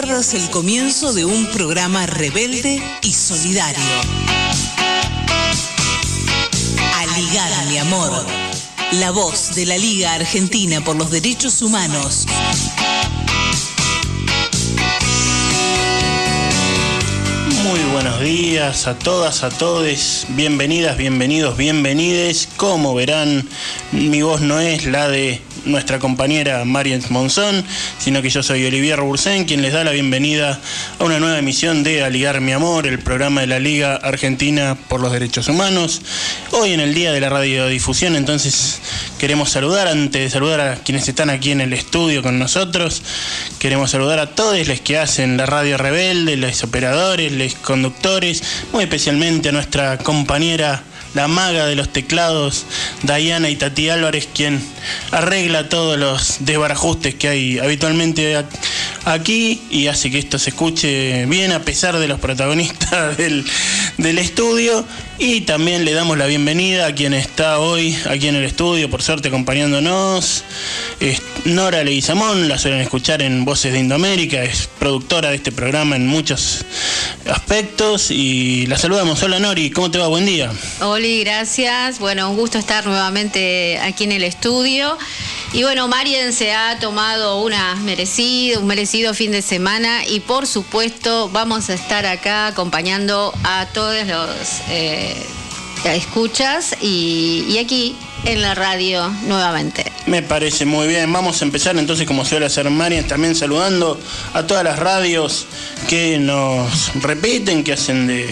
[0.00, 3.82] pierdas el comienzo de un programa rebelde y solidario.
[7.68, 8.24] Mi amor.
[8.92, 12.26] La voz de la Liga Argentina por los Derechos Humanos.
[17.64, 20.26] Muy buenos días a todas, a todos.
[20.28, 22.48] Bienvenidas, bienvenidos, bienvenides.
[22.56, 23.48] Como verán,
[23.90, 27.64] mi voz no es la de nuestra compañera Marian Monzón,
[27.98, 30.60] sino que yo soy Olivier Bursen, quien les da la bienvenida
[30.98, 35.00] a una nueva emisión de Aligar mi amor, el programa de la Liga Argentina por
[35.00, 36.02] los Derechos Humanos.
[36.52, 38.80] Hoy en el día de la radiodifusión, entonces
[39.18, 43.02] queremos saludar, antes de saludar a quienes están aquí en el estudio con nosotros,
[43.58, 48.84] queremos saludar a todos los que hacen la radio rebelde, los operadores, los conductores, muy
[48.84, 50.82] especialmente a nuestra compañera
[51.14, 52.66] la maga de los teclados,
[53.02, 54.62] Diana y Tati Álvarez, quien
[55.10, 58.44] arregla todos los desbarajustes que hay habitualmente
[59.04, 63.44] aquí y hace que esto se escuche bien a pesar de los protagonistas del,
[63.96, 64.84] del estudio.
[65.20, 69.02] Y también le damos la bienvenida a quien está hoy aquí en el estudio, por
[69.02, 70.44] suerte acompañándonos.
[71.00, 75.96] Es Nora Leguizamón, la suelen escuchar en Voces de Indoamérica, es productora de este programa
[75.96, 76.64] en muchos
[77.28, 78.12] aspectos.
[78.12, 79.20] Y la saludamos.
[79.20, 80.06] Hola Nori, ¿cómo te va?
[80.06, 80.52] Buen día.
[80.82, 81.98] Oli, gracias.
[81.98, 84.96] Bueno, un gusto estar nuevamente aquí en el estudio.
[85.52, 90.46] Y bueno, Marien se ha tomado una merecido, un merecido fin de semana y por
[90.46, 95.07] supuesto vamos a estar acá acompañando a todos los eh,
[95.84, 99.92] escuchas y, y aquí en la radio nuevamente.
[100.06, 101.12] Me parece muy bien.
[101.12, 104.00] Vamos a empezar entonces, como suele hacer Marian, también saludando
[104.32, 105.46] a todas las radios
[105.88, 108.26] que nos repiten, que hacen de,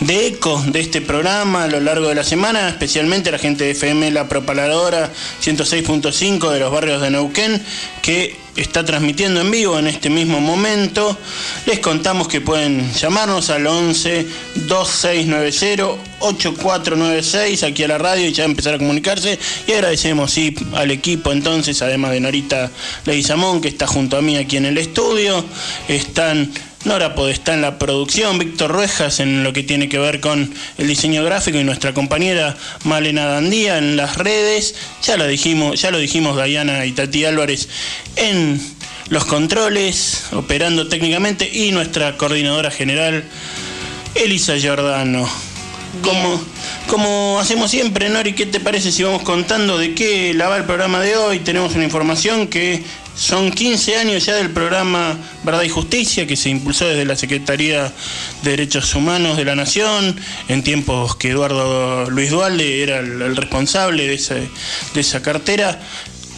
[0.00, 3.70] de eco de este programa a lo largo de la semana, especialmente la gente de
[3.72, 5.10] FM La Propaladora
[5.42, 7.62] 106.5 de los barrios de Neuquén,
[8.00, 11.16] que está transmitiendo en vivo en este mismo momento.
[11.66, 14.26] Les contamos que pueden llamarnos al 11
[14.66, 18.78] 2690 8496 aquí a la radio y ya empezar a
[19.66, 22.70] Y agradecemos sí, al equipo entonces, además de Norita
[23.04, 25.44] Leguizamón, que está junto a mí aquí en el estudio.
[25.88, 26.52] Están
[26.84, 30.88] Nora Podestá en la producción, Víctor Ruejas en lo que tiene que ver con el
[30.88, 34.74] diseño gráfico y nuestra compañera Malena Dandía en las redes.
[35.02, 37.68] Ya lo dijimos, ya lo dijimos Diana y Tati Álvarez
[38.16, 38.60] en
[39.10, 43.24] los controles, operando técnicamente, y nuestra coordinadora general,
[44.14, 45.51] Elisa Giordano.
[46.00, 46.40] Como,
[46.86, 50.64] como hacemos siempre, Nori, ¿qué te parece si vamos contando de qué la va el
[50.64, 51.40] programa de hoy?
[51.40, 52.82] Tenemos una información que
[53.14, 57.92] son 15 años ya del programa Verdad y Justicia que se impulsó desde la Secretaría
[58.42, 60.16] de Derechos Humanos de la Nación,
[60.48, 64.48] en tiempos que Eduardo Luis Dualde era el, responsable de, ese,
[64.94, 65.78] de esa cartera.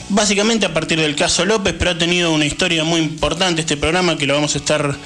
[0.09, 4.19] Básicamente a partir del caso López, pero ha tenido una historia muy importante este programa
[4.19, 4.97] que lo vamos a estar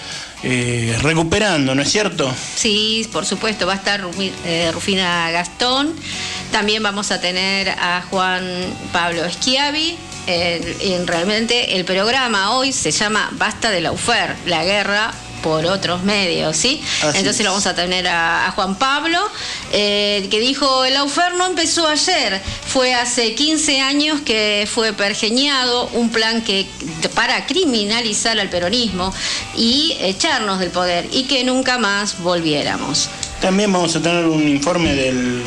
[0.42, 2.32] eh, recuperando, ¿no es cierto?
[2.54, 4.04] Sí, por supuesto, va a estar
[4.44, 5.94] eh, Rufina Gastón,
[6.52, 8.44] también vamos a tener a Juan
[8.92, 15.12] Pablo Esquiavi, eh, realmente el programa hoy se llama Basta de la UFER, la guerra
[15.42, 16.82] por otros medios, ¿sí?
[17.02, 17.44] Así Entonces es.
[17.44, 19.18] lo vamos a tener a, a Juan Pablo,
[19.72, 25.88] eh, que dijo, el AUFER no empezó ayer, fue hace 15 años que fue pergeñado
[25.94, 26.66] un plan que
[27.14, 29.12] para criminalizar al peronismo
[29.56, 33.08] y echarnos del poder y que nunca más volviéramos.
[33.40, 35.42] También vamos a tener un informe del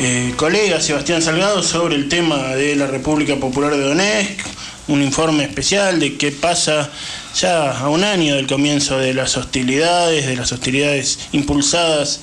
[0.00, 4.40] eh, colega Sebastián Salgado sobre el tema de la República Popular de Donetsk,
[4.88, 6.90] un informe especial de qué pasa
[7.34, 12.20] ya a un año del comienzo de las hostilidades, de las hostilidades impulsadas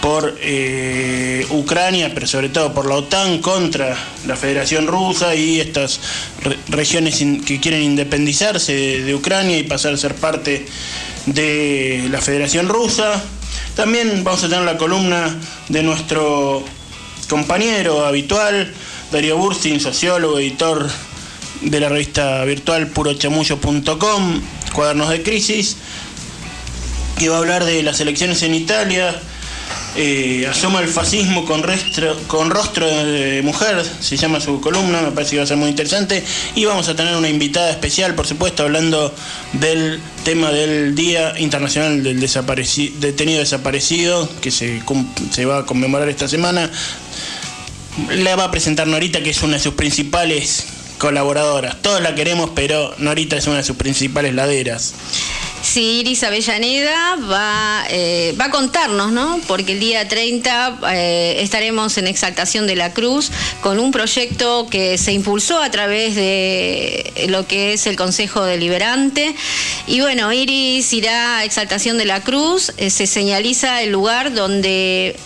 [0.00, 3.96] por eh, Ucrania, pero sobre todo por la OTAN contra
[4.26, 6.00] la Federación Rusa y estas
[6.42, 10.66] re- regiones que quieren independizarse de, de Ucrania y pasar a ser parte
[11.26, 13.20] de la Federación Rusa.
[13.74, 15.34] También vamos a tener la columna
[15.68, 16.62] de nuestro
[17.28, 18.72] compañero habitual,
[19.10, 20.88] Darío Burstin, sociólogo, editor
[21.62, 24.40] de la revista virtual purochamullo.com,
[24.72, 25.76] Cuadernos de Crisis,
[27.18, 29.20] que va a hablar de las elecciones en Italia.
[29.98, 31.64] eh, asoma el fascismo con,
[32.26, 35.70] con rostro de mujer, se llama su columna, me parece que va a ser muy
[35.70, 36.22] interesante.
[36.54, 39.14] Y vamos a tener una invitada especial, por supuesto, hablando
[39.54, 44.82] del tema del Día Internacional del Desapareci- Detenido Desaparecido, que se,
[45.30, 46.70] se va a conmemorar esta semana.
[48.10, 50.66] La va a presentar Norita, que es una de sus principales
[50.98, 51.80] colaboradoras.
[51.82, 54.94] Todos la queremos, pero Norita es una de sus principales laderas.
[55.66, 59.40] Sí, Iris Avellaneda va, eh, va a contarnos, ¿no?
[59.48, 63.32] Porque el día 30 eh, estaremos en Exaltación de la Cruz
[63.62, 69.34] con un proyecto que se impulsó a través de lo que es el Consejo Deliberante.
[69.88, 75.16] Y bueno, Iris irá a Exaltación de la Cruz, eh, se señaliza el lugar donde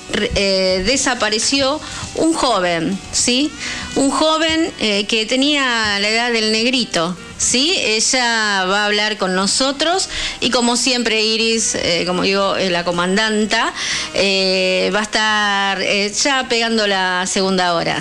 [0.84, 1.80] desapareció
[2.16, 3.50] un joven, ¿sí?
[3.94, 4.72] Un joven
[5.06, 5.59] que tenía
[5.98, 7.16] la edad del negrito.
[7.40, 7.74] ¿sí?
[7.78, 10.08] Ella va a hablar con nosotros
[10.40, 13.72] y como siempre Iris, eh, como digo, la comandanta,
[14.14, 17.98] eh, va a estar eh, ya pegando la segunda hora.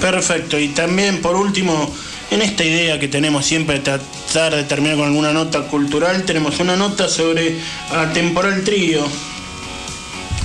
[0.00, 1.92] Perfecto, y también por último,
[2.30, 6.60] en esta idea que tenemos siempre de tratar de terminar con alguna nota cultural, tenemos
[6.60, 7.56] una nota sobre
[8.12, 9.06] Temporal Trío,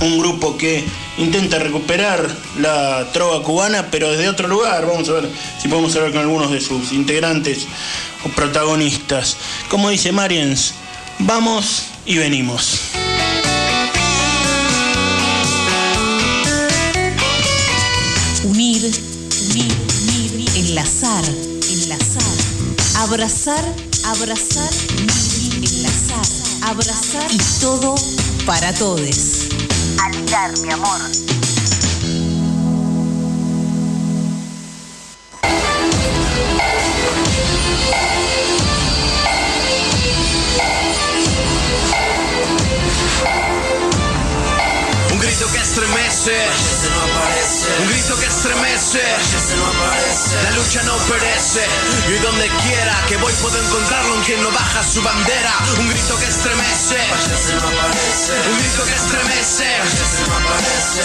[0.00, 0.84] un grupo que
[1.18, 2.28] intenta recuperar
[2.58, 4.86] la trova cubana, pero desde otro lugar.
[4.86, 5.30] Vamos a ver
[5.60, 7.66] si podemos hablar con algunos de sus integrantes
[8.24, 9.36] o protagonistas.
[9.68, 10.74] Como dice Mariens,
[11.18, 12.80] vamos y venimos.
[18.44, 18.82] Unir,
[19.50, 19.72] unir,
[20.02, 21.24] unir, enlazar,
[21.70, 22.22] enlazar,
[22.96, 23.64] abrazar,
[24.04, 24.70] abrazar,
[25.56, 26.26] enlazar,
[26.62, 27.94] abrazar y todo
[28.44, 29.48] para todos
[30.10, 31.00] ligar, mi amor.
[45.72, 46.36] Estremece
[47.80, 49.00] un grito que estremece.
[50.44, 51.64] La lucha no perece.
[52.08, 55.52] Y donde quiera que voy puedo encontrarlo en quien no baja su bandera.
[55.78, 56.96] Un grito que estremece.
[58.50, 59.66] Un grito que estremece.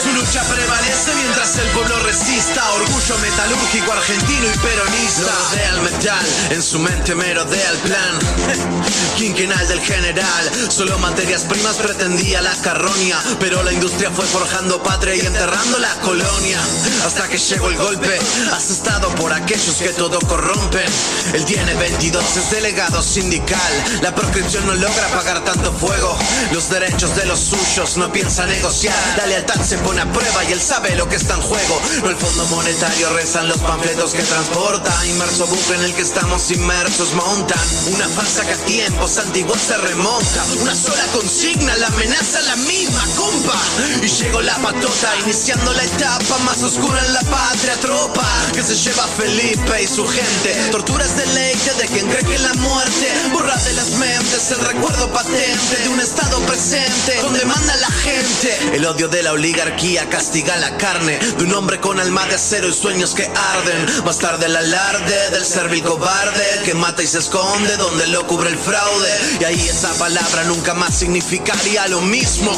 [0.04, 2.70] Su lucha prevalece mientras el pueblo resista.
[2.74, 5.32] Orgullo metalúrgico argentino y peronista.
[5.50, 8.20] Rodea el metal, en su mente merodea el plan.
[9.18, 10.52] Quinquenal del general.
[10.70, 13.18] Solo materias primas pretendía la carroña.
[13.40, 14.26] Pero la industria fue
[14.58, 16.60] forjando patria y enterrando la colonia
[17.06, 18.18] hasta que llegó el golpe.
[18.52, 20.86] Has estado por aquellos que todo corrompen.
[21.34, 23.72] Él tiene 22, es delegado sindical.
[24.02, 26.18] La proscripción no logra pagar tanto fuego.
[26.54, 28.96] Los derechos de los suyos no piensa negociar.
[29.18, 31.82] La lealtad se pone a prueba y él sabe lo que está en juego.
[32.04, 35.06] No el fondo monetario rezan los panfletos que transporta.
[35.06, 37.60] Inmerso bucle en el que estamos inmersos montan.
[37.94, 40.46] Una falsa que a tiempos antiguos se remonta.
[40.62, 43.62] Una sola consigna, la amenaza la misma, compa.
[44.02, 48.76] Y llegó la patota iniciando la etapa más oscura en la patria tropa que se
[48.76, 50.56] lleva Felipe y su gente.
[50.72, 55.12] Torturas de deleite de quien cree que la muerte borra de las mentes el recuerdo
[55.12, 58.58] patente de un estado presente donde manda la gente.
[58.74, 62.70] El odio de la oligarquía castiga la carne de un hombre con alma de acero
[62.70, 64.06] y sueños que arden.
[64.06, 68.50] Más tarde el alarde del servil cobarde que mata y se esconde donde lo cubre
[68.50, 69.12] el fraude.
[69.42, 72.52] Y ahí esa palabra nunca más significaría lo mismo.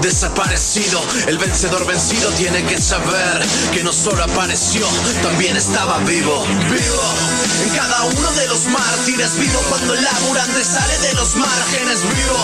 [0.00, 0.93] Desaparecido,
[1.26, 4.86] el vencedor vencido tiene que saber que no solo apareció,
[5.22, 7.34] también estaba vivo, vivo.
[7.62, 12.38] En cada uno de los mártires vivo cuando el laburante sale de los márgenes vivo.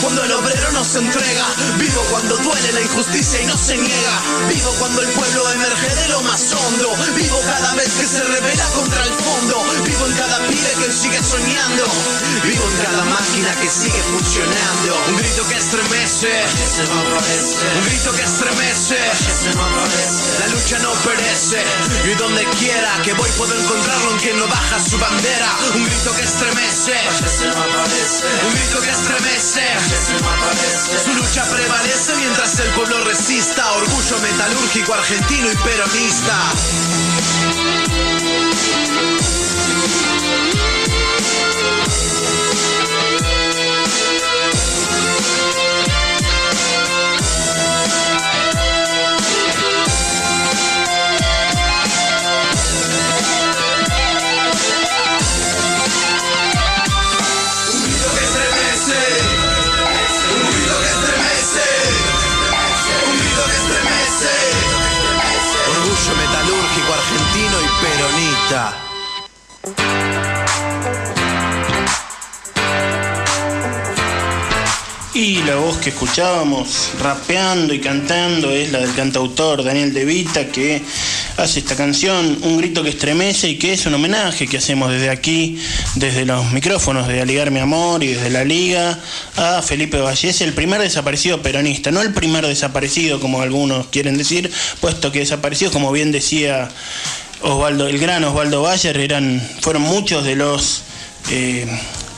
[0.00, 1.46] Cuando el obrero no se entrega,
[1.78, 4.16] vivo cuando duele la injusticia y no se niega.
[4.48, 6.94] Vivo cuando el pueblo emerge de lo más hondo.
[7.16, 9.64] Vivo cada vez que se revela contra el fondo.
[9.84, 11.84] Vivo en cada pibe que sigue soñando.
[12.44, 14.96] Vivo en cada máquina que sigue funcionando.
[15.08, 16.44] Un grito que estremece.
[16.82, 18.96] Un grito que estremece.
[20.40, 21.62] La lucha no perece
[22.04, 25.50] y donde quiera que voy puedo encontrarlo en quien no baja su bandera.
[25.74, 26.94] Un grito que estremece.
[28.46, 29.64] Un grito que estremece.
[31.04, 33.72] Su lucha prevalece mientras el pueblo resista.
[33.72, 36.52] Orgullo metalúrgico argentino y peronista.
[75.14, 80.46] Y la voz que escuchábamos rapeando y cantando es la del cantautor Daniel De Vita
[80.48, 80.82] que
[81.36, 85.10] hace esta canción, Un grito que estremece y que es un homenaje que hacemos desde
[85.10, 85.58] aquí,
[85.96, 88.98] desde los micrófonos de Aligar Mi Amor y desde la Liga
[89.36, 94.50] a Felipe Vallés, el primer desaparecido peronista, no el primer desaparecido como algunos quieren decir,
[94.80, 96.70] puesto que desaparecido, como bien decía
[97.42, 100.82] Osvaldo, el gran Osvaldo Bayer, eran, fueron muchos de los...
[101.30, 101.66] Eh,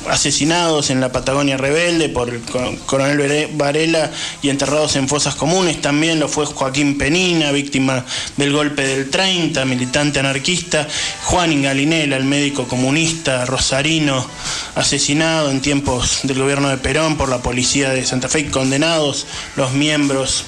[0.09, 2.43] asesinados en la Patagonia rebelde por el
[2.87, 4.11] coronel Varela
[4.43, 5.81] y enterrados en fosas comunes.
[5.81, 8.05] También lo fue Joaquín Penina, víctima
[8.37, 10.87] del golpe del 30, militante anarquista.
[11.25, 14.27] Juan Ingalinela, el médico comunista rosarino,
[14.75, 19.27] asesinado en tiempos del gobierno de Perón por la policía de Santa Fe, condenados
[19.57, 20.45] los miembros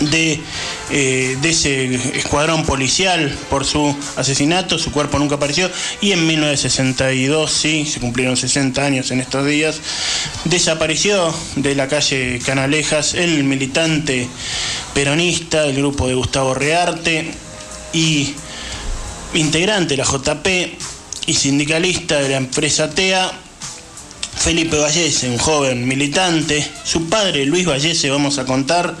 [0.00, 0.40] de,
[0.90, 5.70] eh, de, ese escuadrón policial por su asesinato, su cuerpo nunca apareció,
[6.00, 9.80] y en 1962, sí, se cumplieron 60 años en estos días,
[10.44, 14.28] desapareció de la calle Canalejas el militante
[14.94, 17.32] peronista del grupo de Gustavo Rearte
[17.92, 18.34] y
[19.34, 20.46] integrante de la JP
[21.26, 23.32] y sindicalista de la empresa TEA,
[24.36, 26.68] Felipe Vallese, un joven militante.
[26.84, 28.94] Su padre, Luis Vallese, vamos a contar,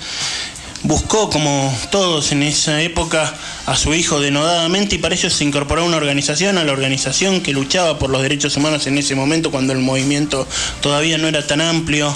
[0.84, 3.34] buscó, como todos en esa época,
[3.66, 7.40] a su hijo denodadamente y para ello se incorporó a una organización, a la organización
[7.40, 10.46] que luchaba por los derechos humanos en ese momento cuando el movimiento
[10.80, 12.14] todavía no era tan amplio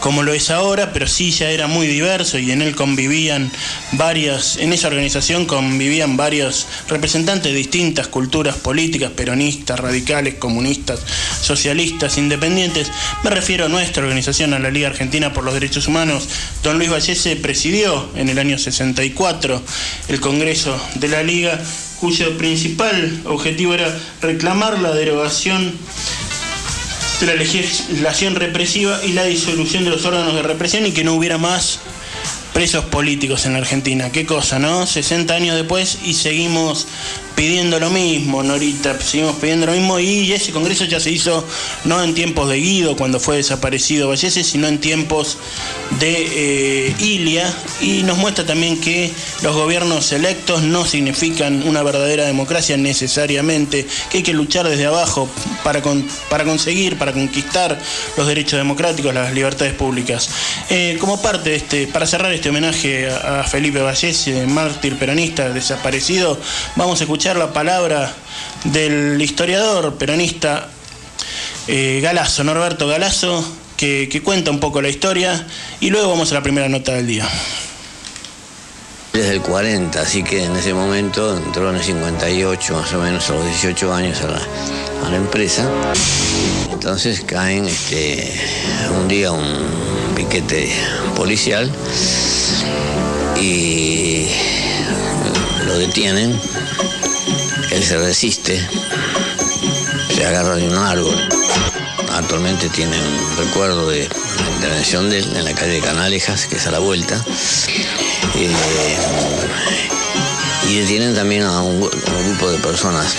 [0.00, 3.50] como lo es ahora, pero sí ya era muy diverso y en él convivían
[3.92, 11.00] varias, en esa organización convivían varios representantes de distintas culturas políticas, peronistas, radicales, comunistas,
[11.40, 12.90] socialistas, independientes.
[13.22, 16.28] Me refiero a nuestra organización, a la Liga Argentina por los Derechos Humanos.
[16.62, 19.62] Don Luis Vallese presidió en el año 64
[20.08, 21.60] el Congreso de la Liga,
[22.00, 25.74] cuyo principal objetivo era reclamar la derogación
[27.20, 31.14] de la legislación represiva y la disolución de los órganos de represión y que no
[31.14, 31.80] hubiera más
[32.52, 34.10] presos políticos en la Argentina.
[34.12, 34.86] Qué cosa, ¿no?
[34.86, 36.86] 60 años después y seguimos
[37.36, 41.44] pidiendo lo mismo, Norita, seguimos pidiendo lo mismo y ese congreso ya se hizo
[41.84, 45.36] no en tiempos de Guido, cuando fue desaparecido Vallese, sino en tiempos
[46.00, 49.12] de eh, Ilia y nos muestra también que
[49.42, 55.28] los gobiernos electos no significan una verdadera democracia necesariamente, que hay que luchar desde abajo
[55.62, 55.82] para,
[56.30, 57.78] para conseguir, para conquistar
[58.16, 60.30] los derechos democráticos, las libertades públicas.
[60.70, 66.40] Eh, como parte de este, para cerrar este homenaje a, Felipe Vallese, mártir peronista desaparecido,
[66.76, 68.12] vamos a escuchar la palabra
[68.64, 70.68] del historiador peronista
[71.66, 73.44] eh, Galazo, Norberto Galazo,
[73.76, 75.44] que, cuenta un poco la historia
[75.80, 77.28] y luego vamos a la primera nota del día.
[79.12, 83.28] Desde el 40, así que en ese momento entró en el 58, más o menos
[83.30, 84.40] a los 18 años a la,
[85.06, 85.68] a la empresa.
[86.70, 88.40] Entonces caen este,
[89.00, 90.70] un día un piquete
[91.16, 91.72] policial
[93.40, 94.28] y
[95.66, 96.38] lo detienen
[97.70, 98.68] él se resiste,
[100.14, 101.28] se agarra de un árbol.
[102.12, 106.56] Actualmente tiene un recuerdo de la intervención de él en la calle de Canalejas, que
[106.56, 107.22] es a la vuelta.
[108.34, 108.54] Eh,
[110.68, 113.14] y detienen también a un, grupo de personas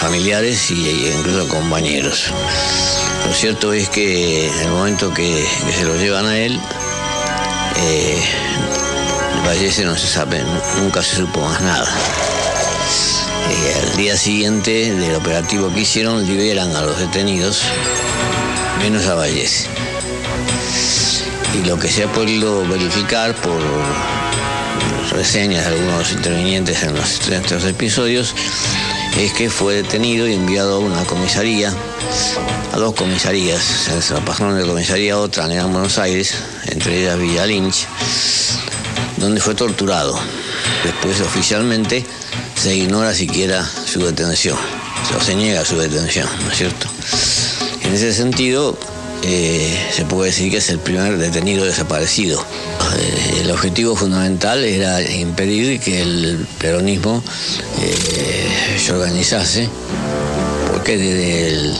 [0.00, 2.32] familiares y, incluso compañeros.
[3.26, 6.60] Lo cierto es que en el momento que, se lo llevan a él,
[7.76, 8.22] eh,
[9.44, 10.42] fallece, no se sabe,
[10.78, 11.88] nunca se supo más nada.
[13.50, 17.62] Eh, al día siguiente del operativo que hicieron, liberan a los detenidos,
[18.78, 19.66] menos a Vallese.
[21.58, 23.60] Y lo que se ha podido verificar por
[25.10, 28.34] reseñas de algunos intervinientes en los estos episodios
[29.18, 31.74] es que fue detenido y enviado a una comisaría,
[32.72, 37.88] a dos comisarías, la pasaron de comisaría otra en Buenos Aires, entre ellas Villa Lynch,
[39.16, 40.16] donde fue torturado.
[40.84, 42.06] Después oficialmente
[42.60, 44.58] se ignora siquiera su detención,
[45.16, 46.88] o se niega su detención, ¿no es cierto?
[47.82, 48.78] En ese sentido,
[49.22, 52.38] eh, se puede decir que es el primer detenido desaparecido.
[52.98, 57.24] Eh, el objetivo fundamental era impedir que el peronismo
[57.80, 59.66] eh, se organizase,
[60.70, 61.78] porque desde el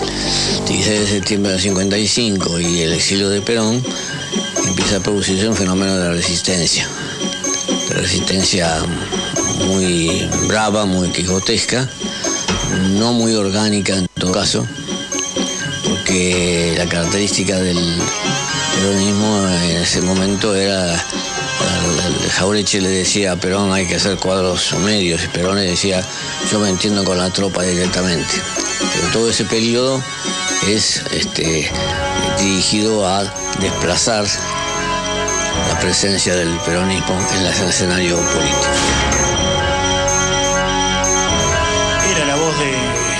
[0.66, 3.84] 16 de septiembre del 55 y el exilio de Perón
[4.66, 6.88] empieza a producirse un fenómeno de resistencia,
[7.90, 8.82] resistencia
[9.66, 11.88] muy brava, muy quijotesca,
[12.92, 14.66] no muy orgánica en todo caso,
[15.84, 17.78] porque la característica del
[18.76, 21.04] peronismo en ese momento era
[22.30, 26.02] Jaureche le decía a Perón hay que hacer cuadros medios y Perón le decía
[26.50, 28.34] yo me entiendo con la tropa directamente.
[28.94, 30.02] Pero todo ese periodo
[30.66, 31.70] es este,
[32.38, 33.24] dirigido a
[33.60, 34.59] desplazar la
[35.80, 39.10] presencia del peronismo en el escenario político.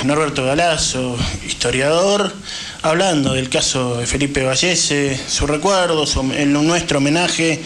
[0.03, 1.15] Norberto Galazo,
[1.45, 2.33] historiador,
[2.81, 7.61] hablando del caso de Felipe Vallese, su recuerdo, su, nuestro homenaje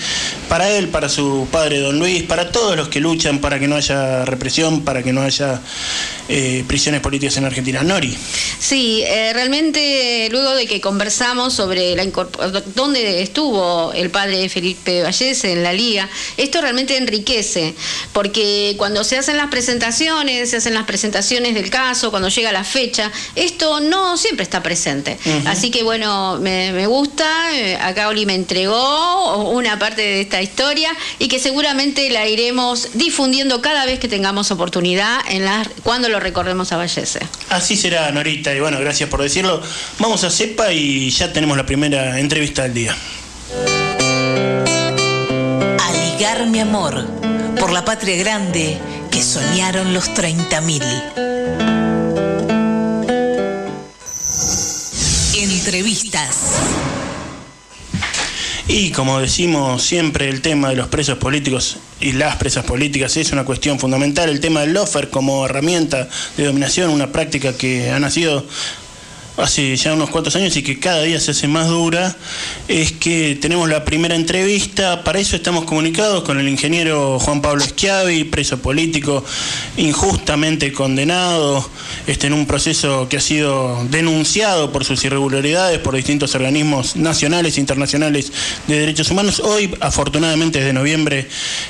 [0.45, 3.75] para él, para su padre Don Luis, para todos los que luchan para que no
[3.75, 5.61] haya represión, para que no haya
[6.27, 7.83] eh, prisiones políticas en Argentina.
[7.83, 8.15] Nori.
[8.59, 12.05] Sí, eh, realmente luego de que conversamos sobre la
[12.75, 17.75] dónde estuvo el padre de Felipe Vallese en la liga, esto realmente enriquece,
[18.13, 22.63] porque cuando se hacen las presentaciones, se hacen las presentaciones del caso, cuando llega la
[22.63, 25.17] fecha, esto no siempre está presente.
[25.45, 30.95] Así que bueno, me, gusta, eh, acá Oli me entregó una parte de esta historia
[31.19, 36.19] y que seguramente la iremos difundiendo cada vez que tengamos oportunidad en la, cuando lo
[36.19, 37.19] recorremos a Vallese.
[37.49, 39.61] Así será, Norita, y bueno, gracias por decirlo.
[39.99, 42.95] Vamos a CEPA y ya tenemos la primera entrevista del día.
[45.79, 47.05] Aligar mi amor
[47.59, 48.77] por la patria grande
[49.11, 51.35] que soñaron los 30.000.
[55.65, 56.84] Entrevistas.
[58.67, 63.31] Y como decimos siempre, el tema de los presos políticos y las presas políticas es
[63.31, 64.27] una cuestión fundamental.
[64.27, 68.43] El tema del lofer como herramienta de dominación, una práctica que ha nacido
[69.37, 72.15] hace ya unos cuantos años y que cada día se hace más dura,
[72.67, 75.03] es que tenemos la primera entrevista.
[75.03, 79.23] Para eso estamos comunicados con el ingeniero Juan Pablo Schiavi, preso político,
[79.77, 81.67] injustamente condenado
[82.07, 87.57] este, en un proceso que ha sido denunciado por sus irregularidades por distintos organismos nacionales
[87.57, 88.31] e internacionales
[88.67, 89.39] de derechos humanos.
[89.39, 91.27] Hoy, afortunadamente, desde noviembre,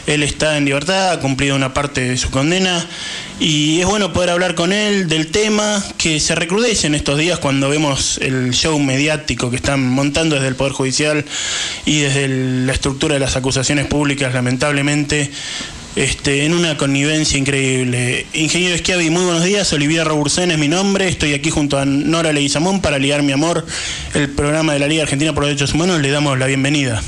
[0.08, 2.86] él está en libertad, ha cumplido una parte de su condena
[3.40, 7.40] y es bueno poder hablar con él del tema que se recrudece en estos días
[7.40, 11.26] cuando vemos el show mediático que están montando desde el Poder Judicial
[11.86, 15.32] y desde la estructura de las acusaciones públicas, lamentablemente,
[15.96, 18.26] este, en una connivencia increíble.
[18.34, 19.72] Ingeniero Schiavi, muy buenos días.
[19.74, 21.08] Olivia Robursen es mi nombre.
[21.08, 23.66] Estoy aquí junto a Nora Leguizamón para ligar mi amor,
[24.14, 26.02] el programa de la Liga Argentina por los Derechos Humanos.
[26.02, 27.02] Le damos la bienvenida.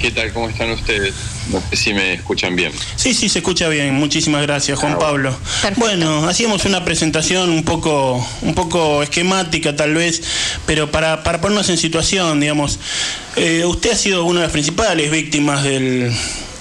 [0.00, 0.32] ¿Qué tal?
[0.32, 1.14] ¿Cómo están ustedes?
[1.50, 2.72] No sé si me escuchan bien.
[2.96, 3.94] Sí, sí, se escucha bien.
[3.94, 5.36] Muchísimas gracias, Juan ah, Pablo.
[5.76, 10.22] Bueno, hacíamos una presentación un poco, un poco esquemática tal vez,
[10.66, 12.78] pero para, para ponernos en situación, digamos,
[13.36, 16.12] eh, usted ha sido una de las principales víctimas del,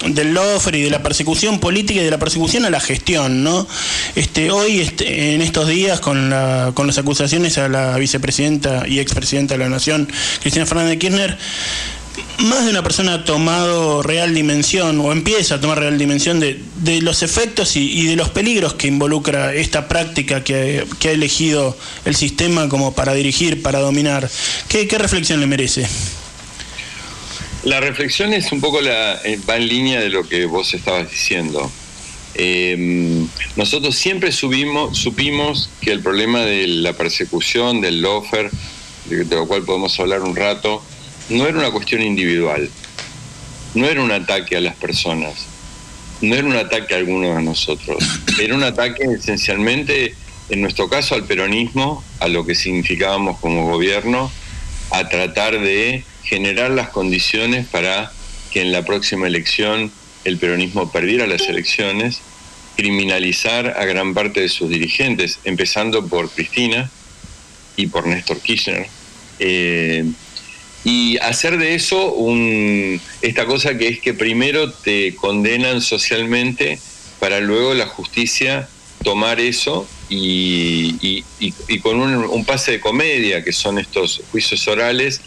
[0.05, 3.67] del lofer y de la persecución política y de la persecución a la gestión, ¿no?
[4.15, 8.99] Este, hoy, este, en estos días, con, la, con las acusaciones a la vicepresidenta y
[8.99, 10.07] expresidenta de la Nación,
[10.41, 11.37] Cristina Fernández de Kirchner,
[12.39, 16.57] más de una persona ha tomado real dimensión o empieza a tomar real dimensión de,
[17.01, 22.69] los efectos y, de los peligros que involucra esta práctica que, ha elegido el sistema
[22.69, 24.29] como para dirigir, para dominar.
[24.67, 25.87] ¿Qué, reflexión le merece?
[27.63, 31.09] La reflexión es un poco la, eh, va en línea de lo que vos estabas
[31.09, 31.71] diciendo.
[32.35, 38.51] Em, nosotros siempre supimos que el problema de la persecución, del lofer,
[39.05, 40.83] de lo cual podemos hablar un rato,
[41.29, 42.69] no era una cuestión individual,
[43.73, 45.47] no era un ataque a las personas,
[46.21, 48.03] no era un ataque a alguno de nosotros,
[48.39, 50.15] era un ataque esencialmente,
[50.49, 54.31] en nuestro caso, al peronismo, a lo que significábamos como gobierno,
[54.91, 58.11] a tratar de generar las condiciones para
[58.51, 59.91] que en la próxima elección
[60.23, 62.21] el peronismo perdiera las elecciones,
[62.75, 66.89] criminalizar a gran parte de sus dirigentes, empezando por Cristina
[67.75, 68.87] y por Néstor Kirchner.
[69.39, 70.05] Eh,
[70.85, 76.79] y hacer de eso un, esta cosa que es que primero te condenan socialmente
[77.19, 78.69] para luego la justicia
[79.03, 81.23] tomar eso y,
[81.81, 85.21] con un, pase de comedia, que son estos juicios orales,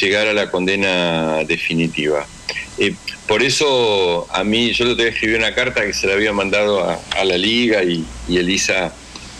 [0.00, 2.26] llegar a la condena definitiva.
[2.78, 2.94] Eh,
[3.28, 6.32] por eso a mí, yo le tengo que escribir una carta que se la había
[6.32, 8.94] mandado a, la liga y, Elisa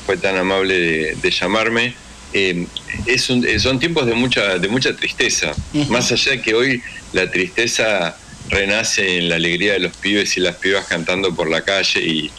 [0.04, 1.94] fue tan amable de llamarme
[2.32, 2.66] eh,
[3.06, 5.52] es eh, son tiempos de mucha, de mucha tristeza.
[5.88, 8.16] Más allá de que hoy la tristeza
[8.48, 12.30] renace en la alegría de los pibes y las pibas cantando por la calle y,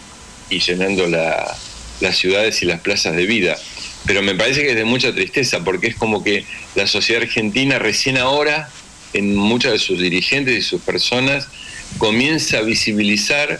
[0.49, 3.57] llenando las ciudades y las plazas de vida.
[4.05, 7.79] Pero me parece que es de mucha tristeza porque es como que la sociedad argentina
[7.79, 8.69] recién ahora,
[9.13, 11.47] en muchas de sus dirigentes y sus personas,
[11.97, 13.59] comienza a visibilizar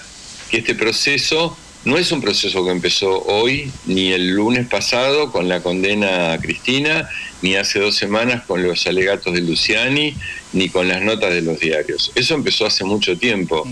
[0.51, 5.49] que este proceso no es un proceso que empezó hoy, ni el lunes pasado con
[5.49, 7.09] la condena a Cristina,
[7.41, 10.15] ni hace dos semanas con los alegatos de Luciani,
[10.53, 12.11] ni con las notas de los diarios.
[12.15, 13.67] Eso empezó hace mucho tiempo.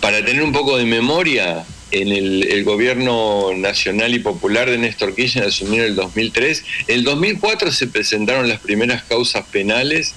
[0.00, 5.44] Para tener un poco de memoria, en el, gobierno nacional y popular de Néstor Kirchner
[5.44, 6.64] asumió en el 2003.
[6.88, 10.14] En el 2004 se presentaron las primeras causas penales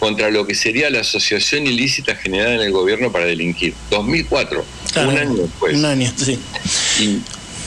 [0.00, 3.74] contra lo que sería la asociación ilícita generada en el gobierno para delinquir.
[3.90, 4.64] 2004,
[4.96, 5.76] un año después.
[5.76, 6.40] Un año, sí.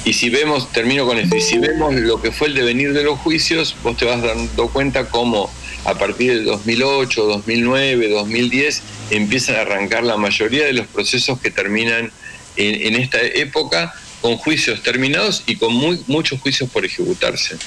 [0.05, 3.03] Y si vemos, termino con esto, y si vemos lo que fue el devenir de
[3.03, 5.49] los juicios, vos te vas dando cuenta cómo
[5.85, 11.51] a partir del 2008, 2009, 2010 empiezan a arrancar la mayoría de los procesos que
[11.51, 12.11] terminan
[12.57, 17.57] en, en esta época con juicios terminados y con muy, muchos juicios por ejecutarse.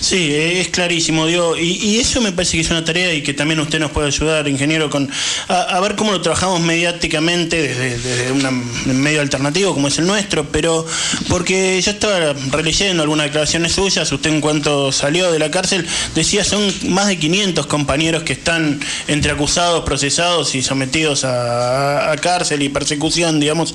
[0.00, 1.56] Sí, es clarísimo, Diego.
[1.56, 4.46] Y, eso me parece que es una tarea y que también usted nos puede ayudar,
[4.46, 5.10] ingeniero, con
[5.48, 10.86] a, ver cómo lo trabajamos mediáticamente desde, un medio alternativo como es el nuestro, pero
[11.28, 16.44] porque yo estaba releyendo algunas declaraciones suyas, usted en cuanto salió de la cárcel decía
[16.44, 22.62] son más de 500 compañeros que están entre acusados, procesados y sometidos a, a cárcel
[22.62, 23.74] y persecución, digamos,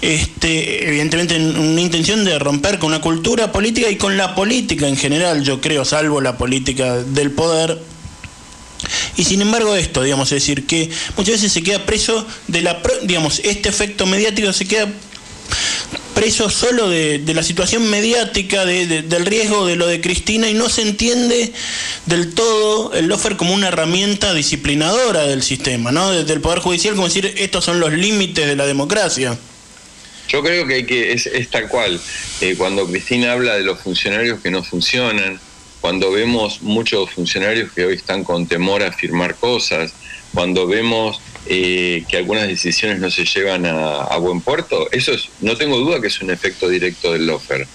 [0.00, 4.96] este, evidentemente una intención de romper con una cultura política y con la política en
[4.96, 7.78] general, yo creo, salvo la política del poder.
[9.16, 12.82] Y sin embargo esto, digamos, es decir, que muchas veces se queda preso de la,
[13.02, 14.88] digamos, este efecto mediático se queda
[16.14, 20.82] preso solo de, la situación mediática, del riesgo de lo de Cristina y no se
[20.82, 21.52] entiende
[22.06, 26.12] del todo el lofer como una herramienta disciplinadora del sistema, ¿no?
[26.12, 29.36] Desde el Poder Judicial, como decir, estos son los límites de la democracia.
[30.28, 32.00] Yo creo que, hay que es, tal cual.
[32.40, 35.38] Eh, cuando Cristina habla de los funcionarios que no funcionan,
[35.80, 39.92] cuando vemos muchos funcionarios que hoy están con temor a firmar cosas,
[40.32, 45.56] cuando vemos eh, que algunas decisiones no se llevan a, buen puerto, eso es, no
[45.56, 47.66] tengo duda que es un efecto directo del lofer.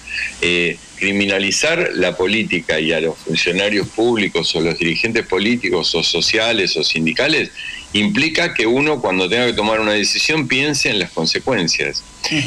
[0.42, 6.76] Eh, criminalizar la política y a los funcionarios públicos o los dirigentes políticos o sociales
[6.76, 7.52] o sindicales
[7.94, 12.04] implica que uno cuando tenga que tomar una decisión piense en las consecuencias.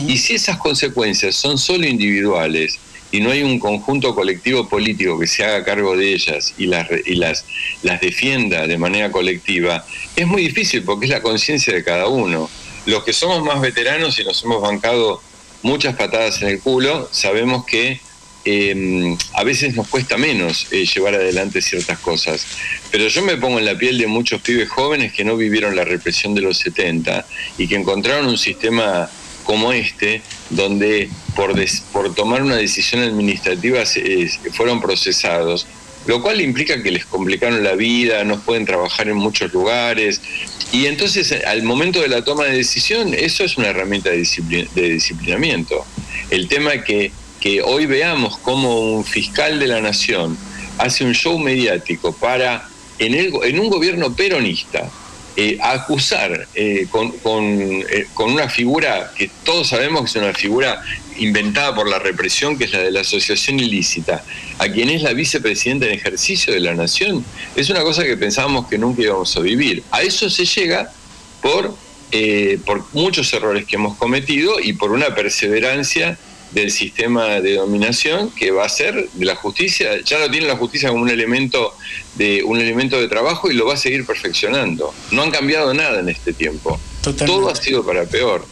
[0.06, 2.78] Y si esas consecuencias son solo individuales
[3.10, 6.88] y no hay un conjunto colectivo político que se haga cargo de ellas y las,
[7.04, 7.44] y las,
[7.82, 12.48] las defienda de manera colectiva, es muy difícil porque es la conciencia de cada uno.
[12.86, 15.22] Los que somos más veteranos y nos hemos bancado
[15.62, 18.00] muchas patadas en el culo, sabemos que
[18.44, 22.46] eh, a veces nos cuesta menos eh, llevar adelante ciertas cosas.
[22.90, 25.84] Pero yo me pongo en la piel de muchos pibes jóvenes que no vivieron la
[25.84, 27.24] represión de los 70
[27.58, 29.08] y que encontraron un sistema
[29.44, 33.82] como este, donde por, tomar una decisión administrativa
[34.52, 35.66] fueron procesados,
[36.06, 40.20] lo cual implica que les complicaron la vida, no pueden trabajar en muchos lugares.
[40.72, 44.88] Y entonces, al momento de la toma de decisión, eso es una herramienta de, de
[44.90, 45.84] disciplinamiento.
[46.30, 50.38] El tema que que hoy veamos cómo un fiscal de la nación
[50.78, 52.68] hace un show mediático para,
[53.00, 54.88] en, el, en un gobierno peronista,
[55.34, 60.82] eh, acusar eh, con, eh, con, una figura que todos sabemos que es una figura
[61.16, 64.22] inventada por la represión, que es la de la asociación ilícita,
[64.58, 67.24] a quien es la vicepresidenta en ejercicio de la nación,
[67.56, 69.82] es una cosa que pensábamos que nunca íbamos a vivir.
[69.90, 70.92] A eso se llega
[71.40, 71.74] por
[72.92, 76.18] muchos errores que hemos cometido y por una perseverancia
[76.54, 80.56] del sistema de dominación que va a ser de la justicia, ya lo tiene la
[80.56, 81.74] justicia como un elemento
[82.16, 84.94] de un elemento de trabajo y lo va a seguir perfeccionando.
[85.10, 86.78] No han cambiado nada en este tiempo.
[87.02, 88.44] Todo ha sido para peor.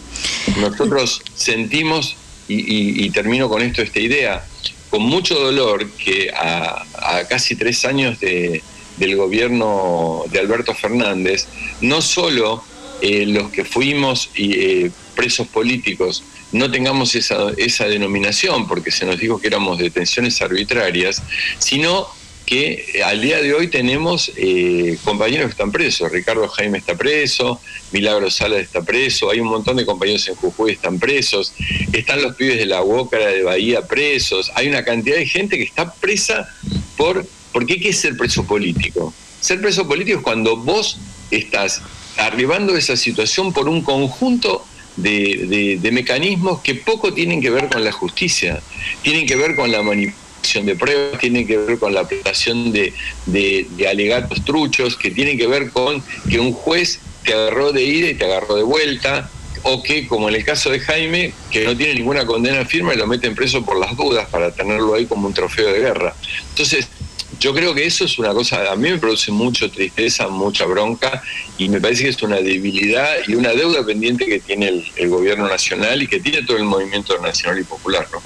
[0.56, 2.16] Nosotros sentimos
[2.48, 4.44] y, termino con esto esta idea
[4.88, 6.84] con mucho dolor que a,
[7.28, 8.60] casi tres años de,
[8.96, 11.46] del gobierno de Alberto Fernández,
[11.80, 12.64] no solo
[13.00, 19.18] eh, los que fuimos eh, presos políticos no tengamos esa, esa denominación, porque se nos
[19.18, 21.22] dijo que éramos detenciones arbitrarias,
[21.58, 22.08] sino
[22.50, 26.10] que eh, al día de hoy tenemos eh, compañeros que están presos.
[26.10, 27.60] Ricardo Jaime está preso,
[27.92, 31.52] Milagro Salas está preso, hay un montón de compañeros en Jujuy que están presos,
[31.92, 35.62] están los pibes de la Huócara de Bahía presos, hay una cantidad de gente que
[35.62, 36.52] está presa
[36.96, 37.24] por...
[37.52, 39.14] porque qué es ser preso político?
[39.40, 40.98] Ser preso político es cuando vos
[41.30, 41.80] estás
[42.16, 44.64] arribando a esa situación por un conjunto
[44.96, 48.60] de, mecanismos que poco tienen que ver con la justicia,
[49.02, 52.94] tienen que ver con la manipulación de pruebas, tienen que ver con la aplicación de,
[53.26, 58.08] de, alegatos truchos, que tienen que ver con que un juez te agarró de ida
[58.10, 59.30] y te agarró de vuelta,
[59.62, 63.06] o que, como en el caso de Jaime, que no tiene ninguna condena firme, lo
[63.06, 66.14] meten preso por las dudas para tenerlo ahí como un trofeo de guerra.
[66.50, 66.88] Entonces,
[67.38, 71.22] yo creo que eso es una cosa, a mí me produce mucha tristeza, mucha bronca
[71.58, 75.48] y me parece que es una debilidad y una deuda pendiente que tiene el, gobierno
[75.48, 78.06] nacional y que tiene todo el movimiento nacional y popular.
[78.12, 78.20] ¿no?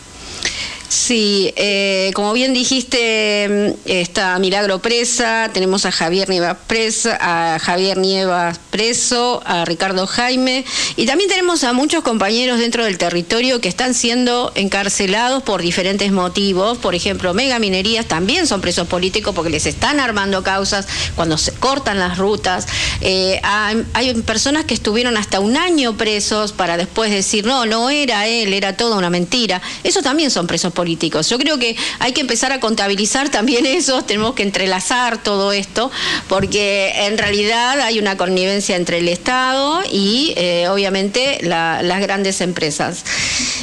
[0.94, 7.98] Sí, eh, como bien dijiste, está Milagro presa, tenemos a Javier Nievas presa, a Javier
[7.98, 13.68] Nievas preso, a Ricardo Jaime, y también tenemos a muchos compañeros dentro del territorio que
[13.68, 16.78] están siendo encarcelados por diferentes motivos.
[16.78, 21.50] Por ejemplo, Mega Minerías también son presos políticos porque les están armando causas cuando se
[21.54, 22.68] cortan las rutas.
[23.00, 27.90] Eh, hay, hay personas que estuvieron hasta un año presos para después decir, no, no
[27.90, 29.60] era él, era toda una mentira.
[29.82, 31.30] Eso también son presos políticos políticos.
[31.30, 35.90] Yo creo que hay que empezar a contabilizar también eso, tenemos que entrelazar todo esto,
[36.28, 43.02] porque en realidad hay una connivencia entre el Estado y eh, obviamente las grandes empresas.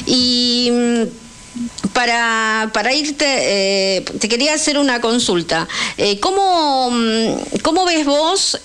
[0.08, 5.68] Y mm, para, para irte, eh, te quería hacer una consulta.
[5.98, 8.60] Eh, ¿cómo, mm, ¿cómo, ves vos?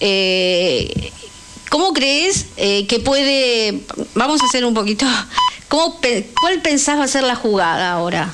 [1.69, 3.83] ¿Cómo crees que puede,
[4.15, 5.05] vamos a hacer un poquito,
[5.69, 6.01] ¿cómo,
[6.41, 8.33] ¿cuál pensás va a ser la jugada ahora?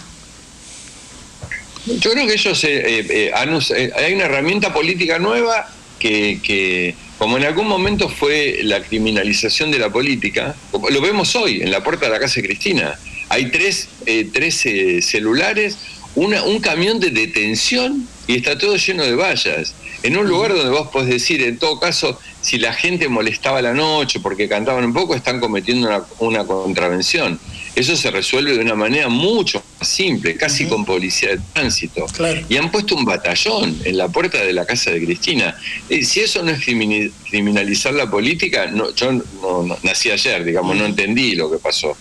[1.87, 5.69] Yo creo que ellos eh, eh, eh, hay una herramienta política nueva
[5.99, 11.71] que, como en algún momento fue la criminalización de la política, lo vemos hoy en
[11.71, 12.99] la puerta de la casa de Cristina.
[13.29, 13.89] Hay tres,
[14.33, 14.67] tres
[15.07, 15.79] celulares,
[16.17, 19.75] una, un camión de detención y está todo lleno de vallas.
[20.03, 23.73] En un lugar donde vos podés decir, en todo caso, si la gente molestaba la
[23.73, 27.39] noche porque cantaban un poco, están cometiendo una, una contravención.
[27.77, 32.07] Eso se resuelve de una manera mucho simple, casi con policía de tránsito.
[32.49, 35.57] Y han puesto un batallón en la puerta de la casa de Cristina.
[35.89, 40.87] Y si eso no es criminalizar la política, no, yo no, nací ayer, digamos, no
[40.87, 41.97] entendí lo que pasó.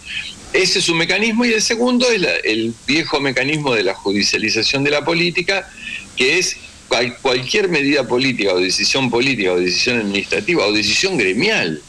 [0.53, 4.91] Ese es un mecanismo y el segundo es el viejo mecanismo de la judicialización de
[4.91, 5.69] la política,
[6.17, 6.57] que es
[7.21, 11.81] cualquier medida política o decisión política o decisión administrativa o decisión gremial.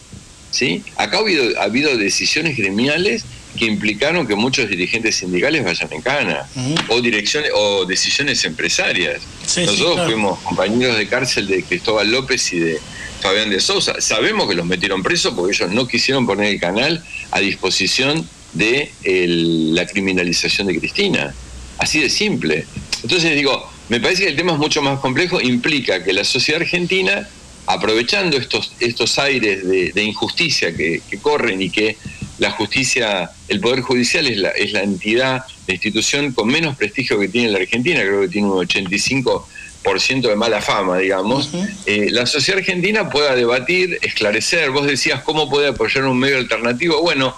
[0.52, 0.82] ¿sí?
[0.96, 3.24] Acá ha habido, ha habido decisiones gremiales
[3.56, 6.48] que implicaron que muchos dirigentes sindicales vayan en cana
[6.88, 9.22] o direcciones o decisiones empresarias.
[9.56, 12.80] Nosotros fuimos compañeros de cárcel de Cristóbal López y de
[13.20, 14.00] Fabián de Sousa.
[14.00, 18.92] Sabemos que los metieron presos porque ellos no quisieron poner el canal a disposición de
[19.04, 21.34] la criminalización de Cristina.
[21.78, 22.66] Así de simple.
[23.02, 26.62] Entonces digo, me parece que el tema es mucho más complejo, implica que la sociedad
[26.62, 27.28] argentina,
[27.66, 31.96] aprovechando estos, estos aires de, injusticia que, corren y que
[32.42, 37.16] la justicia, el Poder Judicial es la, es la entidad, la institución con menos prestigio
[37.20, 41.50] que tiene la Argentina, creo que tiene un 85% de mala fama, digamos,
[41.86, 44.70] eh, la sociedad argentina pueda debatir, esclarecer.
[44.70, 47.00] Vos decías cómo puede apoyar un medio alternativo.
[47.00, 47.36] Bueno,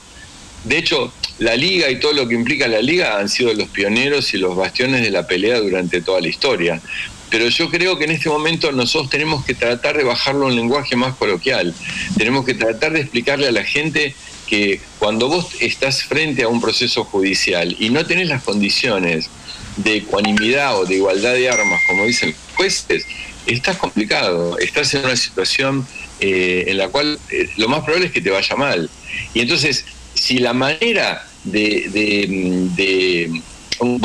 [0.64, 4.32] de hecho, la liga y todo lo que implica la liga han sido los pioneros
[4.32, 6.80] y los bastiones de la pelea durante toda la historia.
[7.28, 10.56] Pero yo creo que en este momento nosotros tenemos que tratar de bajarlo a un
[10.56, 11.74] lenguaje más coloquial.
[12.16, 14.14] Tenemos que tratar de explicarle a la gente
[14.44, 19.28] que cuando vos estás frente a un proceso judicial y no tenés las condiciones
[19.76, 23.04] de ecuanimidad o de igualdad de armas, como dicen los jueces,
[23.46, 25.86] estás complicado, estás en una situación
[26.20, 28.88] eh, en la cual eh, lo más probable es que te vaya mal.
[29.34, 33.42] Y entonces, si la manera de, de,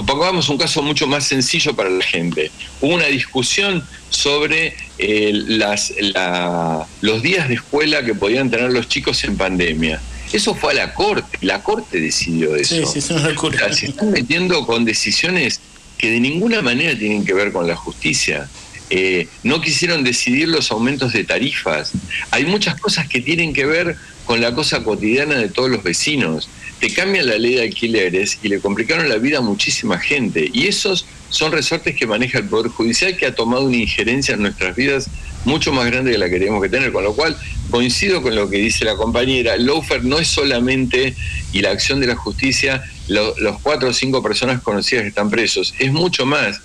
[0.06, 2.52] pongamos un caso mucho más sencillo para la gente.
[2.82, 5.32] Hubo una discusión sobre eh,
[7.02, 10.02] los días de escuela que podían tener los chicos en pandemia.
[10.32, 12.76] Eso fue a la corte, la corte decidió eso.
[12.76, 15.60] Sí, sí, se están metiendo con decisiones
[15.98, 18.50] que de ninguna manera tienen que ver con la justicia.
[18.92, 21.92] Eh, no quisieron decidir los aumentos de tarifas.
[22.32, 26.50] Hay muchas cosas que tienen que ver con la cosa cotidiana de todos los vecinos.
[26.80, 30.50] Te cambian la ley de alquileres y le complicaron la vida a muchísima gente.
[30.54, 34.42] Y esos son resortes que maneja el Poder Judicial que ha tomado una injerencia en
[34.42, 35.10] nuestras vidas
[35.50, 36.92] mucho más grande de la que queremos que tener.
[36.92, 37.36] Con lo cual,
[37.70, 41.16] coincido con lo que dice la compañera, Lofer no es solamente,
[41.52, 45.74] y la acción de la justicia, los cuatro o cinco personas conocidas que están presos,
[45.80, 46.62] es mucho más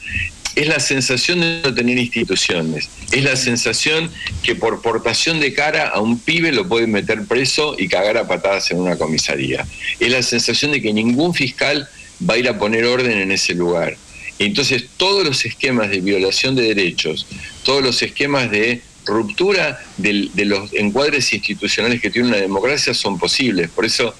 [0.55, 4.11] es la sensación de no tener instituciones, es la sensación
[4.43, 8.29] que por portación de cara a un pibe lo pueden meter preso y cagar a
[8.29, 9.67] patadas en una comisaría,
[9.99, 11.89] es la sensación de que ningún fiscal
[12.29, 13.97] va a ir a poner orden en ese lugar.
[14.39, 17.27] Entonces todos los esquemas de violación de derechos,
[17.65, 23.69] todos los esquemas de ruptura de, los encuadres institucionales que tiene una democracia son posibles.
[23.71, 24.15] Por eso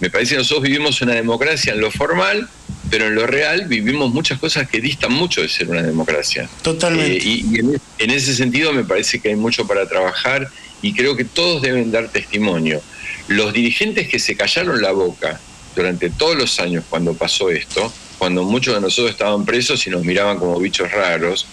[0.00, 2.48] me parece que nosotros vivimos una democracia en lo formal,
[2.90, 6.48] pero en lo real vivimos muchas cosas que distan mucho de ser una democracia.
[6.62, 7.18] Totalmente.
[7.18, 7.58] Eh, y,
[7.98, 10.48] en, ese sentido me parece que hay mucho para trabajar
[10.80, 12.82] y creo que todos deben dar testimonio.
[13.28, 15.40] Los dirigentes que se callaron la boca
[15.76, 20.04] durante todos los años cuando pasó esto, cuando muchos de nosotros estaban presos y nos
[20.04, 21.46] miraban como bichos raros,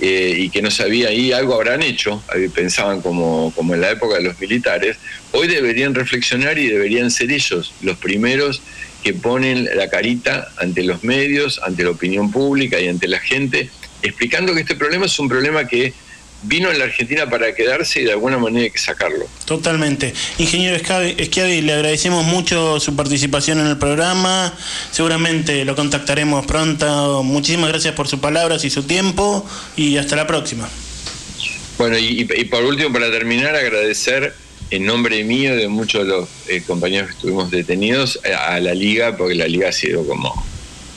[0.00, 2.22] eh, y que no sabía y algo habrán hecho,
[2.54, 4.96] pensaban como, como en la época de los militares,
[5.32, 8.62] hoy deberían reflexionar y deberían ser ellos los primeros
[9.02, 13.70] que ponen la carita ante los medios, ante la opinión pública y ante la gente,
[14.02, 15.94] explicando que este problema es un problema que
[16.46, 19.26] vino en la Argentina para quedarse y de alguna manera hay que sacarlo.
[19.44, 20.12] Totalmente.
[20.38, 24.52] Ingeniero Schiavi, le agradecemos mucho su participación en el programa.
[24.90, 27.22] Seguramente lo contactaremos pronto.
[27.22, 30.68] Muchísimas gracias por sus palabras y su tiempo y hasta la próxima.
[31.78, 34.34] Bueno, y, por último, para terminar, agradecer
[34.70, 39.16] en nombre mío de muchos de los eh, compañeros que estuvimos detenidos a, la liga,
[39.16, 40.44] porque la liga ha sido como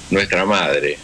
[0.09, 0.97] nuestra madre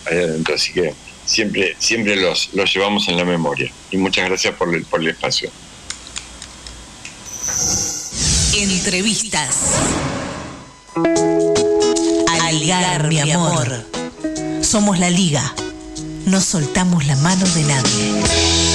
[0.51, 0.93] Así que
[1.25, 3.71] siempre, siempre los, los llevamos en la memoria.
[3.91, 5.51] Y muchas gracias por el, por el espacio.
[8.53, 9.55] Entrevistas.
[12.41, 13.85] Aligar, mi amor.
[14.61, 15.53] Somos la liga.
[16.25, 18.74] No soltamos la mano de nadie.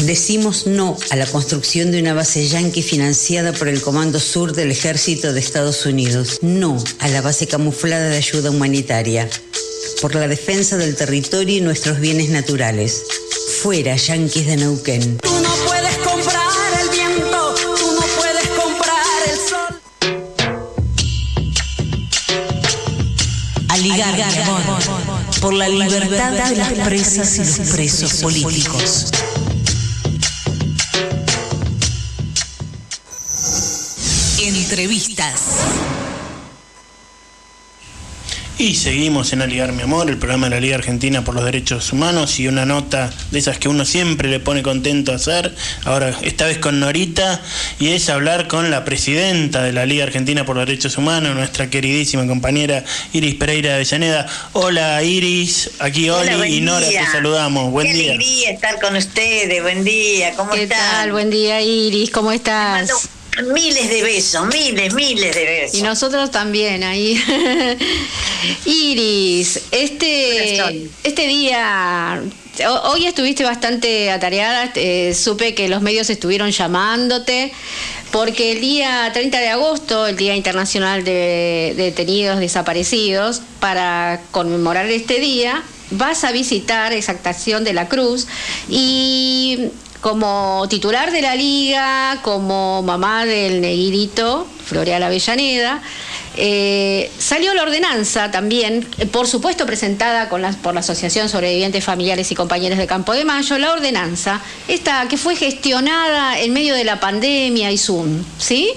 [0.00, 4.70] Decimos no a la construcción de una base yanqui financiada por el Comando Sur del
[4.70, 6.38] Ejército de Estados Unidos.
[6.40, 9.28] No a la base camuflada de ayuda humanitaria.
[10.00, 13.02] Por la defensa del territorio y nuestros bienes naturales.
[13.60, 15.18] Fuera, yanquis de Neuquén.
[15.18, 19.80] Tú no puedes comprar el viento, tú no puedes comprar el sol.
[23.68, 24.14] Aligar,
[25.40, 29.06] por la libertad de las presas y los presos políticos.
[34.70, 35.60] Entrevistas.
[38.58, 41.90] Y seguimos en Aligar Mi Amor, el programa de la Liga Argentina por los Derechos
[41.90, 45.54] Humanos y una nota de esas que uno siempre le pone contento a hacer,
[45.86, 47.40] ahora esta vez con Norita,
[47.80, 51.70] y es hablar con la presidenta de la Liga Argentina por los Derechos Humanos, nuestra
[51.70, 54.26] queridísima compañera Iris Pereira de Avellaneda.
[54.52, 57.70] Hola Iris, aquí Oli y Nora te saludamos.
[57.70, 58.12] Buen Qué día.
[58.12, 60.78] alegría estar con ustedes, buen día, ¿cómo ¿Qué están?
[60.78, 61.12] tal?
[61.12, 63.08] Buen día, Iris, ¿cómo estás?
[63.52, 65.78] Miles de besos, miles, miles de besos.
[65.78, 67.22] Y nosotros también ahí.
[68.64, 72.20] Iris, este, este día,
[72.66, 77.52] ho- hoy estuviste bastante atareada, eh, supe que los medios estuvieron llamándote,
[78.10, 85.20] porque el día 30 de agosto, el Día Internacional de Detenidos Desaparecidos, para conmemorar este
[85.20, 88.26] día, vas a visitar Exactación de la Cruz
[88.68, 89.68] y
[90.00, 95.82] como titular de la liga, como mamá del negrito, Floreal Avellaneda,
[96.40, 102.30] eh, salió la ordenanza también, eh, por supuesto presentada con por la Asociación Sobrevivientes Familiares
[102.30, 106.84] y Compañeros de Campo de Mayo, la ordenanza, esta que fue gestionada en medio de
[106.84, 108.70] la pandemia y Zoom, ¿sí?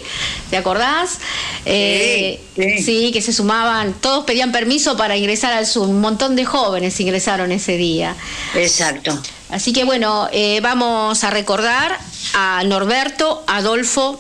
[0.50, 1.20] ¿Te acordás?
[1.66, 2.40] Eh,
[2.84, 7.00] sí, que se sumaban, todos pedían permiso para ingresar al Zoom, un montón de jóvenes
[7.00, 8.16] ingresaron ese día.
[8.56, 9.22] Exacto.
[9.50, 11.98] Así que bueno, eh, vamos a recordar
[12.34, 14.20] a Norberto Adolfo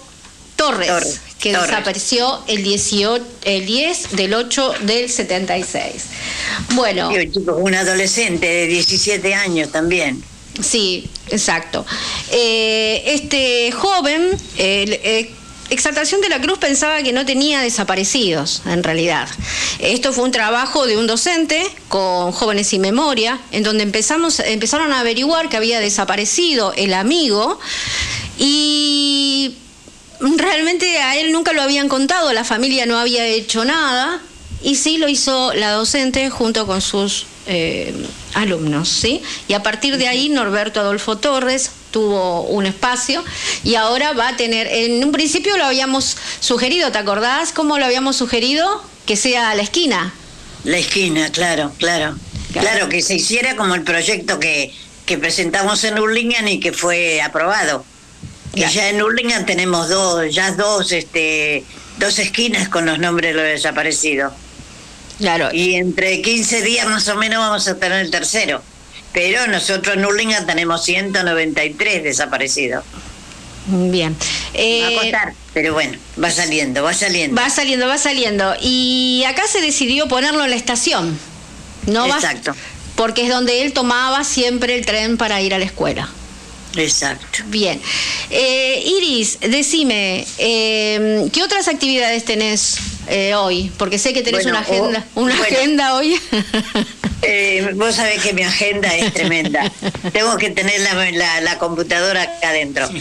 [0.57, 1.69] Torres, Torres, que Torres.
[1.69, 6.05] desapareció el, 18, el 10 del 8 del 76.
[6.75, 7.09] Bueno.
[7.57, 10.23] Un adolescente de 17 años también.
[10.61, 11.85] Sí, exacto.
[12.31, 15.33] Eh, este joven, eh,
[15.71, 19.29] Exaltación de la Cruz pensaba que no tenía desaparecidos, en realidad.
[19.79, 24.91] Esto fue un trabajo de un docente con jóvenes sin memoria, en donde empezamos, empezaron
[24.91, 27.57] a averiguar que había desaparecido el amigo
[28.37, 29.55] y
[30.37, 34.21] realmente a él nunca lo habían contado, la familia no había hecho nada
[34.61, 37.93] y sí lo hizo la docente junto con sus eh,
[38.35, 39.21] alumnos, ¿sí?
[39.47, 43.23] Y a partir de ahí Norberto Adolfo Torres tuvo un espacio
[43.63, 47.85] y ahora va a tener, en un principio lo habíamos sugerido, ¿te acordás cómo lo
[47.85, 48.83] habíamos sugerido?
[49.05, 50.13] Que sea la esquina.
[50.63, 52.15] La esquina, claro, claro.
[52.53, 54.73] Claro, que se hiciera como el proyecto que,
[55.05, 57.85] que presentamos en Urlingan y que fue aprobado.
[58.53, 61.63] Y ya en Urlingan tenemos dos, ya dos, este,
[61.97, 64.33] dos esquinas con los nombres de los desaparecidos.
[65.19, 65.49] Claro.
[65.53, 68.61] Y entre 15 días más o menos vamos a tener el tercero.
[69.13, 72.83] Pero nosotros en Urlingan tenemos 193 desaparecidos.
[73.67, 74.15] Bien.
[74.55, 77.39] va a costar, pero bueno, va saliendo, va saliendo.
[77.39, 78.55] Va saliendo, va saliendo.
[78.61, 81.17] Y acá se decidió ponerlo en la estación.
[81.85, 82.55] No va- Exacto.
[82.95, 86.09] porque es donde él tomaba siempre el tren para ir a la escuela.
[86.75, 87.39] Exacto.
[87.47, 87.81] Bien.
[88.29, 93.71] Eh, Iris, decime, eh, ¿qué otras actividades tenés eh, hoy?
[93.77, 95.55] Porque sé que tenés Bueno, una agenda, o- una bueno.
[95.57, 96.19] agenda hoy.
[97.23, 99.71] Eh, vos sabés que mi agenda es tremenda.
[100.11, 102.89] Tengo que tener la, la- la computadora acá adentro.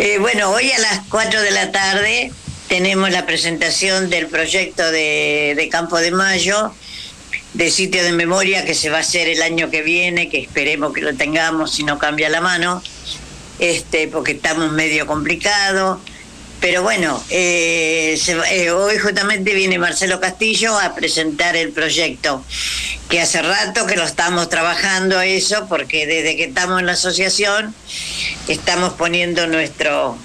[0.00, 2.30] Eh, bueno, hoy a las 4 de la tarde
[2.68, 6.72] tenemos la presentación del proyecto de, de Campo de Mayo,
[7.58, 10.92] de sitio de memoria que se va a hacer el año que viene, que esperemos
[10.92, 12.80] que lo tengamos si no cambia la mano,
[13.58, 15.98] este, porque estamos medio complicados.
[16.60, 22.44] Pero bueno, eh, se eh, hoy justamente viene Marcelo Castillo a presentar el proyecto,
[23.08, 27.74] que hace rato que lo estamos trabajando eso, porque desde que estamos en la asociación
[28.46, 30.16] estamos poniendo nuestro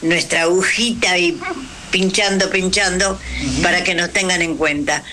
[0.00, 1.38] nuestra agujita y
[1.90, 3.18] pinchando, pinchando,
[3.62, 5.04] para que nos tengan en cuenta.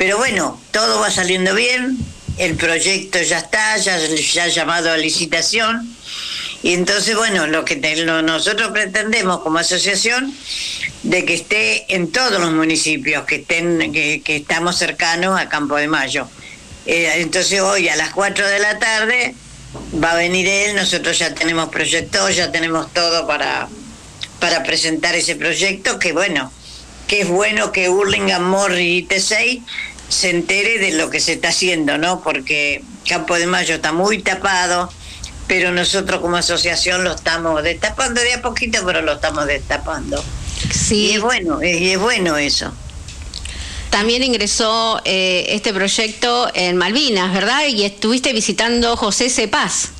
[0.00, 1.98] Pero bueno, todo va saliendo bien,
[2.38, 5.94] el proyecto ya está, ya, ha llamado a licitación.
[6.62, 7.76] Y entonces, bueno, lo que
[8.24, 10.34] nosotros pretendemos como asociación,
[11.02, 15.76] de que esté en todos los municipios, que estén, que, que estamos cercanos a Campo
[15.76, 16.26] de Mayo.
[16.86, 19.34] Eh, entonces hoy a las 4 de la tarde
[20.02, 23.68] va a venir él, nosotros ya tenemos proyectos, ya tenemos todo para,
[24.38, 26.50] para presentar ese proyecto, que bueno,
[27.10, 29.62] que es bueno que Hurlingham, Morri y T6
[30.10, 32.20] se entere de lo que se está haciendo, ¿no?
[32.20, 34.92] Porque Campo de Mayo está muy tapado,
[35.46, 40.22] pero nosotros como asociación lo estamos destapando de a poquito, pero lo estamos destapando.
[40.90, 42.72] Y es bueno, y es bueno eso.
[43.88, 47.66] También ingresó eh, este proyecto en Malvinas, ¿verdad?
[47.68, 49.90] Y estuviste visitando José Cepaz.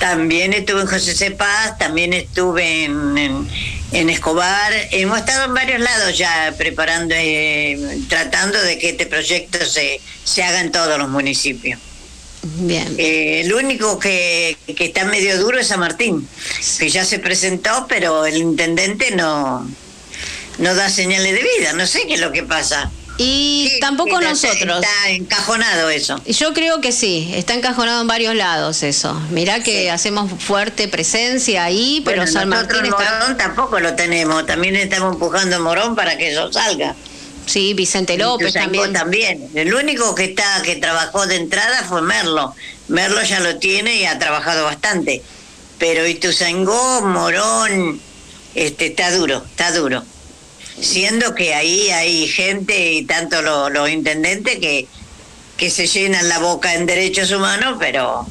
[0.00, 1.30] También estuve en José C.
[1.30, 3.46] Paz, también estuve en, en,
[3.92, 4.72] en Escobar.
[4.92, 10.42] Hemos estado en varios lados ya preparando, eh, tratando de que este proyecto se, se
[10.42, 11.80] haga en todos los municipios.
[12.42, 12.94] Bien.
[12.96, 16.26] Eh, el único que, que está medio duro es San Martín,
[16.78, 19.68] que ya se presentó, pero el intendente no,
[20.58, 21.72] no da señales de vida.
[21.74, 22.90] No sé qué es lo que pasa.
[23.22, 24.82] Y tampoco está- nosotros.
[24.82, 26.18] Está encajonado eso.
[26.24, 29.12] Y Yo creo que sí, está encajonado en varios lados eso.
[29.30, 33.18] Mirá que hacemos fuerte presencia ahí, pero Bueno, San Martín está...
[33.20, 34.46] Morón tampoco lo tenemos.
[34.46, 36.94] También estamos empujando a Morón para que eso salga.
[37.44, 38.92] Sí, Vicente López también.
[38.92, 39.50] también.
[39.54, 42.54] El único que está que trabajó de entrada fue Merlo.
[42.88, 45.22] Merlo ya lo tiene y ha trabajado bastante.
[45.78, 48.00] Pero Ituzaingó, Morón,
[48.54, 50.04] este, está duro, está duro.
[50.80, 54.86] Siendo que ahí hay gente y tanto lo- los intendentes que,
[55.56, 58.26] que se llenan la boca en derechos humanos, pero,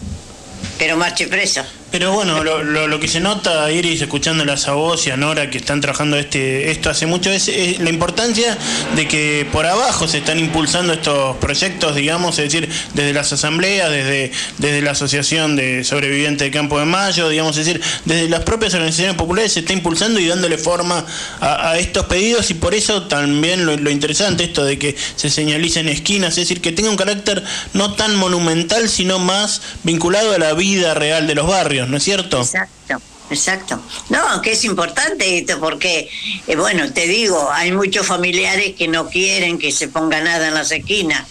[0.78, 1.64] pero marche preso.
[1.91, 5.81] Pero bueno, lo, que se nota, Iris, escuchándolas a vos y a Nora que están
[5.81, 8.55] trabajando este esto hace mucho, es, la importancia
[8.95, 13.89] de que por abajo se están impulsando estos proyectos, digamos, es decir, desde las asambleas,
[13.89, 18.41] desde, desde la Asociación de Sobrevivientes de Campo de Mayo, digamos, es decir, desde las
[18.41, 21.03] propias organizaciones populares se está impulsando y dándole forma
[21.41, 25.89] a, estos pedidos y por eso también lo, lo interesante esto de que se señalicen
[25.89, 30.53] esquinas, es decir, que tenga un carácter no tan monumental, sino más vinculado a la
[30.53, 32.41] vida real de los barrios, ¿no es cierto?
[32.41, 33.82] Exacto, exacto.
[34.09, 36.09] No, que es importante esto porque,
[36.47, 40.53] eh, bueno, te digo, hay muchos familiares que no quieren que se ponga nada en
[40.53, 41.27] las esquinas,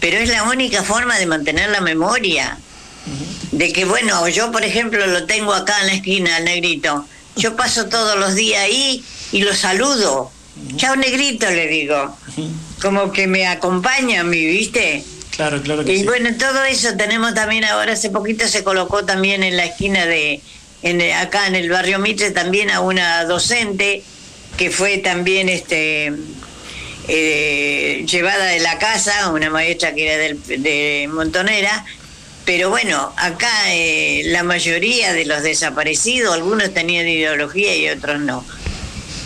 [0.00, 2.58] pero es la única forma de mantener la memoria.
[3.52, 7.04] De que, bueno, yo por ejemplo lo tengo acá en la esquina, el negrito.
[7.36, 10.30] Yo paso todos los días ahí y lo saludo.
[10.76, 12.16] Chao negrito, le digo.
[12.80, 15.04] Como que me acompaña a mí, ¿viste?
[15.40, 16.04] Claro, claro que Y sí.
[16.04, 20.42] bueno, todo eso tenemos también ahora, hace poquito se colocó también en la esquina de,
[20.82, 24.02] en, acá en el barrio Mitre, también a una docente
[24.58, 26.12] que fue también este
[27.08, 31.86] eh, llevada de la casa, una maestra que era del- de Montonera,
[32.44, 38.44] pero bueno, acá eh, la mayoría de los desaparecidos, algunos tenían ideología y otros no.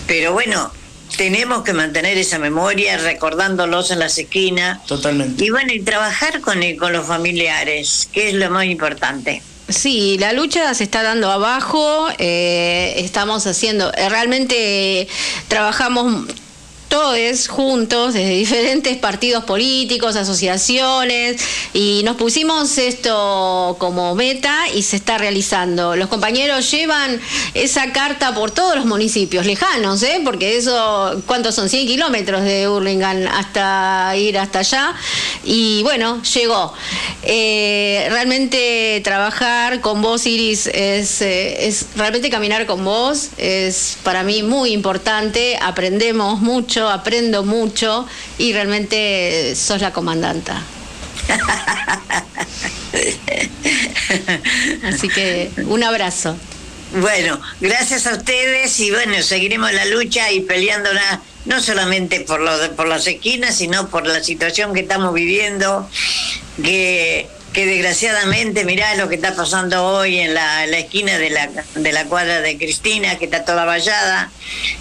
[0.07, 0.73] Pero bueno,
[1.17, 4.85] tenemos que mantener esa memoria, recordándolos en las esquinas.
[4.87, 5.45] Totalmente.
[5.45, 9.43] Y bueno, y trabajar con, el- con los familiares, que es lo más importante.
[9.69, 15.09] Sí, la lucha se está dando abajo, eh, estamos haciendo, eh, realmente
[15.49, 16.27] trabajamos
[16.95, 21.43] todos juntos desde diferentes partidos políticos, asociaciones
[21.73, 25.97] y nos pusimos esto como meta y se está realizando.
[25.97, 27.21] Los compañeros llevan
[27.55, 30.21] esa carta por todos los municipios lejanos, ¿eh?
[30.25, 31.69] porque eso, ¿cuántos son?
[31.69, 34.95] 100 kilómetros de Hurlingham hasta ir hasta allá
[35.43, 36.75] y bueno, llegó.
[37.25, 41.01] Eh, realmente trabajar con vos, Iris, eh,
[41.59, 48.07] es realmente caminar con vos, es para mí muy importante, aprendemos mucho, aprendo mucho
[48.39, 50.63] y realmente sos la comandanta.
[54.85, 56.37] Así que un abrazo.
[57.01, 62.53] Bueno, gracias a ustedes y bueno, seguiremos la lucha y peleándola no solamente por, lo
[62.77, 65.89] por las esquinas, sino por la situación que estamos viviendo,
[66.63, 71.49] que, que desgraciadamente, mirá lo que está pasando hoy en la, la esquina de la,
[71.77, 74.33] de la cuadra de Cristina, que está toda vallada,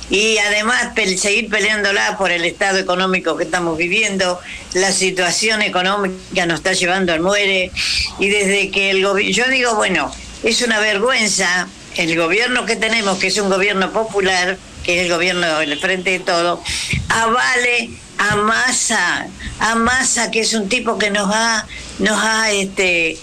[0.09, 4.39] y además seguir peleándola por el estado económico que estamos viviendo,
[4.73, 7.71] la situación económica nos está llevando al muere,
[8.19, 10.11] y desde que el gobierno, yo digo, bueno,
[10.43, 11.67] es una vergüenza.
[11.95, 16.09] El gobierno que tenemos, que es un gobierno popular, que es el gobierno del frente
[16.09, 16.59] de todo,
[17.07, 19.27] avale a Massa,
[19.59, 21.65] a Massa, que es un tipo que nos ha,
[21.99, 23.17] nos ha este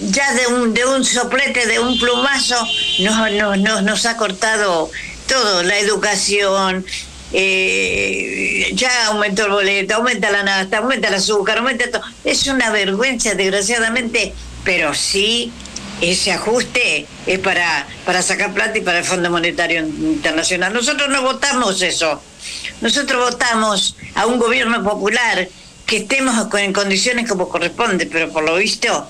[0.00, 2.56] ya de un, de un soplete, de un plumazo,
[3.00, 4.90] nos, nos, nos, nos ha cortado
[5.26, 6.86] todo, la educación,
[7.32, 12.02] eh, ya aumentó el boleto, aumenta la nafta, aumenta el azúcar, aumenta todo.
[12.24, 14.32] Es una vergüenza, desgraciadamente,
[14.64, 15.52] pero sí
[16.00, 20.72] ese ajuste es para, para sacar plata y para el Fondo Monetario Internacional.
[20.72, 22.22] Nosotros no votamos eso.
[22.80, 25.48] Nosotros votamos a un gobierno popular
[25.86, 29.08] que estemos en condiciones como corresponde, pero por lo visto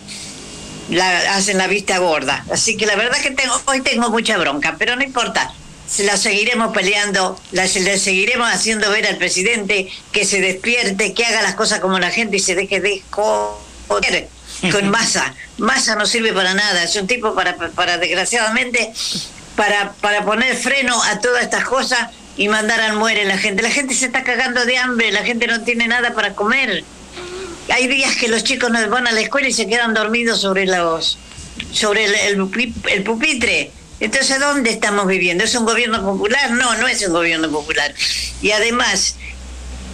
[0.91, 2.45] la, hacen la vista gorda.
[2.53, 5.53] Así que la verdad que tengo, hoy tengo mucha bronca, pero no importa.
[5.89, 11.15] Se la seguiremos peleando, la, se- le seguiremos haciendo ver al presidente que se despierte,
[11.15, 14.29] que haga las cosas como la gente y se deje de joder
[14.71, 15.35] con masa.
[15.57, 18.93] Masa no sirve para nada, es un tipo para, para desgraciadamente,
[19.57, 22.09] para, para poner freno a todas estas cosas
[22.39, 23.63] y mandar al muere la gente.
[23.63, 26.85] La gente se está cagando de hambre, la gente no tiene nada para comer.
[27.71, 30.65] Hay días que los chicos no van a la escuela y se quedan dormidos sobre
[30.65, 31.19] los
[31.73, 33.71] sobre el, el pupi- el pupitre.
[34.01, 35.43] Entonces, ¿dónde estamos viviendo?
[35.45, 36.53] ¿Es un gobierno popular?
[36.53, 37.93] No, no es un gobierno popular.
[38.41, 39.17] Y además,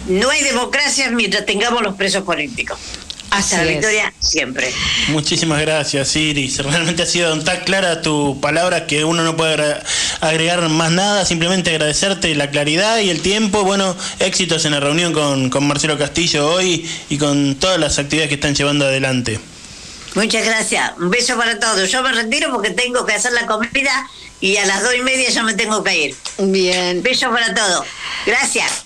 [0.07, 2.77] no hay democracia mientras tengamos los presos políticos.
[3.31, 3.77] Hasta Así la es.
[3.79, 4.71] victoria siempre.
[5.07, 6.59] Muchísimas gracias, Iris.
[6.59, 9.75] Realmente ha sido tan clara tu palabra que uno no puede
[10.21, 11.25] agregar más nada.
[11.25, 13.63] Simplemente agradecerte la claridad y el tiempo.
[13.63, 18.29] Bueno, éxitos en la reunión con, con Marcelo Castillo hoy y con todas las actividades
[18.29, 19.39] que están llevando adelante.
[20.15, 20.93] Muchas gracias.
[20.97, 21.91] Un beso para todos.
[21.91, 24.09] Yo me retiro porque tengo que hacer la comida
[24.39, 26.15] y a las dos y media ya me tengo que ir.
[26.37, 27.03] Bien.
[27.03, 27.85] Beso para todos.
[28.25, 28.84] Gracias.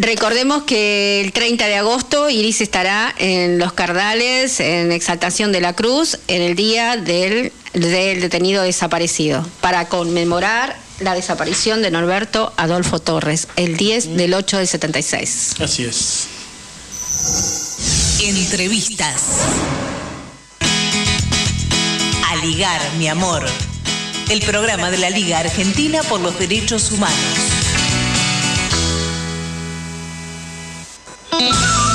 [0.00, 5.72] Recordemos que el 30 de agosto Iris estará en Los Cardales, en Exaltación de la
[5.72, 13.00] Cruz, en el día del, del detenido desaparecido, para conmemorar la desaparición de Norberto Adolfo
[13.00, 15.54] Torres, el 10 del 8 del 76.
[15.58, 16.28] Así es.
[18.22, 19.22] Entrevistas.
[22.24, 23.44] A ligar, mi amor.
[24.30, 27.47] El programa de la Liga Argentina por los Derechos Humanos.
[31.30, 31.52] Thank
[31.82, 31.87] you.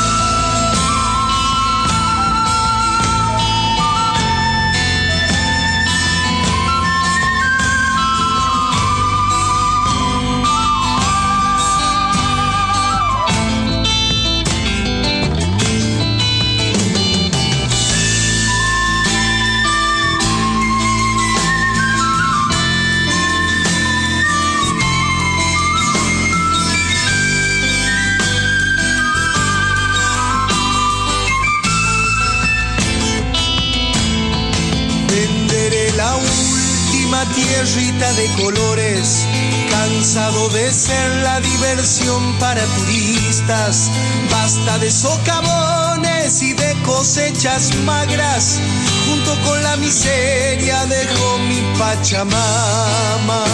[38.16, 39.26] De colores,
[39.70, 43.90] cansado de ser la diversión para turistas.
[44.32, 48.60] Basta de socavones y de cosechas magras,
[49.08, 53.46] junto con la miseria dejó mi Pachamama.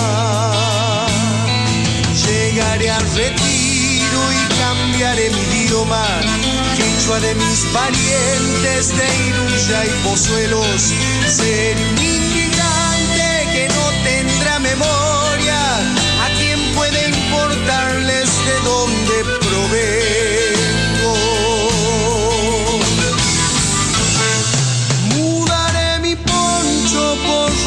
[2.26, 6.06] Llegaré al retiro y cambiaré mi idioma
[6.80, 10.94] quechua de mis parientes de Iruya y Pozuelos.
[11.28, 11.78] Ser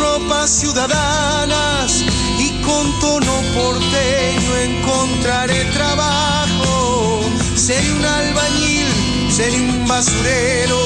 [0.02, 2.04] ropas ciudadanas
[2.38, 7.20] y con tono porteño encontraré trabajo.
[7.56, 10.78] Seré un albañil seré un basurero,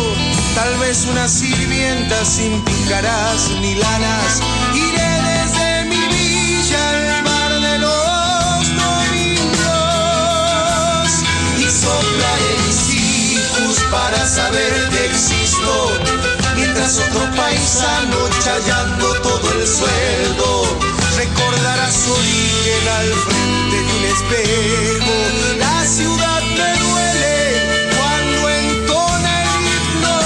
[0.55, 4.41] tal vez una sirvienta sin picarás ni lanas.
[4.73, 9.67] Iré desde mi villa al bar de los domingos
[11.59, 15.73] y soplaré mis hijos para saber que existo,
[16.77, 20.79] mientras otro paisano chayando todo el sueldo
[21.17, 25.13] recordará su origen al frente de un espejo.
[25.59, 27.37] La ciudad me duele
[27.97, 30.19] cuando entona el himno,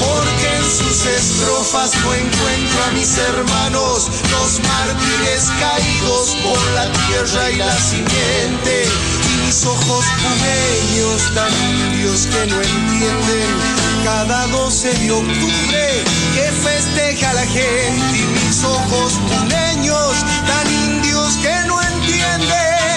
[0.00, 7.50] porque en sus estrofas no encuentro a mis hermanos, los mártires caídos por la tierra
[7.50, 8.84] y la simiente,
[9.28, 17.32] y mis ojos pumeños tan indios que no entienden cada 12 de octubre que festeja
[17.34, 22.96] la gente y mis ojos puneños tan indios que no entienden.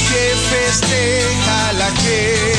[0.10, 2.53] que festeja la gente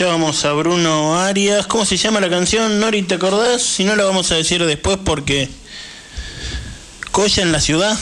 [0.00, 1.66] Escuchábamos a Bruno Arias.
[1.66, 2.80] ¿Cómo se llama la canción?
[2.80, 3.60] Nori, ¿te acordás?
[3.60, 5.46] Si no, la vamos a decir después porque.
[7.10, 7.98] Coya en la ciudad.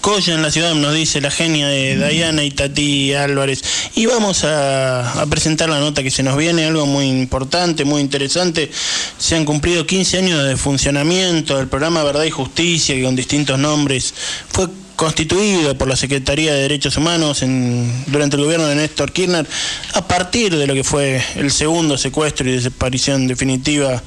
[0.00, 3.62] Coya en la ciudad, nos dice la genia de Diana y Tati Álvarez.
[3.94, 8.00] Y vamos a, a presentar la nota que se nos viene, algo muy importante, muy
[8.00, 8.68] interesante.
[9.16, 13.56] Se han cumplido 15 años de funcionamiento del programa Verdad y Justicia, que con distintos
[13.56, 14.12] nombres
[14.48, 14.66] fue
[14.96, 19.46] constituido por la Secretaría de Derechos Humanos en- durante el gobierno de Néstor Kirchner,
[19.92, 24.02] a partir de lo que fue el segundo secuestro y desaparición definitiva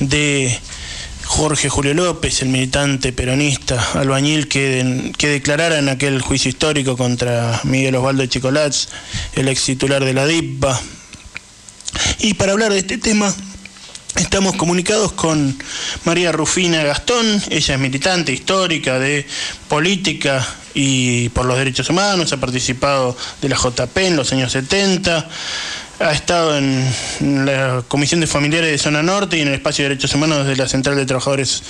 [0.00, 0.58] de
[1.24, 7.60] Jorge Julio López, el militante peronista albañil que, que declarara en aquel juicio histórico contra
[7.64, 8.88] Miguel Osvaldo Chicolats,
[9.34, 10.80] el ex titular de la DIPA.
[12.18, 13.32] Y para hablar de este tema,
[14.16, 15.56] Estamos comunicados con
[16.04, 19.26] María Rufina Gastón, ella es militante histórica de
[19.68, 25.28] política y por los derechos humanos, ha participado de la JP en los años 70,
[26.00, 26.84] ha estado en
[27.44, 30.56] la Comisión de Familiares de Zona Norte y en el Espacio de Derechos Humanos de
[30.56, 31.62] la Central de Trabajadores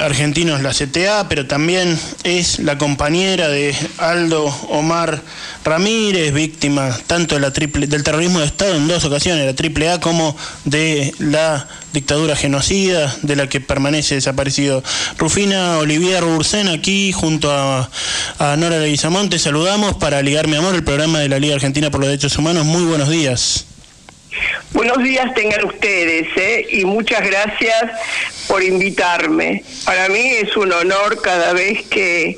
[0.00, 5.20] Argentinos, la CTA, pero también es la compañera de Aldo Omar
[5.64, 10.00] Ramírez, víctima tanto de la triple, del terrorismo de Estado en dos ocasiones, la AAA
[10.00, 14.82] como de la dictadura genocida de la que permanece desaparecido.
[15.16, 17.88] Rufina Olivier Ursen aquí junto a,
[18.58, 22.08] Nora Leguizamonte saludamos para Ligar Mi Amor, el programa de la Liga Argentina por los
[22.08, 22.66] Derechos Humanos.
[22.66, 23.66] Muy buenos días.
[24.72, 26.66] Buenos días tengan ustedes ¿eh?
[26.68, 27.92] y muchas gracias
[28.48, 29.62] por invitarme.
[29.84, 32.36] Para mí es un honor cada vez que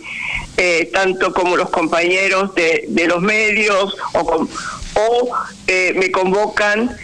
[0.58, 4.46] eh, tanto como los compañeros de, de los medios o,
[4.94, 5.30] o
[5.66, 6.94] eh, me convocan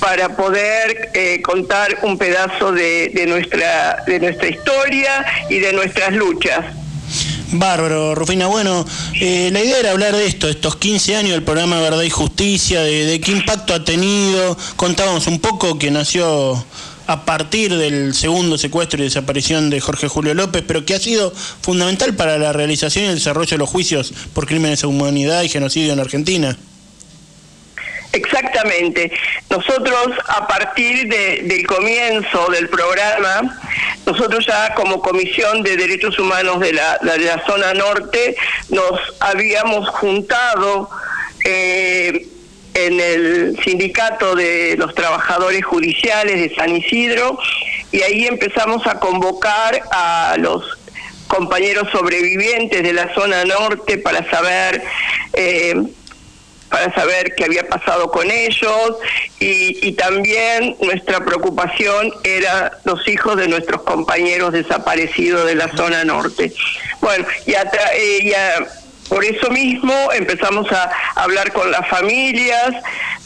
[0.00, 6.12] para poder eh, contar un pedazo de, de, nuestra, de nuestra historia y de nuestras
[6.12, 6.64] luchas.
[7.50, 8.46] Bárbaro, Rufina.
[8.46, 8.84] Bueno,
[9.20, 12.82] eh, la idea era hablar de esto, estos 15 años del programa Verdad y Justicia,
[12.82, 14.56] de, de, qué impacto ha tenido.
[14.76, 16.62] Contábamos un poco que nació
[17.06, 21.32] a partir del segundo secuestro y desaparición de Jorge Julio López, pero que ha sido
[21.62, 25.48] fundamental para la realización y el desarrollo de los juicios por crímenes de humanidad y
[25.48, 26.58] genocidio en Argentina.
[28.18, 29.12] Exactamente.
[29.48, 33.60] Nosotros a partir de, del comienzo del programa,
[34.06, 38.34] nosotros ya como Comisión de Derechos Humanos de la, de la zona norte
[38.70, 40.90] nos habíamos juntado
[41.44, 42.26] eh,
[42.74, 47.38] en el sindicato de los trabajadores judiciales de San Isidro
[47.92, 50.64] y ahí empezamos a convocar a los
[51.28, 54.82] compañeros sobrevivientes de la zona norte para saber
[55.34, 55.74] eh,
[56.68, 58.96] para saber qué había pasado con ellos
[59.40, 66.04] y, y, también nuestra preocupación era los hijos de nuestros compañeros desaparecidos de la zona
[66.04, 66.52] norte.
[67.00, 68.32] Bueno, y, atra, eh, y
[69.08, 72.74] por eso mismo empezamos a hablar con las familias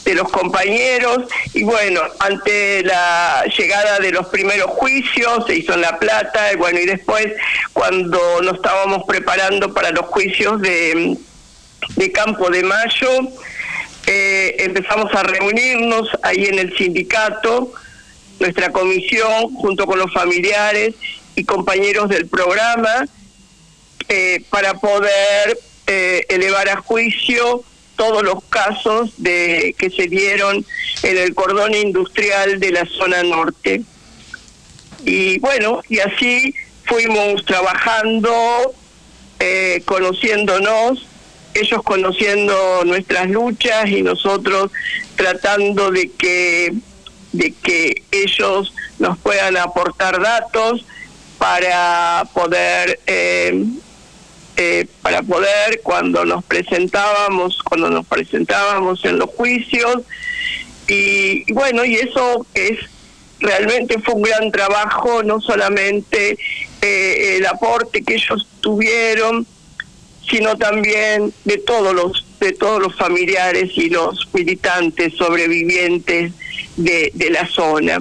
[0.05, 5.81] de los compañeros y bueno, ante la llegada de los primeros juicios se hizo en
[5.81, 7.27] La Plata y bueno, y después
[7.73, 11.17] cuando nos estábamos preparando para los juicios de
[11.95, 13.29] de Campo de Mayo,
[14.05, 17.71] eh, empezamos a reunirnos ahí en el sindicato,
[18.39, 20.95] nuestra comisión, junto con los familiares
[21.35, 23.05] y compañeros del programa,
[24.09, 25.57] eh, para poder
[25.87, 27.63] eh, elevar a juicio
[27.95, 30.65] todos los casos de que se dieron
[31.03, 33.83] en el cordón industrial de la zona norte.
[35.05, 36.53] Y bueno, y así
[36.85, 38.73] fuimos trabajando,
[39.85, 41.05] conociéndonos,
[41.53, 44.71] ellos conociendo nuestras luchas y nosotros
[45.15, 46.73] tratando de que
[47.31, 50.85] de que ellos nos puedan aportar datos
[51.39, 53.65] para poder eh,
[54.55, 60.03] eh, para poder cuando nos presentábamos cuando nos presentábamos en los juicios.
[60.87, 62.77] Y, bueno y eso es
[63.39, 66.37] realmente fue un gran trabajo no solamente
[66.81, 69.47] eh, el aporte que ellos tuvieron
[70.29, 76.33] sino también de todos los de todos los familiares y los militantes sobrevivientes
[76.75, 77.99] de, de la zona.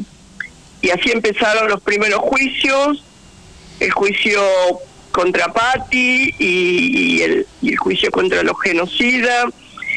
[0.81, 3.05] Y así empezaron los primeros juicios,
[3.79, 4.43] el juicio
[5.13, 9.45] contra Patti y, y, el, y el juicio contra los genocidas,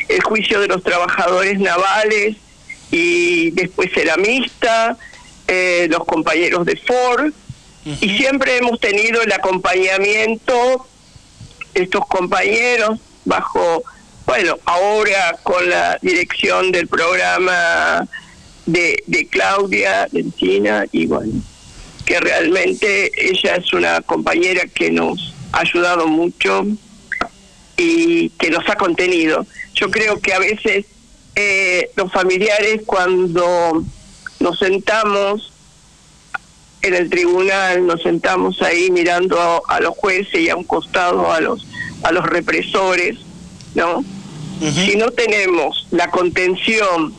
[0.10, 2.36] el juicio de los trabajadores navales
[2.92, 4.96] y después ceramista,
[5.48, 7.98] eh, los compañeros de Ford, uh -huh.
[8.02, 10.86] y siempre hemos tenido el acompañamiento
[11.76, 13.84] estos compañeros bajo,
[14.26, 18.08] bueno, ahora con la dirección del programa
[18.66, 20.08] de, de Claudia
[20.38, 21.34] China y bueno,
[22.06, 26.66] que realmente ella es una compañera que nos ha ayudado mucho
[27.78, 29.46] y que nos ha contenido.
[29.74, 30.86] Yo creo que a veces
[31.36, 33.84] eh, los familiares cuando
[34.40, 35.52] nos sentamos
[36.86, 41.32] en el tribunal nos sentamos ahí mirando a, a, los jueces y a un costado
[41.32, 41.66] a los
[42.04, 43.18] a los represores,
[43.74, 43.98] ¿no?
[43.98, 44.04] Uh
[44.62, 44.86] -huh.
[44.86, 47.14] Si no tenemos la contención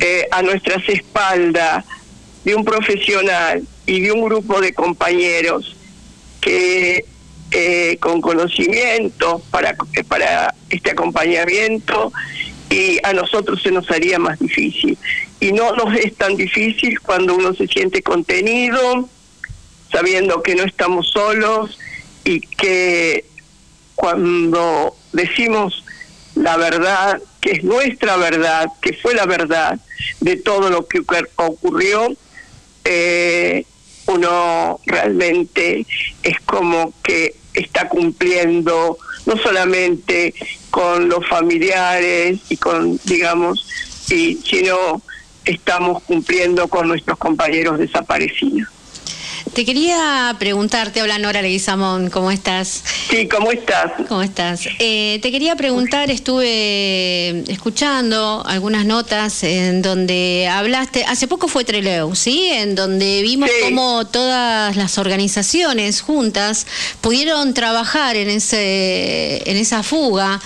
[0.00, 1.84] eh, a nuestras espaldas
[2.44, 5.76] de un profesional y de un grupo de compañeros
[6.40, 7.04] que
[7.52, 9.76] eh, con conocimiento para,
[10.08, 12.12] para este acompañamiento
[12.68, 14.98] y a nosotros se nos haría más difícil.
[15.42, 19.08] Y no nos es tan difícil cuando uno se siente contenido,
[19.90, 21.80] sabiendo que no estamos solos
[22.22, 23.24] y que
[23.96, 25.84] cuando decimos
[26.36, 29.80] la verdad, que es nuestra verdad, que fue la verdad
[30.20, 31.02] de todo lo que
[31.34, 32.14] ocurrió,
[32.84, 33.66] eh,
[34.06, 35.84] uno realmente
[36.22, 40.34] es como que está cumpliendo no solamente
[40.70, 43.66] con los familiares y con, digamos,
[44.08, 45.02] y, sino
[45.44, 48.68] estamos cumpliendo con nuestros compañeros desaparecidos.
[49.54, 52.82] Te quería preguntar, te habla Nora Leguizamón, ¿cómo estás?
[53.10, 53.92] Sí, ¿cómo estás?
[54.08, 54.62] ¿Cómo estás?
[54.78, 62.14] Eh, te quería preguntar, estuve escuchando algunas notas en donde hablaste, hace poco fue Treleu,
[62.14, 62.48] ¿sí?
[62.50, 66.66] En donde vimos cómo todas las organizaciones juntas
[67.02, 70.40] pudieron trabajar en, ese, en esa fuga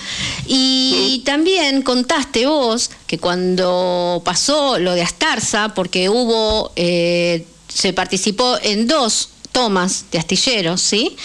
[0.47, 6.73] y también contaste vos que cuando pasó lo de Astarza, porque hubo...
[6.75, 7.45] Eh,
[7.77, 11.15] se participó en dos tomas de astilleros, ¿sí?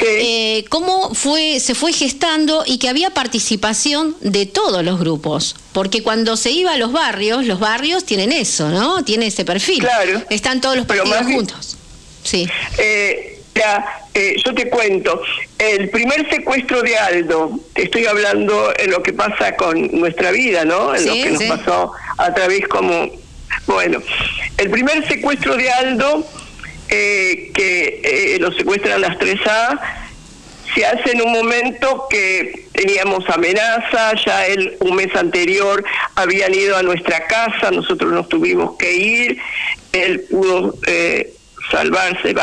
[0.00, 5.56] Eh, ¿Cómo fue, se fue gestando y que había participación de todos los grupos?
[5.72, 9.04] Porque cuando se iba a los barrios, los barrios tienen eso, ¿no?
[9.04, 9.80] Tiene ese perfil.
[9.80, 10.22] Claro.
[10.30, 11.76] Están todos los partidos juntos.
[12.22, 12.48] Sí.
[12.78, 13.42] Eh,
[14.14, 15.20] eh, yo te cuento,
[15.58, 20.64] el primer secuestro de Aldo, te estoy hablando en lo que pasa con nuestra vida,
[20.64, 20.94] ¿no?
[20.94, 23.10] En lo que nos pasó a través como
[23.66, 24.02] bueno,
[24.58, 26.26] el primer secuestro de Aldo,
[26.88, 29.80] eh, que eh, lo secuestran las 3A,
[30.74, 35.82] se hace en un momento que teníamos amenaza, ya él un mes anterior
[36.14, 39.38] habían ido a nuestra casa, nosotros nos tuvimos que ir,
[39.92, 41.32] él pudo eh,
[41.70, 42.34] salvarse,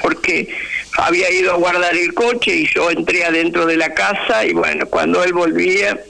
[0.00, 0.48] porque
[0.96, 4.86] había ido a guardar el coche y yo entré adentro de la casa y bueno,
[4.86, 6.00] cuando él volvía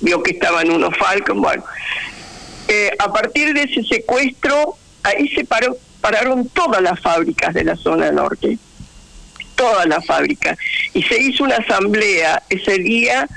[0.00, 1.64] vio que estaban unos Falcon, bueno,
[2.68, 7.76] eh, a partir de ese secuestro, ahí se paró, pararon todas las fábricas de la
[7.76, 8.58] zona norte,
[9.54, 10.56] todas las fábricas,
[10.94, 13.28] y se hizo una asamblea ese día,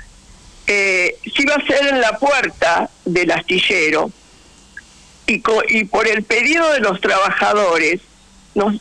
[0.67, 4.11] eh, se iba a hacer en la puerta del astillero,
[5.27, 8.01] y, y por el pedido de los trabajadores,
[8.53, 8.75] nos,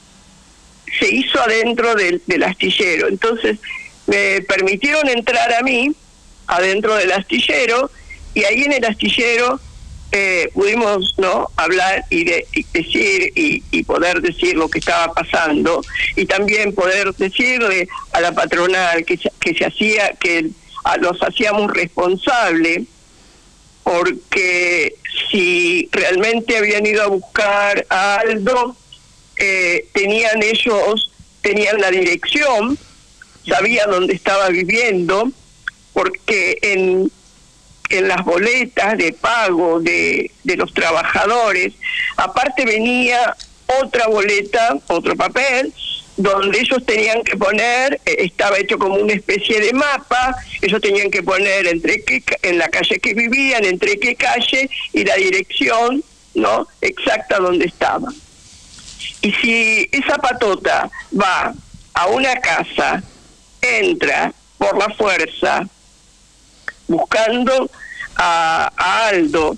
[0.99, 3.09] se hizo adentro del, del astillero.
[3.09, 3.59] Entonces,
[4.07, 5.91] me permitieron entrar a mí,
[6.47, 7.91] adentro del astillero,
[8.35, 9.61] y ahí en el astillero
[10.17, 15.83] eh, pudimos no hablar y, de, decir y, poder decir lo que estaba pasando
[16.15, 20.51] y también poder decirle a la patronal que, que se hacía que
[21.01, 22.83] los hacíamos responsables
[23.83, 24.95] porque
[25.33, 28.77] si realmente habían ido a buscar a Aldo
[29.37, 31.11] eh, tenían ellos
[31.41, 32.79] tenían la dirección
[33.49, 35.33] sabían dónde estaba viviendo
[35.93, 37.11] porque en
[37.99, 41.75] en las boletas de pago de, de los trabajadores.
[42.17, 43.37] Aparte venía
[43.83, 45.73] otra boleta, otro papel,
[46.17, 51.11] donde ellos tenían que poner, eh, estaba hecho como una especie de mapa, ellos tenían
[51.11, 56.05] que poner entre qué, en la calle que vivían, entre qué calle y la dirección,
[56.35, 56.69] ¿no?
[56.81, 58.13] Exacta donde estaba.
[59.23, 61.55] Y si esa patota va
[61.95, 63.03] a una casa,
[63.61, 65.67] entra por la fuerza,
[66.87, 67.71] buscando
[68.17, 68.73] a,
[69.09, 69.57] Aldo,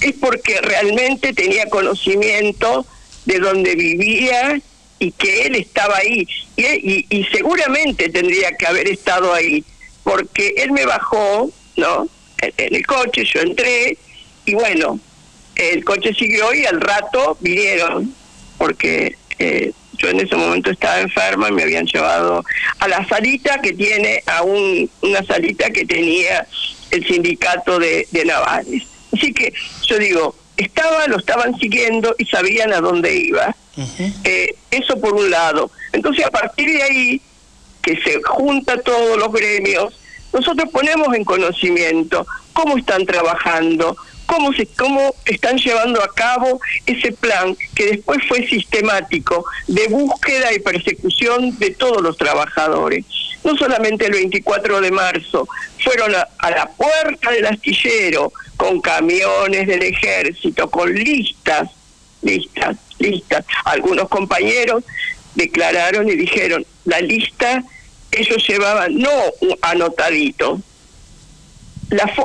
[0.00, 2.86] es porque realmente tenía conocimiento
[3.24, 4.60] de dónde vivía
[4.98, 6.26] y que él estaba ahí.
[6.56, 9.64] Y, y, seguramente tendría que haber estado ahí,
[10.04, 12.08] porque él me bajó, ¿no?
[12.38, 13.98] En, el coche, yo entré,
[14.44, 15.00] y bueno,
[15.56, 18.14] el coche siguió y al rato vinieron,
[18.58, 22.44] porque eh, yo en ese momento estaba enferma y me habían llevado
[22.78, 26.46] a la salita que tiene, a un, una salita que tenía
[26.92, 28.84] el sindicato de, navales.
[29.12, 33.56] Así que yo digo, estaba, lo estaban siguiendo y sabían a dónde iba.
[34.24, 35.70] Eh, eso por un lado.
[35.92, 37.20] Entonces a partir de ahí,
[37.82, 39.98] que se junta todos los gremios,
[40.32, 47.12] nosotros ponemos en conocimiento cómo están trabajando, cómo, se, cómo están llevando a cabo ese
[47.12, 53.04] plan que después fue sistemático de búsqueda y persecución de todos los trabajadores.
[53.44, 55.48] No solamente el 24 de marzo,
[55.82, 61.70] fueron a, la puerta del astillero con camiones del ejército, con listas,
[62.22, 63.44] listas, listas.
[63.64, 64.84] Algunos compañeros
[65.34, 67.64] declararon y dijeron, la lista
[68.12, 69.10] ellos llevaban no
[69.62, 70.60] anotadito,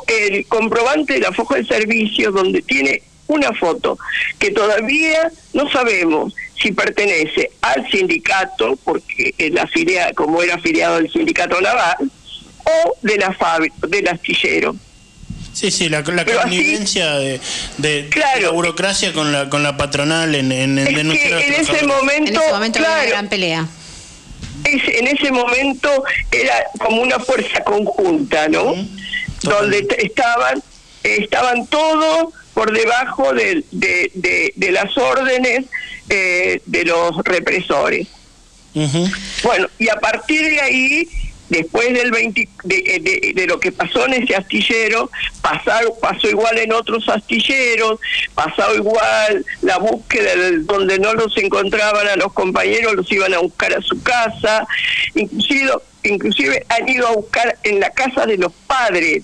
[0.08, 3.98] el comprobante de la foja de servicio donde tiene una foto
[4.40, 11.12] que todavía no sabemos si pertenece al sindicato, porque la afilia, como era afiliado al
[11.12, 12.12] sindicato naval,
[12.64, 14.76] o de la fábrica, del astillero.
[15.54, 17.40] Sí, sí, la, la connivencia de,
[17.78, 18.10] de,
[18.42, 22.54] la burocracia con la con la patronal en, en, en, en ese momento, en ese
[22.54, 23.68] momento claro, una gran pelea.
[24.66, 28.76] en ese momento era como una fuerza conjunta, ¿no?
[29.42, 30.62] donde estaban
[31.04, 35.66] estaban todos por debajo de, de, de, las órdenes
[36.10, 38.08] eh, de los represores.
[39.44, 41.08] Bueno, y a partir de ahí
[41.50, 46.74] después del 20, de, de, lo que pasó en ese astillero, pasó, pasó igual en
[46.74, 48.00] otros astilleros,
[48.34, 53.38] pasó igual la búsqueda de donde no los encontraban a los compañeros, los iban a
[53.38, 54.66] buscar a su casa,
[55.14, 59.24] inclusive, inclusive han ido a buscar en la casa de los padres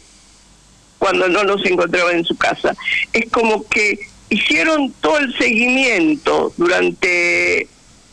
[1.04, 2.74] cuando no los encontraban en su casa.
[3.12, 4.00] Es como que
[4.30, 7.68] hicieron todo el seguimiento durante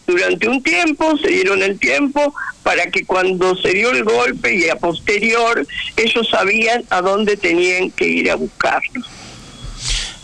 [0.09, 2.34] durante un tiempo, se dieron el tiempo
[2.64, 5.64] para que cuando se dio el golpe y a posterior
[5.97, 9.05] ellos sabían a dónde tenían que ir a buscarlo.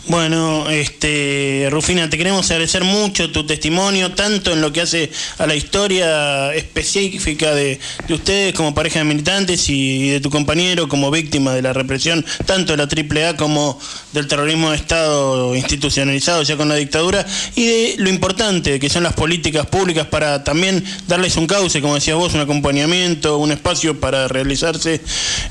[0.09, 5.45] Bueno, este, Rufina, te queremos agradecer mucho tu testimonio, tanto en lo que hace a
[5.45, 7.77] la historia específica de,
[8.09, 12.73] ustedes como pareja de militantes y de tu compañero como víctima de la represión, tanto
[12.73, 13.77] de la AAA como
[14.13, 19.03] del terrorismo de Estado institucionalizado ya con la dictadura, y de lo importante que son
[19.03, 23.99] las políticas públicas para también darles un cauce, como decías vos, un acompañamiento, un espacio
[23.99, 25.01] para realizarse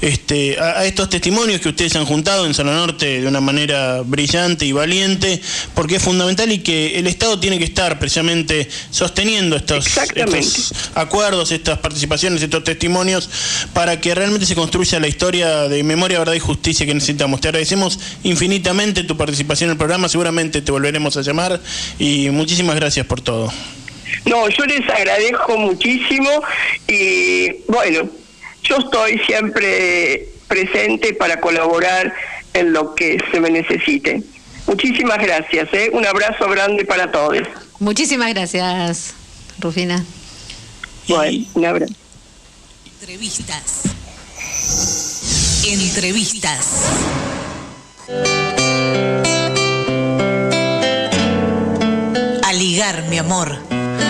[0.01, 4.01] este, a, a estos testimonios que ustedes han juntado en Zona Norte de una manera
[4.01, 5.41] brillante y valiente,
[5.75, 9.87] porque es fundamental y que el Estado tiene que estar precisamente sosteniendo estos,
[10.95, 13.29] acuerdos, estas participaciones, estos testimonios,
[13.73, 17.41] para que realmente se construya la historia de memoria, verdad y justicia que necesitamos.
[17.41, 21.61] Te agradecemos infinitamente tu participación en el programa, seguramente te volveremos a llamar
[21.99, 23.53] y muchísimas gracias por todo.
[24.25, 26.31] No, yo les agradezco muchísimo
[26.87, 28.09] y bueno,
[28.63, 32.15] yo estoy siempre presente para colaborar
[32.55, 34.23] en lo que se me necesite.
[34.67, 35.91] Muchísimas gracias, ¿eh?
[35.93, 37.39] un abrazo grande para todos.
[37.79, 39.15] Muchísimas gracias,
[39.61, 40.05] Rufina.
[41.09, 41.95] Bueno, un abrazo.
[43.01, 43.83] Entrevistas.
[45.65, 46.67] Entrevistas.
[52.43, 53.59] A ligar, mi amor,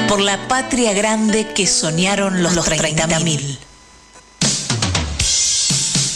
[0.08, 3.58] por la patria grande que soñaron los, los 30.000.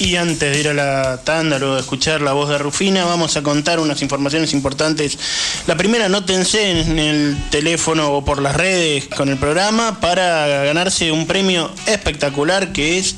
[0.00, 3.36] Y antes de ir a la tanda, luego de escuchar la voz de Rufina, vamos
[3.36, 5.18] a contar unas informaciones importantes.
[5.66, 11.12] La primera, nótense en el teléfono o por las redes con el programa para ganarse
[11.12, 13.16] un premio espectacular que es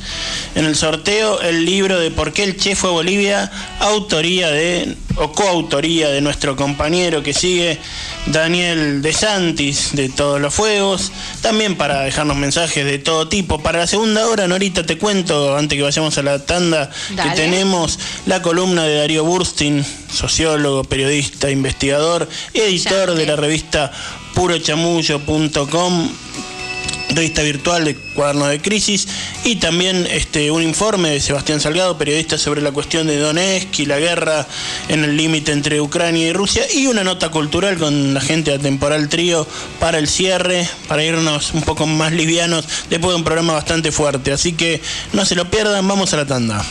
[0.56, 5.32] en el sorteo el libro de Por qué el Che fue Bolivia, autoría de o
[5.32, 7.78] coautoría de nuestro compañero que sigue,
[8.26, 11.12] Daniel De Santis, de Todos los Fuegos.
[11.40, 13.58] También para dejarnos mensajes de todo tipo.
[13.58, 17.98] Para la segunda hora, Norita, te cuento, antes que vayamos a la tanda que tenemos
[18.26, 23.92] la columna de Darío Burstin, sociólogo, periodista, investigador, editor de la revista
[24.34, 26.08] purochamullo.com
[27.16, 29.08] revista virtual de Cuaderno de Crisis
[29.44, 33.86] y también este, un informe de Sebastián Salgado, periodista sobre la cuestión de Donetsk y
[33.86, 34.46] la guerra
[34.88, 38.58] en el límite entre Ucrania y Rusia y una nota cultural con la gente de
[38.58, 39.46] Temporal Trío
[39.80, 44.32] para el cierre, para irnos un poco más livianos después de un programa bastante fuerte.
[44.32, 44.80] Así que
[45.12, 46.64] no se lo pierdan, vamos a la tanda.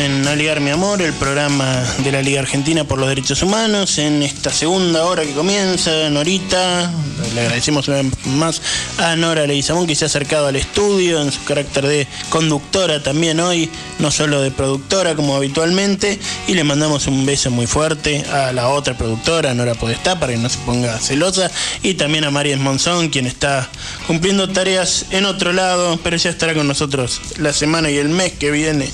[0.00, 3.98] En Aliar Mi Amor, el programa de la Liga Argentina por los Derechos Humanos.
[3.98, 6.90] En esta segunda hora que comienza, Norita,
[7.34, 8.62] le agradecemos una vez más
[8.98, 13.40] a Nora Leizamón que se ha acercado al estudio en su carácter de conductora también
[13.40, 16.18] hoy, no solo de productora como habitualmente.
[16.46, 20.38] Y le mandamos un beso muy fuerte a la otra productora, Nora Podestá, para que
[20.38, 21.50] no se ponga celosa.
[21.82, 23.68] Y también a María Monzón, quien está
[24.06, 28.32] cumpliendo tareas en otro lado, pero ya estará con nosotros la semana y el mes
[28.32, 28.88] que viene.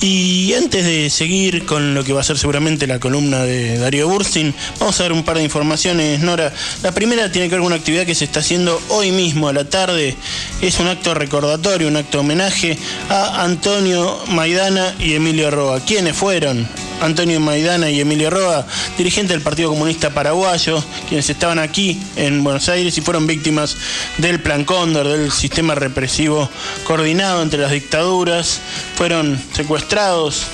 [0.00, 4.08] Y antes de seguir con lo que va a ser seguramente la columna de Darío
[4.08, 6.52] Burstin, vamos a dar un par de informaciones, Nora.
[6.82, 9.52] La primera tiene que ver con una actividad que se está haciendo hoy mismo a
[9.52, 10.16] la tarde.
[10.60, 12.76] Es un acto recordatorio, un acto homenaje
[13.08, 15.80] a Antonio Maidana y Emilio Roa.
[15.84, 16.68] ¿Quiénes fueron?
[17.02, 22.68] Antonio Maidana y Emilio Roa, dirigente del Partido Comunista Paraguayo, quienes estaban aquí en Buenos
[22.68, 23.76] Aires y fueron víctimas
[24.18, 26.48] del Plan Cóndor, del sistema represivo
[26.84, 28.60] coordinado entre las dictaduras,
[28.94, 30.46] fueron secuestrados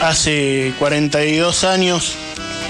[0.00, 2.14] hace 42 años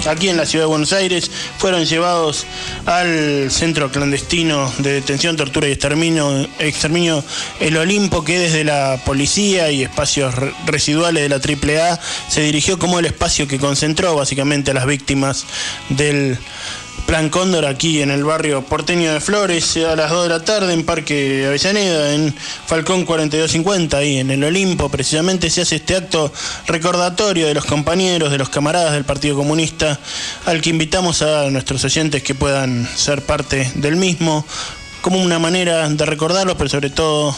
[0.07, 2.45] aquí en la ciudad de Buenos Aires, fueron llevados
[2.85, 7.23] al centro clandestino de detención, tortura y exterminio, exterminio
[7.59, 10.33] El Olimpo, que desde la policía y espacios
[10.65, 15.45] residuales de la AAA se dirigió como el espacio que concentró básicamente a las víctimas
[15.89, 16.37] del
[17.13, 20.73] Plan Cóndor aquí en el barrio porteño de Flores a las 2 de la tarde
[20.73, 22.33] en Parque Avellaneda, en
[22.65, 24.89] Falcón 4250, ahí en el Olimpo.
[24.89, 26.33] Precisamente se hace este acto
[26.65, 29.99] recordatorio de los compañeros, de los camaradas del Partido Comunista,
[30.47, 34.43] al que invitamos a nuestros oyentes que puedan ser parte del mismo
[35.01, 37.37] como una manera de recordarlo, pero sobre todo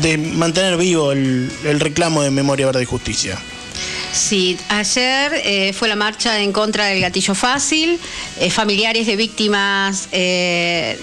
[0.00, 3.38] de mantener vivo el, el reclamo de memoria, verdad y justicia.
[4.12, 8.00] Sí, ayer eh, fue la marcha en contra del gatillo fácil.
[8.40, 10.98] Eh, familiares de víctimas, eh,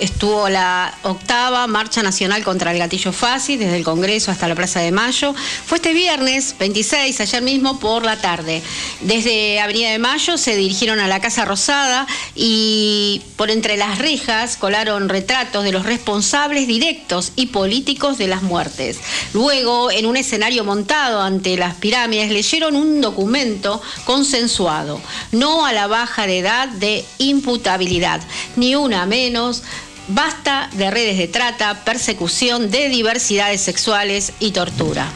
[0.00, 4.80] estuvo la octava marcha nacional contra el gatillo fácil, desde el Congreso hasta la Plaza
[4.80, 5.34] de Mayo.
[5.34, 8.62] Fue este viernes 26, ayer mismo por la tarde.
[9.02, 14.56] Desde Avenida de Mayo se dirigieron a la Casa Rosada y por entre las rejas
[14.56, 18.98] colaron retratos de los responsables directos y políticos de las muertes.
[19.34, 25.00] Luego, en un escenario montado ante las pirámides, leyeron un documento consensuado,
[25.32, 28.20] no a la baja de edad de imputabilidad,
[28.54, 29.64] ni una menos,
[30.06, 35.10] basta de redes de trata, persecución de diversidades sexuales y tortura.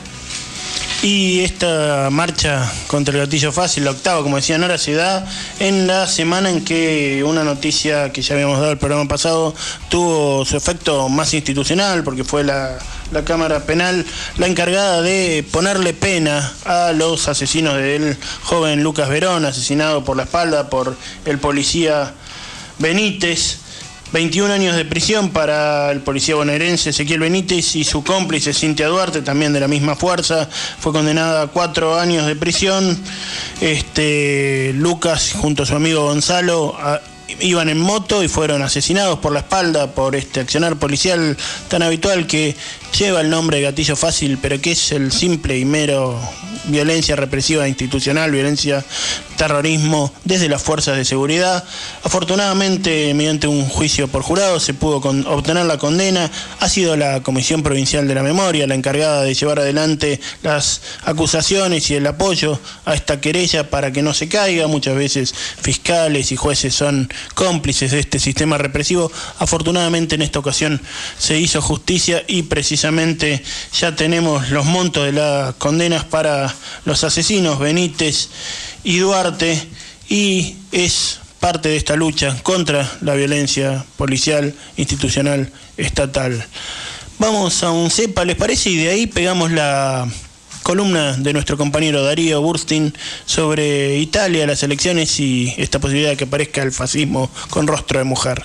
[1.03, 5.26] Y esta marcha contra el gatillo fácil, la octava, como decía Nora, da
[5.61, 9.55] en la semana en que una noticia que ya habíamos dado el programa pasado
[9.89, 12.76] tuvo su efecto más institucional, porque fue la,
[13.11, 14.05] la Cámara Penal
[14.39, 20.25] la encargada de ponerle pena a los asesinos del joven Lucas Verón, asesinado por la
[20.25, 22.13] espalda por el policía
[22.79, 23.59] Benítez.
[24.13, 29.23] 21 años de prisión para el policía bonaerense Ezequiel Benítez y su cómplice Cintia Duarte,
[29.23, 30.49] también de la misma fuerza,
[30.81, 32.99] fue condenada a cuatro años de prisión.
[33.61, 36.77] Este, Lucas, junto a su amigo Gonzalo,
[37.41, 41.37] iban en moto y fueron asesinados por la espalda por este accionar policial
[41.68, 42.57] tan habitual que
[42.99, 46.18] lleva el nombre de gatillo fácil, pero que es el simple y mero
[46.64, 48.85] violencia represiva institucional, violencia,
[49.37, 51.64] terrorismo desde las fuerzas de seguridad.
[52.03, 56.31] Afortunadamente, mediante un juicio por jurado, se pudo obtener la condena.
[56.61, 61.91] Ha sido la Comisión Provincial de la Memoria la encargada de llevar adelante las acusaciones
[61.91, 64.66] y el apoyo a esta querella para que no se caiga.
[64.66, 69.11] Muchas veces fiscales y jueces son cómplices de este sistema represivo.
[69.39, 70.81] Afortunadamente, en esta ocasión
[71.18, 73.43] se hizo justicia y precisamente
[73.79, 76.55] ya tenemos los montos de las condenas para
[76.85, 78.29] los asesinos Benítez
[78.85, 79.61] y Duarte
[80.09, 86.45] y es parte de esta lucha contra la violencia policial, institucional, estatal.
[87.18, 88.71] Vamos a un CEPA, ¿les parece?
[88.71, 90.09] Y de ahí pegamos la
[90.63, 92.95] columna de nuestro compañero Darío Burstin
[93.27, 98.05] sobre Italia, las elecciones y esta posibilidad de que aparezca el fascismo con rostro de
[98.05, 98.43] mujer.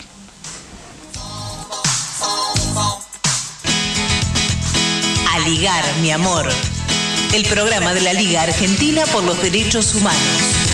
[5.32, 6.48] A ligar, mi amor
[7.36, 10.65] el programa de la Liga Argentina por los Derechos Humanos.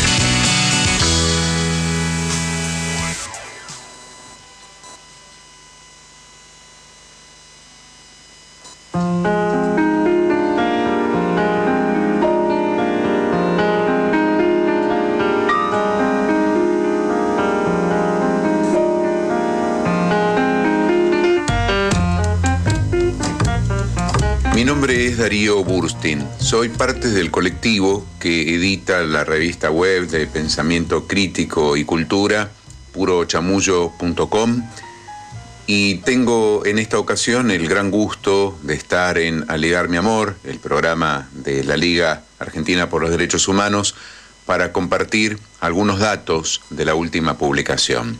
[25.22, 26.28] Darío Burstin.
[26.40, 32.50] Soy parte del colectivo que edita la revista web de pensamiento crítico y cultura,
[32.92, 34.64] purochamullo.com.
[35.68, 40.58] Y tengo en esta ocasión el gran gusto de estar en Alegar mi Amor, el
[40.58, 43.94] programa de la Liga Argentina por los Derechos Humanos,
[44.48, 48.18] para compartir algunos datos de la última publicación.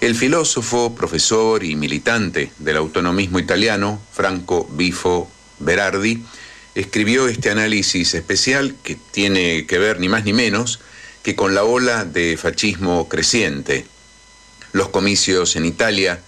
[0.00, 5.30] El filósofo, profesor y militante del autonomismo italiano, Franco Bifo
[5.60, 6.22] Berardi,
[6.74, 10.80] escribió este análisis especial que tiene que ver ni más ni menos
[11.22, 13.86] que con la ola de fascismo creciente.
[14.72, 16.20] Los comicios en Italia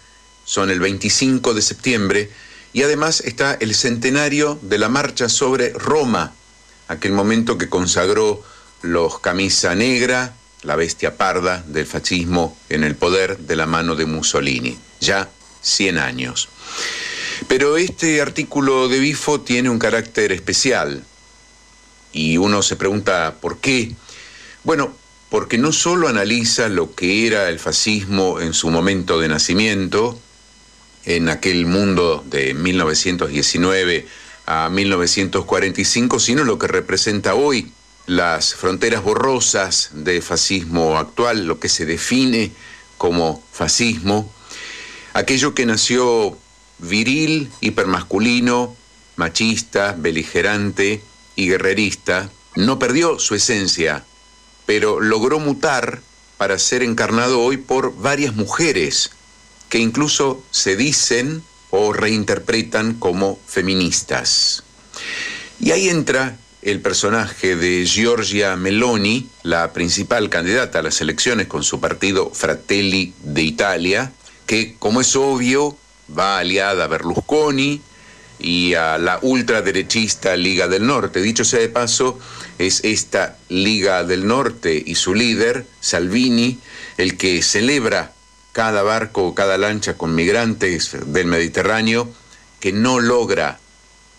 [0.45, 2.31] son el 25 de septiembre
[2.73, 6.33] y además está el centenario de la marcha sobre Roma,
[6.89, 8.43] aquel momento que consagró
[8.83, 14.07] los camisa negra, la bestia parda del fascismo en el poder de la mano de
[14.07, 15.29] Mussolini, ya
[15.63, 16.49] 100 años.
[17.49, 21.05] Pero este artículo de Bifo tiene un carácter especial
[22.13, 23.93] y uno se pregunta por qué.
[24.65, 24.95] Bueno,
[25.31, 30.19] porque no solo analiza lo que era el fascismo en su momento de nacimiento,
[31.05, 34.07] en aquel mundo de 1919
[34.47, 37.73] a 1945, sino lo que representa hoy
[38.07, 42.53] las fronteras borrosas del fascismo actual, lo que se define
[42.99, 44.33] como fascismo,
[45.15, 46.37] aquello que nació
[46.83, 48.77] viril, hipermasculino,
[49.17, 51.03] machista, beligerante
[51.37, 54.05] y guerrerista, no perdió su esencia,
[54.67, 56.01] pero logró mutar
[56.37, 59.11] para ser encarnado hoy por varias mujeres
[59.69, 64.65] que incluso se dicen o reinterpretan como feministas.
[65.59, 71.65] Y ahí entra el personaje de Giorgia Meloni, la principal candidata a las elecciones con
[71.65, 74.13] su partido Fratelli de Italia,
[74.47, 75.77] que como es obvio
[76.17, 77.81] va aliada a Berlusconi
[78.39, 81.23] y a la ultraderechista Liga del Norte.
[81.23, 82.19] Dicho sea de paso,
[82.59, 86.59] es esta Liga del Norte y su líder, Salvini,
[86.99, 88.13] el que celebra
[88.53, 92.13] cada barco o cada lancha con migrantes del Mediterráneo
[92.61, 93.59] que no logra,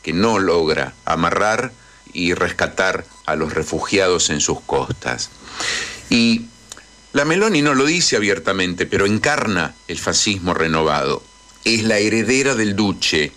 [0.02, 1.72] que no logra amarrar
[2.14, 5.30] y rescatar a los refugiados en sus costas.
[6.10, 6.48] Y
[7.14, 11.24] la Meloni no lo dice abiertamente, pero encarna el fascismo renovado.
[11.66, 13.32] Es la heredera del Duce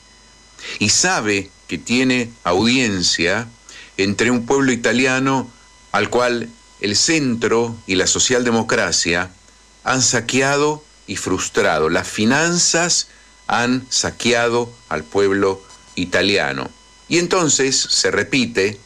[0.78, 3.48] y sabe que tiene audiencia
[3.96, 5.50] entre un pueblo italiano
[5.92, 6.50] al cual
[6.80, 9.30] el centro y la socialdemocracia
[9.84, 11.88] han saqueado y frustrado.
[11.88, 13.08] Las finanzas
[13.46, 15.62] han saqueado al pueblo
[15.94, 16.70] italiano.
[17.08, 18.78] Y entonces se repite,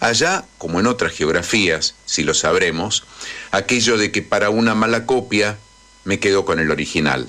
[0.00, 3.04] allá como en otras geografías, si lo sabremos,
[3.50, 5.58] aquello de que para una mala copia
[6.04, 7.26] me quedo con el original.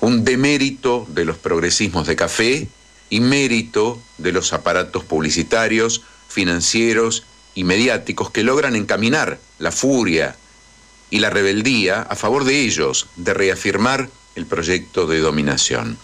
[0.00, 2.68] Un demérito de los progresismos de café
[3.10, 7.24] y mérito de los aparatos publicitarios, financieros
[7.54, 10.36] y mediáticos que logran encaminar la furia
[11.10, 15.98] y la rebeldía a favor de ellos, de reafirmar el proyecto de dominación.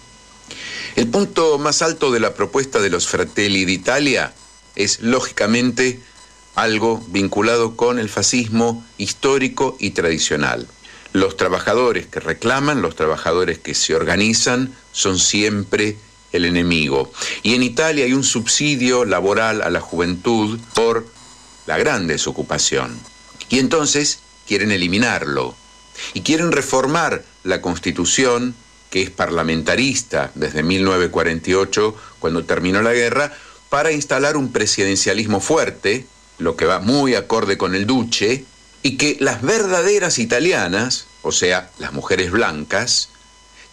[0.96, 4.32] El punto más alto de la propuesta de los Fratelli d'Italia
[4.76, 6.00] es, lógicamente,
[6.54, 10.68] algo vinculado con el fascismo histórico y tradicional.
[11.14, 15.96] Los trabajadores que reclaman, los trabajadores que se organizan, son siempre
[16.32, 17.12] el enemigo.
[17.44, 21.06] Y en Italia hay un subsidio laboral a la juventud por
[21.66, 22.98] la gran desocupación.
[23.48, 24.18] Y entonces
[24.48, 25.54] quieren eliminarlo.
[26.14, 28.56] Y quieren reformar la constitución
[28.90, 33.32] que es parlamentarista desde 1948, cuando terminó la guerra,
[33.68, 36.06] para instalar un presidencialismo fuerte,
[36.38, 38.44] lo que va muy acorde con el Duce,
[38.84, 43.08] y que las verdaderas italianas, o sea, las mujeres blancas,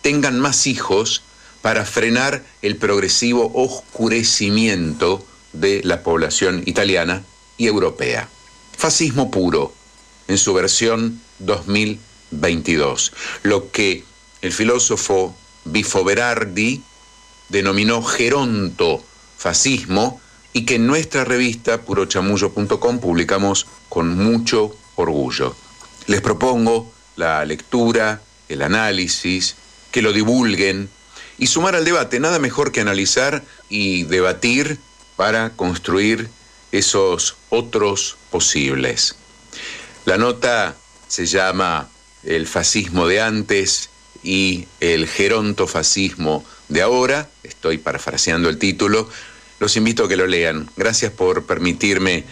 [0.01, 1.21] tengan más hijos
[1.61, 7.23] para frenar el progresivo oscurecimiento de la población italiana
[7.57, 8.29] y europea.
[8.77, 9.73] Fascismo puro,
[10.29, 13.11] en su versión 2022,
[13.43, 14.05] lo que
[14.41, 15.35] el filósofo
[15.65, 16.81] Bifo Berardi
[17.49, 19.03] denominó geronto
[19.37, 20.21] fascismo
[20.53, 25.55] y que en nuestra revista purochamullo.com publicamos con mucho orgullo.
[26.07, 29.55] Les propongo la lectura, el análisis,
[29.91, 30.89] que lo divulguen
[31.37, 32.19] y sumar al debate.
[32.19, 34.79] Nada mejor que analizar y debatir
[35.15, 36.29] para construir
[36.71, 39.15] esos otros posibles.
[40.05, 40.75] La nota
[41.07, 41.89] se llama
[42.23, 43.89] El fascismo de antes
[44.23, 49.09] y el gerontofascismo de ahora, estoy parafraseando el título,
[49.59, 50.69] los invito a que lo lean.
[50.77, 52.23] Gracias por permitirme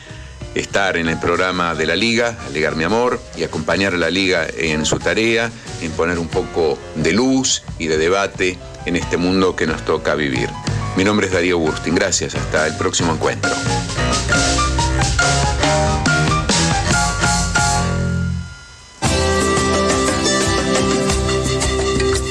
[0.56, 4.48] estar en el programa de la Liga, alegar mi amor y acompañar a la Liga
[4.58, 5.52] en su tarea,
[5.82, 10.16] en poner un poco de luz y de debate en este mundo que nos toca
[10.16, 10.50] vivir.
[10.96, 13.52] Mi nombre es Darío Burstin, gracias, hasta el próximo encuentro.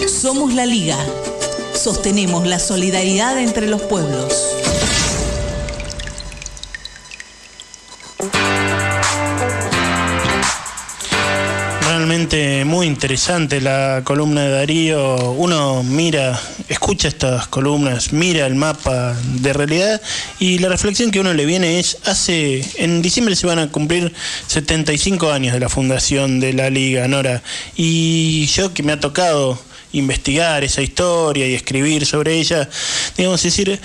[0.06, 0.98] Somos la Liga.
[1.74, 4.67] Sostenemos la solidaridad entre los pueblos.
[12.08, 15.32] Muy interesante la columna de Darío.
[15.32, 20.00] Uno mira, escucha estas columnas, mira el mapa de realidad
[20.38, 24.14] y la reflexión que uno le viene es, hace, en diciembre se van a cumplir
[24.46, 27.42] 75 años de la fundación de la Liga, Nora.
[27.76, 29.60] Y yo que me ha tocado
[29.92, 32.70] investigar esa historia y escribir sobre ella,
[33.18, 33.78] digamos, decir,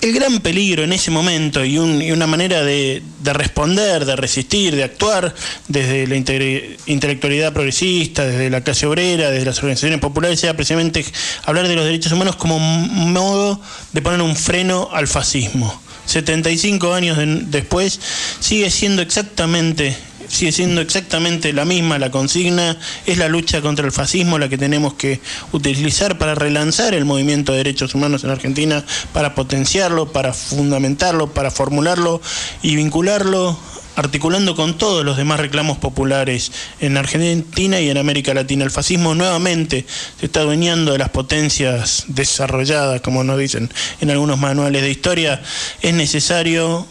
[0.00, 5.34] el gran peligro en ese momento y, una manera de, responder, de resistir, de actuar
[5.66, 11.04] desde la intelectualidad progresista, desde la clase obrera, desde las organizaciones populares, sea precisamente
[11.44, 13.60] hablar de los derechos humanos como modo
[13.92, 15.82] de poner un freno al fascismo.
[16.06, 17.18] 75 años
[17.50, 18.00] después
[18.40, 19.96] sigue siendo exactamente
[20.28, 24.58] sigue siendo exactamente la misma, la consigna es la lucha contra el fascismo la que
[24.58, 25.20] tenemos que
[25.52, 31.50] utilizar para relanzar el movimiento de derechos humanos en Argentina, para potenciarlo, para fundamentarlo, para
[31.50, 32.20] formularlo
[32.62, 33.58] y vincularlo
[33.98, 38.64] articulando con todos los demás reclamos populares en Argentina y en América Latina.
[38.64, 39.84] El fascismo nuevamente
[40.20, 43.68] se está adueñando de las potencias desarrolladas, como nos dicen
[44.00, 45.42] en algunos manuales de historia.
[45.82, 46.86] Es necesario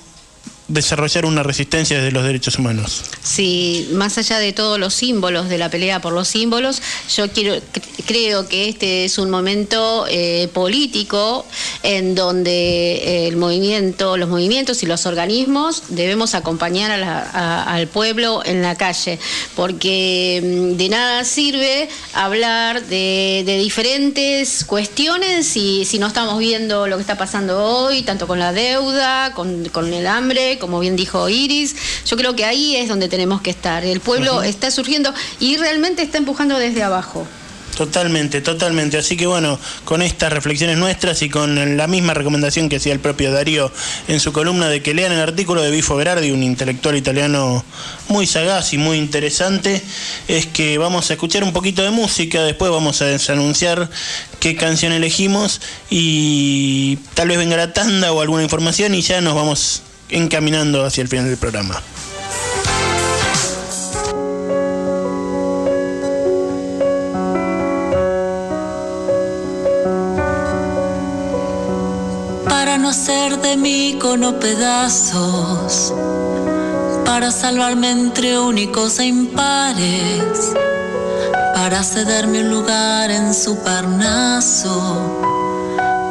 [0.68, 3.04] desarrollar una resistencia desde los derechos humanos.
[3.24, 6.82] Sí, más allá de todos los símbolos, de la pelea por los símbolos,
[7.16, 7.56] yo quiero,
[8.06, 11.46] creo que este es un momento eh, político
[11.84, 18.76] en donde el movimiento, los movimientos y los organismos debemos acompañar al pueblo en la
[18.76, 19.20] calle,
[19.56, 26.98] porque mm, de nada sirve hablar de, diferentes cuestiones si, si no estamos viendo lo
[26.98, 31.76] que está pasando hoy, tanto con la deuda, con el hambre, como bien dijo Iris.
[32.06, 33.84] Yo creo que ahí es donde tenemos que estar.
[33.84, 37.28] El pueblo está surgiendo y realmente está empujando desde abajo.
[37.78, 38.98] Totalmente, totalmente.
[38.98, 43.00] Así que bueno, con estas reflexiones nuestras y con la misma recomendación que hacía el
[43.00, 43.72] propio Darío
[44.08, 47.64] en su columna de que lean el artículo de Bifo Berardi, un intelectual italiano
[48.08, 49.80] muy sagaz y muy interesante,
[50.28, 53.92] es que vamos a escuchar un poquito de música, después vamos a desanunciar
[54.40, 55.62] qué canción elegimos
[55.92, 61.02] y tal vez venga la tanda o alguna información y ya nos vamos encaminando hacia
[61.02, 61.82] el final del programa.
[72.48, 75.94] Para no ser de mí con pedazos,
[77.06, 80.54] para salvarme entre únicos e impares,
[81.54, 85.27] para cederme un lugar en su parnaso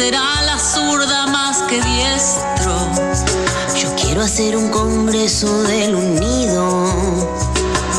[0.00, 2.74] será la zurda más que diestro.
[3.78, 6.66] Yo quiero hacer un congreso del unido.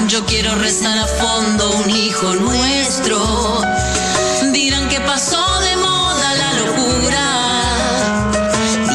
[0.08, 3.18] Yo quiero rezar a fondo un hijo nuestro.
[4.52, 7.26] Dirán que pasó de moda la locura.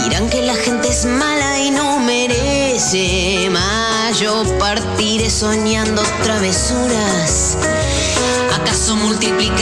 [0.02, 4.18] Dirán que la gente es mala y no merece más.
[4.18, 7.56] Yo partiré soñando travesuras.
[8.52, 9.55] ¿Acaso multiplicar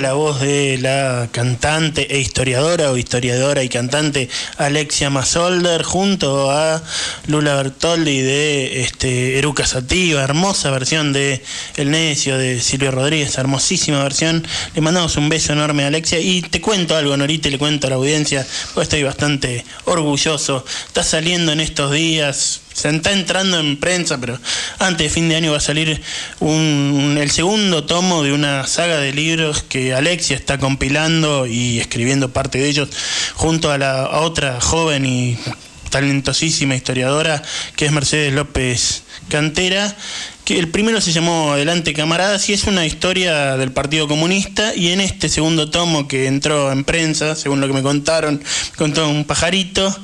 [0.00, 6.82] la voz de la cantante e historiadora o historiadora y cantante Alexia Masolder junto a
[7.26, 11.42] Lula Bertoldi de este, Eruca Sativa, hermosa versión de
[11.76, 14.46] El Necio de Silvio Rodríguez, hermosísima versión.
[14.74, 17.90] Le mandamos un beso enorme a Alexia y te cuento algo, Norita, le cuento a
[17.90, 20.64] la audiencia, porque estoy bastante orgulloso.
[20.86, 24.38] Está saliendo en estos días, se está entrando en prensa, pero
[24.78, 26.00] antes de fin de año va a salir
[26.40, 32.32] un, el segundo tomo de una saga de libros que Alexia está compilando y escribiendo
[32.32, 32.88] parte de ellos
[33.34, 35.38] junto a la a otra joven y
[35.90, 37.42] talentosísima historiadora
[37.76, 39.94] que es Mercedes López Cantera
[40.44, 44.88] que el primero se llamó Adelante Camaradas y es una historia del Partido Comunista y
[44.88, 48.42] en este segundo tomo que entró en prensa, según lo que me contaron,
[48.76, 49.96] contó un pajarito,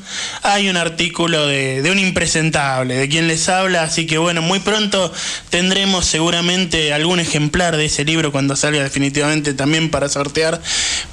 [0.42, 4.60] hay un artículo de, de un impresentable, de quien les habla, así que bueno, muy
[4.60, 5.12] pronto
[5.50, 10.62] tendremos seguramente algún ejemplar de ese libro cuando salga definitivamente también para sortear,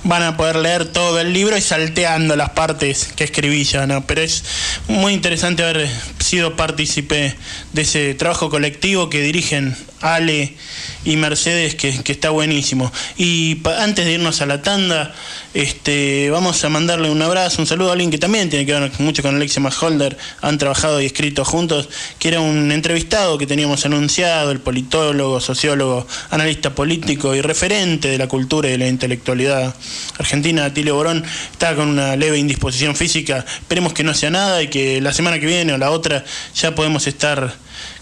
[0.03, 4.05] van a poder leer todo el libro y salteando las partes que escribí ya, ¿no?
[4.05, 4.43] Pero es
[4.87, 5.89] muy interesante haber
[6.19, 7.35] sido partícipe
[7.73, 10.55] de ese trabajo colectivo dirigen Ale
[11.03, 12.91] y Mercedes, que, que está buenísimo.
[13.17, 15.13] Y antes de irnos a la tanda,
[15.53, 18.91] este, vamos a mandarle un abrazo, un saludo a alguien que también tiene que ver
[18.99, 21.87] mucho con Alexia Masholder, han trabajado y escrito juntos,
[22.19, 28.17] que era un entrevistado que teníamos anunciado, el politólogo, sociólogo, analista político y referente de
[28.17, 29.75] la cultura y de la intelectualidad
[30.19, 34.67] argentina, Atilio Borón, está con una leve indisposición física, esperemos que no sea nada y
[34.67, 37.55] que la semana que viene o la otra ya podemos estar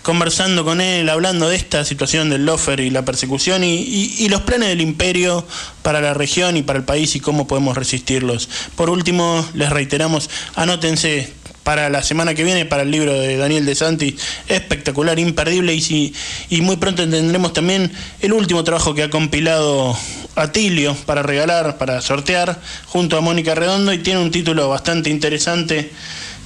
[0.04, 4.42] conversando con él, hablando de esta situación del lofer y la persecución y, y- los
[4.42, 5.46] planes del imperio
[5.82, 8.50] para la región y para el país y cómo podemos resistirlos.
[8.76, 11.32] Por último, les reiteramos, anótense
[11.64, 14.18] para la semana que viene, para el libro de Daniel De Santi,
[14.50, 16.14] espectacular, imperdible, y,
[16.50, 17.90] y muy pronto tendremos también
[18.20, 19.98] el último trabajo que ha compilado
[20.36, 25.92] Atilio para regalar, para sortear, junto a Mónica Redondo, y tiene un título bastante interesante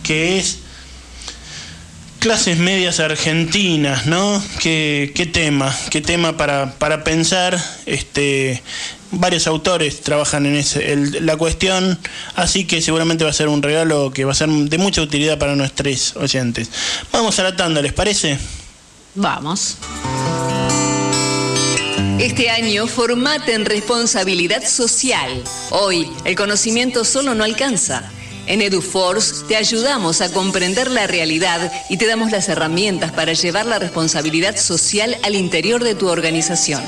[0.04, 0.60] que es
[2.28, 4.44] clases medias argentinas, ¿no?
[4.60, 5.74] ¿Qué, qué tema?
[5.90, 7.58] ¿Qué tema para, para pensar?
[7.86, 8.62] Este,
[9.12, 11.98] varios autores trabajan en la cuestión,
[12.36, 15.40] así que seguramente va a ser un regalo que va a ser de mucha utilidad
[15.40, 16.70] para nuestros oyentes.
[17.14, 18.38] Vamos a la tanda, ¿les parece?
[19.16, 19.78] Vamos.
[22.20, 25.46] Este año formate en responsabilidad social.
[25.70, 28.12] Hoy, el conocimiento solo no alcanza.
[28.48, 33.66] En EduForce te ayudamos a comprender la realidad y te damos las herramientas para llevar
[33.66, 36.82] la responsabilidad social al interior de tu organización.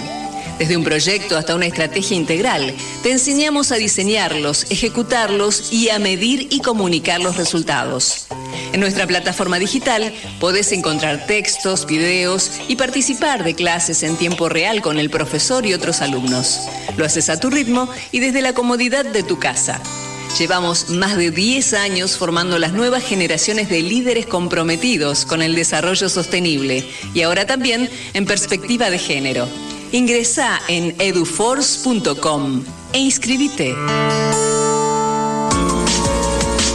[0.57, 2.73] Desde un proyecto hasta una estrategia integral,
[3.03, 8.27] te enseñamos a diseñarlos, ejecutarlos y a medir y comunicar los resultados.
[8.71, 14.81] En nuestra plataforma digital podés encontrar textos, videos y participar de clases en tiempo real
[14.81, 16.61] con el profesor y otros alumnos.
[16.95, 19.81] Lo haces a tu ritmo y desde la comodidad de tu casa.
[20.37, 26.07] Llevamos más de 10 años formando las nuevas generaciones de líderes comprometidos con el desarrollo
[26.07, 29.47] sostenible y ahora también en perspectiva de género.
[29.91, 33.75] Ingresa en eduforce.com e inscribite.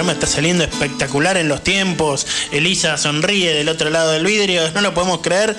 [0.00, 2.26] Programa está saliendo espectacular en los tiempos.
[2.52, 5.54] Elisa sonríe del otro lado del vidrio, no lo podemos creer.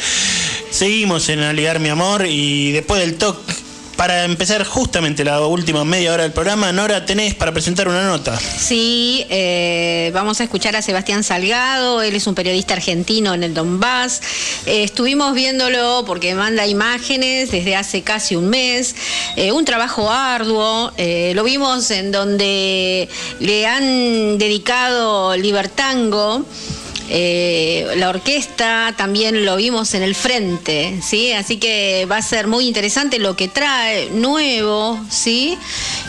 [0.72, 3.54] Seguimos en Aligar mi amor y después del toque
[4.02, 8.36] para empezar justamente la última media hora del programa, Nora, tenés para presentar una nota.
[8.36, 13.54] Sí, eh, vamos a escuchar a Sebastián Salgado, él es un periodista argentino en el
[13.54, 14.20] Donbass.
[14.66, 18.96] Eh, estuvimos viéndolo porque manda imágenes desde hace casi un mes,
[19.36, 23.08] eh, un trabajo arduo, lo vimos en donde
[23.40, 26.44] le han dedicado Libertango.
[27.10, 31.34] Eh, la orquesta también lo vimos en el frente, ¿sí?
[31.34, 35.58] Así que va a ser muy interesante lo que trae, nuevo, ¿sí?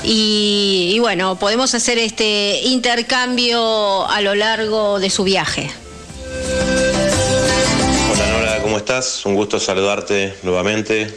[0.05, 5.71] Y, y bueno, podemos hacer este intercambio a lo largo de su viaje.
[8.13, 9.25] Hola Nora, ¿cómo estás?
[9.27, 11.13] Un gusto saludarte nuevamente.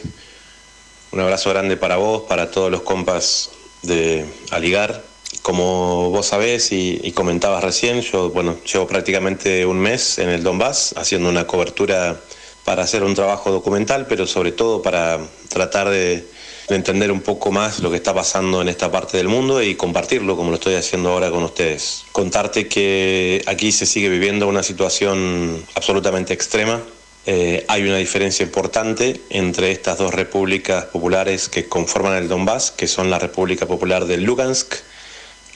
[1.12, 3.50] Un abrazo grande para vos, para todos los compas
[3.82, 5.15] de Aligar
[5.46, 10.92] como vos sabés y, comentabas recién, yo bueno, llevo prácticamente un mes en el Donbass
[10.96, 12.16] haciendo una cobertura
[12.64, 16.26] para hacer un trabajo documental, pero sobre todo para tratar de,
[16.68, 20.36] entender un poco más lo que está pasando en esta parte del mundo y compartirlo
[20.36, 22.02] como lo estoy haciendo ahora con ustedes.
[22.10, 26.82] Contarte que aquí se sigue viviendo una situación absolutamente extrema.
[27.24, 32.88] Eh, hay una diferencia importante entre estas dos repúblicas populares que conforman el Donbass, que
[32.88, 34.74] son la República Popular de Lugansk,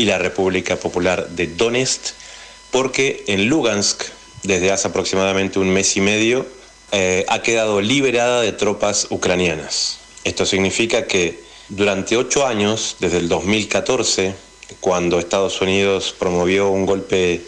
[0.01, 2.15] y la República Popular de Donetsk,
[2.71, 4.05] porque en Lugansk,
[4.43, 6.47] desde hace aproximadamente un mes y medio,
[6.91, 9.99] eh, ha quedado liberada de tropas ucranianas.
[10.25, 14.35] Esto significa que durante ocho años, desde el 2014,
[14.81, 17.43] cuando Estados Unidos promovió un golpe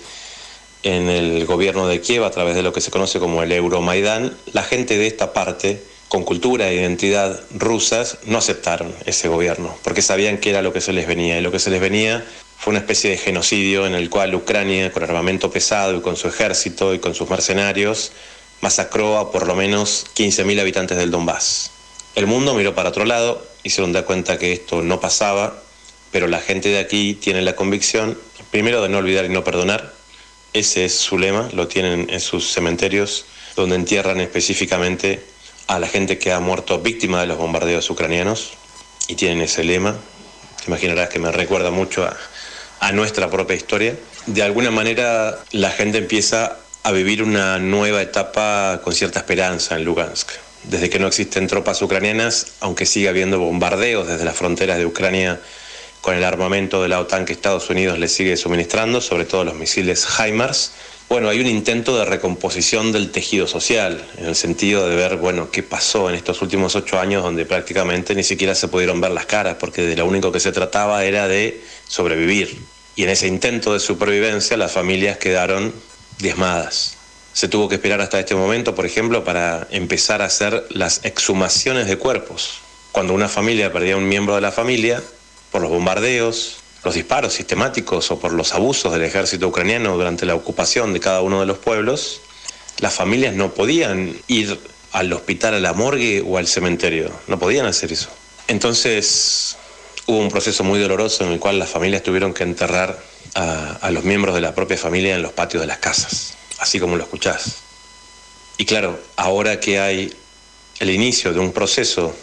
[0.83, 4.37] en el gobierno de Kiev a través de lo que se conoce como el Euromaidán,
[4.53, 10.03] la gente de esta parte, con cultura e identidad rusas, no aceptaron ese gobierno, porque
[10.03, 11.39] sabían que era lo que se les venía.
[11.39, 12.23] Y lo que se les venía
[12.63, 16.29] fue una especie de genocidio en el cual Ucrania, con armamento pesado y con su
[16.29, 18.13] ejército y con sus mercenarios,
[18.61, 21.73] masacró a por lo menos 15.000 habitantes del Donbass.
[22.15, 25.61] El mundo miró para otro lado y se da cuenta que esto no pasaba,
[26.13, 28.17] pero la gente de aquí tiene la convicción,
[28.53, 29.93] primero, de no olvidar y no perdonar.
[30.53, 33.25] Ese es su lema, lo tienen en sus cementerios,
[33.57, 35.21] donde entierran específicamente
[35.67, 38.53] a la gente que ha muerto víctima de los bombardeos ucranianos,
[39.09, 39.97] y tienen ese lema.
[40.59, 42.17] Te imaginarás que me recuerda mucho a,
[42.83, 43.97] a nuestra propia historia.
[44.27, 49.85] De alguna manera la gente empieza a vivir una nueva etapa con cierta esperanza en
[49.85, 50.31] Lugansk.
[50.65, 55.41] Desde que no existen tropas ucranianas, aunque siga habiendo bombardeos desde las fronteras de Ucrania
[56.01, 59.55] con el armamento de la OTAN que Estados Unidos le sigue suministrando, sobre todo los
[59.55, 60.73] misiles HIMARS,
[61.13, 65.51] bueno, hay un intento de recomposición del tejido social, en el sentido de ver, bueno,
[65.51, 69.27] qué pasó en estos últimos ocho años donde prácticamente ni siquiera se pudieron ver las
[69.27, 72.59] caras, porque de lo único que se trataba era de sobrevivir.
[72.97, 75.75] Y en ese intento de supervivencia las familias quedaron
[76.19, 76.97] diezmadas.
[77.35, 81.89] Se tuvo que esperar hasta este momento, por ejemplo, para empezar a hacer las exhumaciones
[81.89, 82.55] de cuerpos.
[82.91, 85.03] Cuando una familia perdía un miembro de la familia,
[85.51, 90.35] por los bombardeos, los disparos sistemáticos o por los abusos del ejército ucraniano durante la
[90.35, 92.21] ocupación de cada uno de los pueblos,
[92.79, 94.59] las familias no podían ir
[94.93, 97.11] al hospital, a la morgue o al cementerio.
[97.29, 98.11] No podían hacer eso.
[98.49, 99.57] Entonces,
[100.07, 102.99] hubo un proceso muy doloroso en el cual las familias tuvieron que enterrar
[103.35, 106.97] a, los miembros de la propia familia en los patios de las casas, así como
[106.97, 107.57] lo escuchás.
[108.59, 110.13] Y claro, ahora que hay
[110.81, 112.15] el inicio de un proceso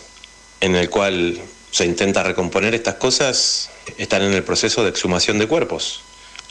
[0.62, 1.42] en el cual
[1.72, 6.02] se intenta recomponer estas cosas, están en el proceso de exhumación de cuerpos,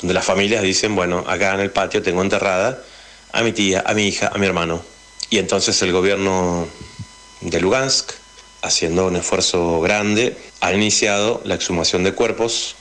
[0.01, 2.83] donde las familias dicen, bueno, acá en el patio tengo enterrada
[3.33, 4.83] a mi tía, a mi hija, a mi hermano.
[5.31, 6.69] Y entonces el gobierno
[7.41, 8.13] de Lugansk
[8.63, 12.75] haciendo un esfuerzo grande, ha iniciado la exhumación de cuerpos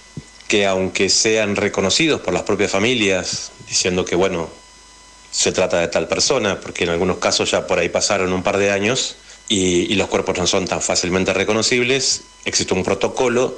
[0.48, 4.50] que aunque sean reconocidos por las propias familias, diciendo que bueno,
[5.32, 8.58] se trata de tal persona, porque en algunos casos ya por ahí pasaron un par
[8.58, 9.18] de años
[9.49, 13.57] y, los cuerpos no son tan fácilmente reconocibles, existe un protocolo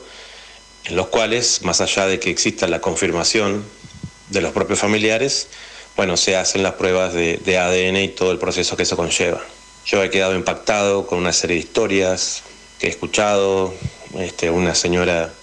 [0.86, 3.64] en los cuales, más allá de que exista la confirmación
[4.30, 5.48] de los propios familiares,
[5.96, 9.42] bueno, se hacen las pruebas de ADN y todo el proceso que eso conlleva.
[9.86, 12.44] Yo he quedado impactado con una serie de historias
[12.80, 13.74] que he escuchado,
[14.18, 15.34] este, una señora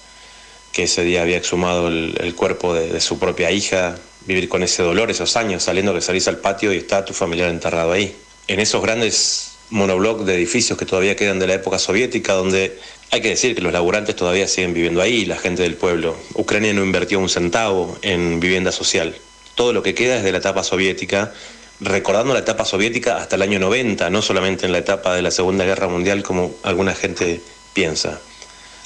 [0.72, 5.10] que ese día había exhumado el, cuerpo de, su propia hija, vivir con ese dolor
[5.10, 8.14] esos años, saliendo que salís al patio y está tu familiar enterrado ahí.
[8.46, 12.78] En esos grandes monoblocks de edificios que todavía quedan de la época soviética, donde
[13.10, 16.16] hay que decir que los laburantes todavía siguen viviendo ahí, la gente del pueblo.
[16.34, 19.14] Ucrania no invirtió un centavo en vivienda social.
[19.54, 21.32] Todo lo que queda es de la etapa soviética
[21.80, 25.30] recordando la etapa soviética hasta el año 90, no solamente en la etapa de la
[25.30, 27.40] Segunda Guerra Mundial como alguna gente
[27.74, 28.20] piensa.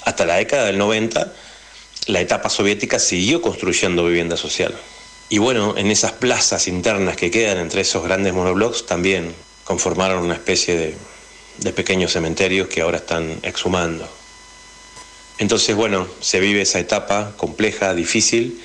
[0.05, 1.33] Hasta la década del 90,
[2.07, 4.75] la etapa soviética siguió construyendo vivienda social.
[5.29, 9.35] Y bueno, en esas plazas internas que quedan entre esos grandes monoblocks también
[9.71, 10.97] conformaron una especie de,
[11.59, 14.05] de pequeños cementerios que ahora están exhumando.
[15.39, 18.61] Entonces, bueno, se vive esa etapa compleja, difícil,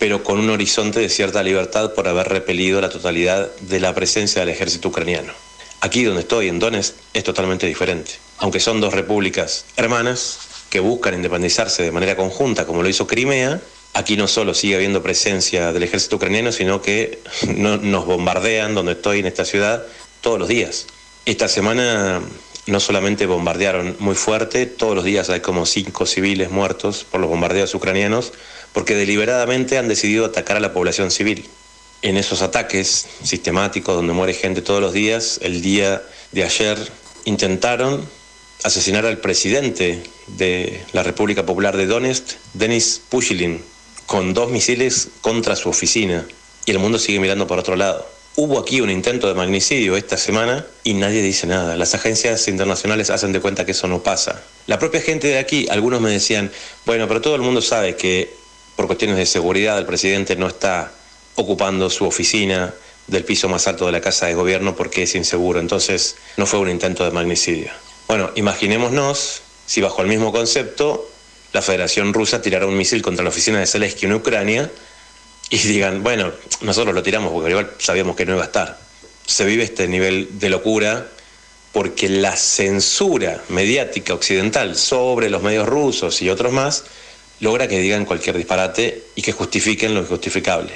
[0.00, 4.40] pero con un horizonte de cierta libertad por haber repelido la totalidad de la presencia
[4.40, 5.32] del ejército ucraniano.
[5.82, 8.10] Aquí donde estoy, en Donetsk, es totalmente diferente.
[8.38, 13.60] Aunque son dos repúblicas hermanas que buscan independizarse de manera conjunta, como lo hizo Crimea,
[13.92, 19.20] aquí no solo sigue habiendo presencia del ejército ucraniano, sino que nos bombardean donde estoy
[19.20, 19.86] en esta ciudad
[20.24, 20.86] todos los días.
[21.26, 22.22] Esta semana
[22.66, 27.28] no solamente bombardearon muy fuerte, todos los días hay como cinco civiles muertos por los
[27.28, 28.32] bombardeos ucranianos,
[28.72, 31.46] porque deliberadamente han decidido atacar a la población civil.
[32.00, 36.02] En esos ataques sistemáticos donde muere gente todos los días, el día
[36.32, 36.78] de ayer
[37.26, 38.08] intentaron
[38.62, 43.62] asesinar al presidente de la República Popular de Donetsk, Denis Pushilin,
[44.06, 46.26] con dos misiles contra su oficina,
[46.64, 48.13] y el mundo sigue mirando por otro lado.
[48.36, 51.76] Hubo aquí un intento de magnicidio esta semana y nadie dice nada.
[51.76, 54.42] Las agencias internacionales hacen de cuenta que eso no pasa.
[54.66, 56.50] La propia gente de aquí, algunos me decían,
[56.84, 58.34] bueno, pero todo el mundo sabe que
[58.74, 60.90] por cuestiones de seguridad el presidente no está
[61.36, 62.74] ocupando su oficina
[63.06, 65.60] del piso más alto de la casa de gobierno porque es inseguro.
[65.60, 67.70] Entonces no fue un intento de magnicidio.
[68.08, 71.08] Bueno, imaginémonos si bajo el mismo concepto
[71.52, 74.72] la Federación Rusa tirara un misil contra la oficina de Zelensky en Ucrania
[75.54, 76.32] y digan, bueno,
[76.62, 78.76] nosotros lo tiramos porque igual sabíamos que no iba a estar.
[79.24, 81.06] Se vive este nivel de locura
[81.72, 86.84] porque la censura mediática occidental sobre los medios rusos y otros más
[87.38, 90.72] logra que digan cualquier disparate y que justifiquen lo injustificable.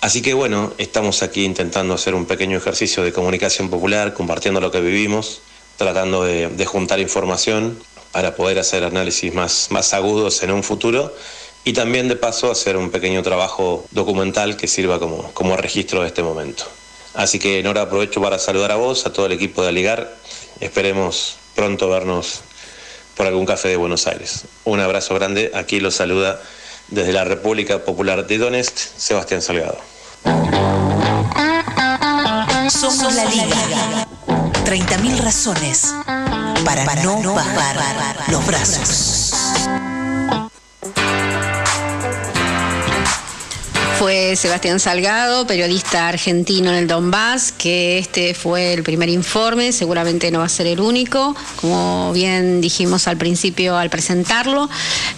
[0.00, 4.72] Así que bueno, estamos aquí intentando hacer un pequeño ejercicio de comunicación popular, compartiendo lo
[4.72, 5.42] que vivimos,
[5.76, 7.78] tratando de, de juntar información
[8.10, 11.14] para poder hacer análisis más, más agudos en un futuro
[11.64, 16.08] y también de paso hacer un pequeño trabajo documental que sirva como, como registro de
[16.08, 16.64] este momento.
[17.14, 20.16] Así que Nora aprovecho para saludar a vos, a todo el equipo de Aligar.
[20.60, 22.40] Esperemos pronto vernos
[23.16, 24.44] por algún café de Buenos Aires.
[24.64, 26.40] Un abrazo grande, aquí lo saluda
[26.88, 29.78] desde la República Popular de Donetsk, Sebastián Salgado.
[32.68, 34.06] Somos la Liga.
[34.64, 35.92] 30.000 razones
[36.64, 37.76] para, no bajar
[38.28, 40.01] los brazos.
[44.02, 50.32] Fue Sebastián Salgado, periodista argentino en el Donbass, que este fue el primer informe, seguramente
[50.32, 54.68] no va a ser el único, como bien dijimos al principio al presentarlo.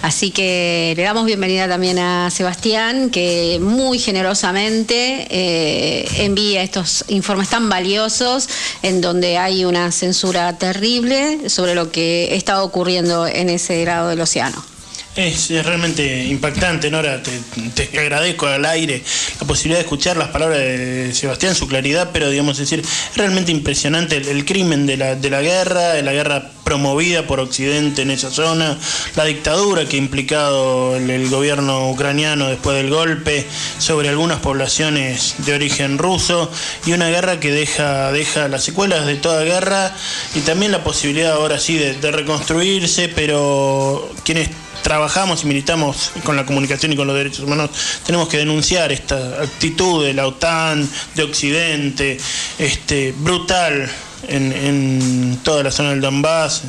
[0.03, 7.49] Así que le damos bienvenida también a Sebastián, que muy generosamente eh, envía estos informes
[7.49, 8.51] tan valiosos
[8.83, 14.21] en donde hay una censura terrible sobre lo que está ocurriendo en ese lado del
[14.21, 14.74] océano.
[15.17, 17.23] Es, realmente impactante, Nora.
[17.23, 19.01] Te, agradezco al aire
[19.41, 23.53] la posibilidad de escuchar las palabras de Sebastián, su claridad, pero digamos decir, es realmente
[23.53, 28.11] impresionante el, crimen de la, de la guerra, de la guerra promovida por Occidente en
[28.11, 28.77] esa zona,
[29.15, 33.47] la dictadura que ha implicado el, el gobierno ucraniano después del golpe
[33.79, 36.51] sobre algunas poblaciones de origen ruso
[36.87, 39.95] y una guerra que deja, deja las secuelas de toda guerra
[40.35, 44.49] y también la posibilidad ahora sí de, de reconstruirse, pero quienes
[44.85, 47.71] trabajamos y militamos con la comunicación y con los derechos humanos,
[48.05, 52.19] tenemos que denunciar esta actitud de la OTAN, de Occidente,
[52.59, 53.91] este, brutal
[54.29, 56.63] en, toda la zona del Donbass,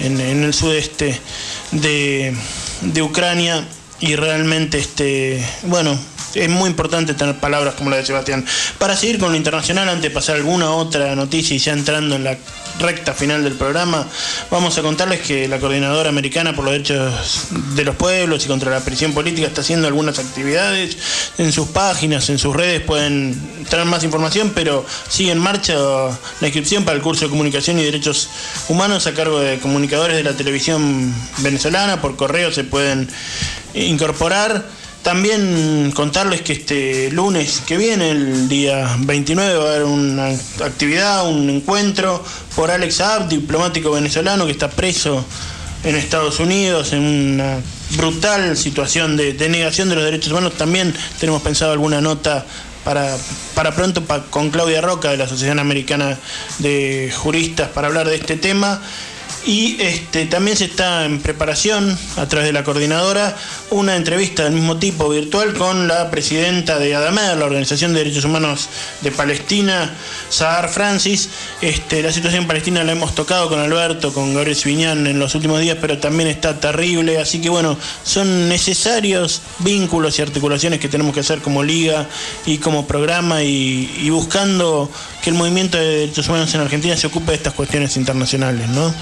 [0.00, 1.18] en, el sudeste
[1.70, 2.34] de,
[2.80, 3.64] de Ucrania
[4.00, 5.96] y realmente este bueno
[6.34, 8.44] es muy importante tener palabras como la de Sebastián.
[8.78, 12.24] Para seguir con lo internacional, antes de pasar alguna otra noticia y ya entrando en
[12.24, 12.38] la
[12.78, 14.06] recta final del programa,
[14.50, 18.70] vamos a contarles que la Coordinadora Americana por los Derechos de los Pueblos y contra
[18.70, 20.96] la Prisión Política está haciendo algunas actividades
[21.38, 26.46] en sus páginas, en sus redes, pueden tener más información, pero sigue en marcha la
[26.46, 28.28] inscripción para el curso de Comunicación y Derechos
[28.68, 33.08] Humanos a cargo de comunicadores de la televisión venezolana, por correo se pueden
[33.74, 34.81] incorporar.
[35.02, 40.28] También contarles que este lunes que viene, el día 29, va a haber una
[40.64, 42.24] actividad, un encuentro
[42.54, 45.24] por Alex Saab, diplomático venezolano que está preso
[45.82, 47.58] en Estados Unidos en una
[47.96, 50.52] brutal situación de, negación de los derechos humanos.
[50.56, 52.46] También tenemos pensado alguna nota
[52.84, 53.16] para,
[53.54, 56.16] para pronto con Claudia Roca de la Asociación Americana
[56.58, 58.80] de Juristas para hablar de este tema.
[59.44, 63.36] Y este, también se está en preparación, a través de la coordinadora,
[63.70, 68.24] una entrevista del mismo tipo virtual con la presidenta de ADAMER, la Organización de Derechos
[68.24, 68.68] Humanos
[69.00, 69.94] de Palestina,
[70.28, 71.28] Sahar Francis.
[71.60, 75.34] Este, la situación en Palestina la hemos tocado con Alberto, con Gabriel Sviñán en los
[75.34, 77.18] últimos días, pero también está terrible.
[77.18, 82.06] Así que bueno, son necesarios vínculos y articulaciones que tenemos que hacer como liga
[82.46, 84.88] y como programa y, y buscando
[85.20, 88.94] que el movimiento de derechos humanos en Argentina se ocupe de estas cuestiones internacionales, ¿no?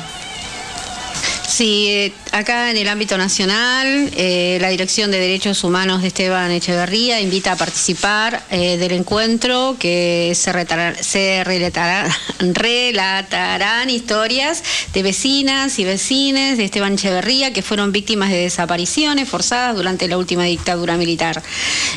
[1.51, 7.20] Sí, acá en el ámbito nacional, eh, la Dirección de Derechos Humanos de Esteban Echeverría
[7.20, 10.52] invita a participar eh, del encuentro que se,
[12.39, 14.62] relatarán historias
[14.94, 20.18] de vecinas y vecines de Esteban Echeverría que fueron víctimas de desapariciones forzadas durante la
[20.18, 21.43] última dictadura militar.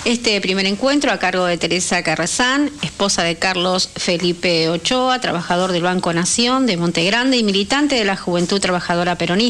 [0.03, 5.84] Este primer encuentro a cargo de Teresa Carrezán, esposa de Carlos Felipe Ochoa, trabajador del
[5.84, 9.43] Banco Nación de Montegrande y militante de la Juventud Trabajadora Peronista,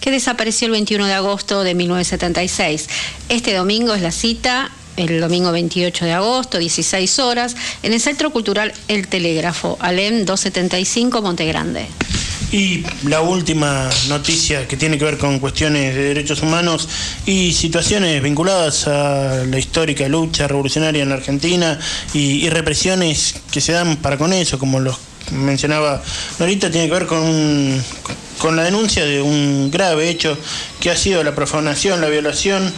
[0.00, 2.88] que desapareció el 21 de agosto de 1976.
[3.28, 8.30] Este domingo es la cita el domingo 28 de agosto, 16 horas, en el Centro
[8.30, 11.86] Cultural El Telégrafo, Alem 275, Montegrande.
[12.50, 16.88] Y la última noticia que tiene que ver con cuestiones de derechos humanos
[17.26, 21.78] y situaciones vinculadas a la histórica lucha revolucionaria en la Argentina
[22.14, 24.96] y, y represiones que se dan para con eso, como los
[25.32, 26.02] mencionaba
[26.38, 28.25] Norita, tiene que ver con, con
[28.56, 30.36] la denuncia de un grave hecho
[30.80, 32.72] que ha sido la profanación, la violación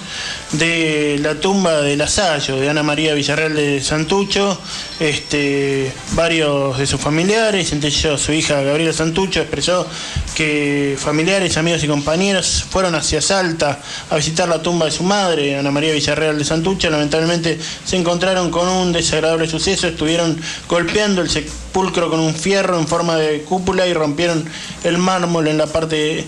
[0.52, 4.58] de la tumba de Lasallo, de Ana María Villarreal de Santucho.
[5.00, 9.86] Este, varios de sus familiares, entre ellos su hija Gabriela Santucho, expresó
[10.34, 13.80] que familiares, amigos y compañeros fueron hacia Salta
[14.10, 16.88] a visitar la tumba de su madre, Ana María Villarreal de Santucho.
[16.90, 22.86] Lamentablemente se encontraron con un desagradable suceso, estuvieron golpeando el sepulcro con un fierro en
[22.86, 24.44] forma de cúpula y rompieron
[24.84, 26.24] el mármol en la parte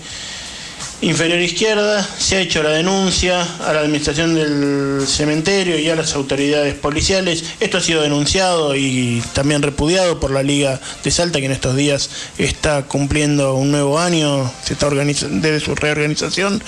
[1.01, 6.13] inferior izquierda, se ha hecho la denuncia a la administración del cementerio y a las
[6.13, 7.43] autoridades policiales.
[7.59, 11.75] Esto ha sido denunciado y también repudiado por la Liga de Salta, que en estos
[11.75, 16.63] días está cumpliendo un nuevo año, se está desde su reorganización.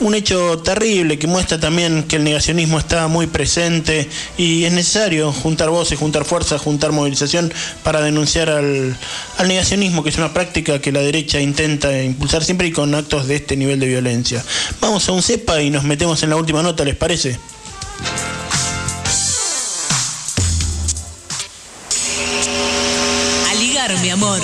[0.00, 5.32] Un hecho terrible que muestra también que el negacionismo está muy presente y es necesario
[5.32, 7.52] juntar voces, juntar fuerzas, juntar movilización
[7.84, 8.96] para denunciar al,
[9.36, 13.28] al negacionismo, que es una práctica que la derecha intenta impulsar siempre y con actos
[13.28, 14.44] de este nivel de violencia.
[14.80, 17.38] Vamos a un cepa y nos metemos en la última nota, ¿les parece?
[23.50, 24.40] A ligar, mi amor,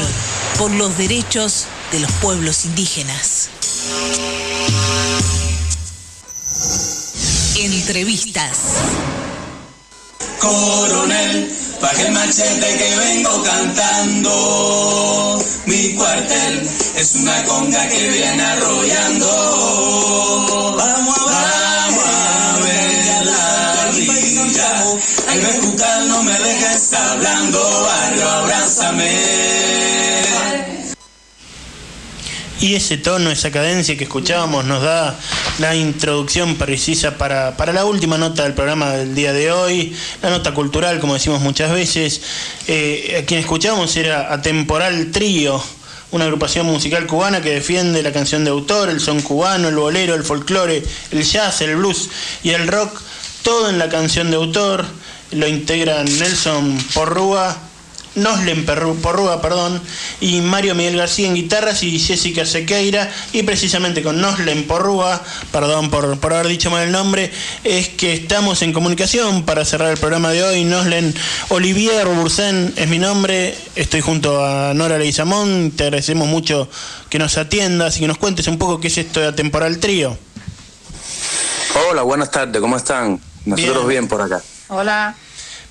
[0.58, 3.48] por los derechos de los pueblos indígenas.
[7.56, 8.58] Entrevistas.
[10.44, 11.50] Coronel,
[11.80, 14.32] baje el machete que vengo cantando.
[15.66, 19.26] Mi cuartel es una conga que viene arrollando.
[20.76, 23.90] Vamos a, vamos a ver la.
[25.28, 25.40] Ay,
[26.08, 29.93] no me dejes hablando, barrio, abrázame.
[32.64, 35.20] Y ese tono, esa cadencia que escuchábamos nos da
[35.58, 40.30] la introducción precisa para, para la última nota del programa del día de hoy, la
[40.30, 42.22] nota cultural, como decimos muchas veces.
[42.66, 45.62] Eh, a quien escuchamos era Atemporal Trío,
[46.10, 50.14] una agrupación musical cubana que defiende la canción de autor, el son cubano, el bolero,
[50.14, 52.08] el folclore, el jazz, el blues
[52.42, 52.98] y el rock,
[53.42, 54.86] todo en la canción de autor.
[55.32, 57.58] Lo integran Nelson Porrúa,
[58.14, 59.80] Noslen Porrúa, perdón,
[60.20, 65.22] y Mario Miguel García en guitarras y Jessica Sequeira, y precisamente con Noslen Porrúa,
[65.52, 67.30] perdón por, por haber dicho mal el nombre,
[67.64, 70.64] es que estamos en comunicación para cerrar el programa de hoy.
[70.64, 71.14] Noslen
[71.48, 76.68] Olivier Bursen es mi nombre, estoy junto a Nora Leizamón, te agradecemos mucho
[77.10, 80.16] que nos atiendas y que nos cuentes un poco qué es esto de Atemporal Trío.
[81.90, 83.20] Hola, buenas tardes, ¿cómo están?
[83.44, 84.40] Nosotros bien, por acá.
[84.68, 85.14] Hola.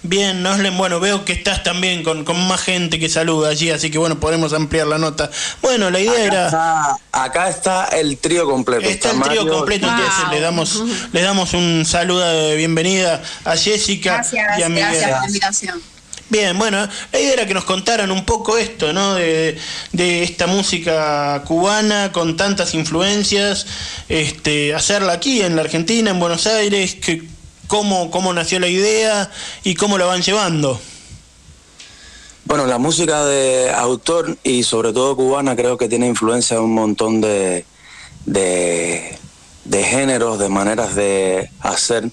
[0.06, 3.90] Bien, Noslen, bueno, veo que estás también con, con más gente que saluda allí, así
[3.90, 5.32] que bueno, podemos ampliar la nota.
[5.62, 6.46] Bueno, la idea Acá era...
[6.48, 8.86] está, acá está el trío completo.
[8.88, 13.56] Está el trío Mario- completo, entonces le damos, le damos un saludo de bienvenida a
[13.56, 14.90] Jessica Gracias, y a Miguel.
[14.90, 15.82] gracias por la invitación.
[16.30, 19.14] Bien, bueno, la idea era que nos contaran un poco esto, ¿no?
[19.14, 19.58] De,
[19.92, 23.68] de esta música cubana con tantas influencias,
[24.10, 27.22] este, hacerla aquí en la Argentina, en Buenos Aires, que,
[27.68, 29.30] cómo, cómo nació la idea
[29.64, 30.80] y cómo la van llevando.
[32.46, 36.74] Bueno, la música de autor y sobre todo cubana creo que tiene influencia de un
[36.74, 37.66] montón de,
[38.26, 39.18] de,
[39.84, 42.12] géneros, de maneras de hacer.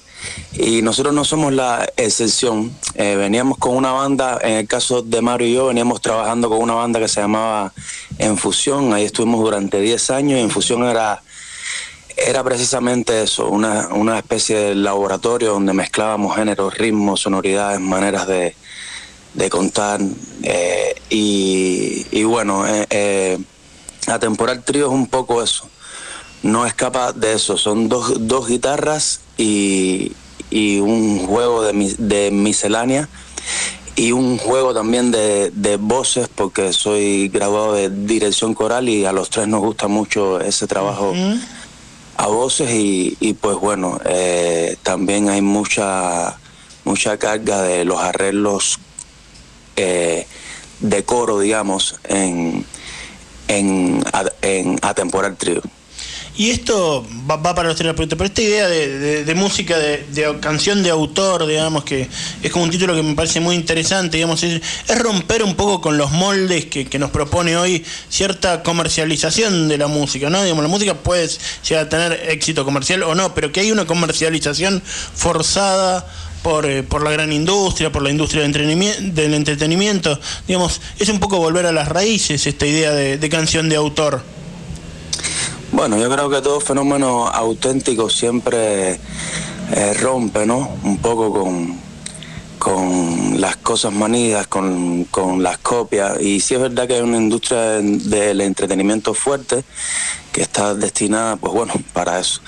[0.52, 2.72] Y nosotros no somos la excepción.
[2.94, 6.60] Eh, veníamos con una banda, en el caso de Mario y yo, veníamos trabajando con
[6.60, 7.72] una banda que se llamaba
[8.18, 8.92] Enfusión.
[8.92, 11.22] Ahí estuvimos durante 10 años Enfusión era
[12.26, 18.54] era precisamente eso, una, una especie de laboratorio donde mezclábamos géneros, ritmos, sonoridades, maneras de,
[19.34, 20.00] de contar.
[20.42, 23.38] eh, y, y bueno, eh, eh,
[24.64, 25.68] Trío es un poco eso.
[26.42, 27.56] No escapa de eso.
[27.56, 30.12] Son dos, dos guitarras y,
[30.50, 33.08] y un juego de, de miscelánea
[33.96, 39.12] y un juego también de, de voces porque soy graduado de dirección coral y a
[39.12, 41.12] los tres nos gusta mucho ese trabajo
[42.20, 46.38] a voces y, pues bueno, eh, también hay mucha,
[46.84, 48.78] mucha carga de los arreglos
[49.76, 50.26] eh,
[50.80, 52.66] de coro, digamos, en,
[53.48, 54.04] en,
[54.42, 54.78] en
[55.38, 55.62] Trio.
[56.40, 60.82] Y esto va, va para los terapeutas, pero esta idea de, de- música, de, canción
[60.82, 62.08] de autor, digamos, que
[62.42, 65.98] es como un título que me parece muy interesante, digamos, es, romper un poco con
[65.98, 70.42] los moldes que, nos propone hoy cierta comercialización de la música, ¿no?
[70.42, 71.28] Digamos, la música puede
[71.68, 74.82] llegar a tener éxito comercial o no, pero que hay una comercialización
[75.14, 76.10] forzada
[76.42, 80.18] por, eh, por la gran industria, por la industria del entretenimiento, del entretenimiento,
[80.48, 84.40] digamos, es un poco volver a las raíces esta idea de, de canción de autor.
[85.72, 88.98] Bueno, yo creo que todo fenómeno auténtico siempre
[89.72, 90.68] eh, rompe, ¿no?
[90.82, 91.78] Un poco con,
[92.58, 96.20] con las cosas manidas, con, con las copias.
[96.20, 99.62] Y sí es verdad que hay una industria del entretenimiento fuerte
[100.32, 102.40] que está destinada, pues bueno, para eso,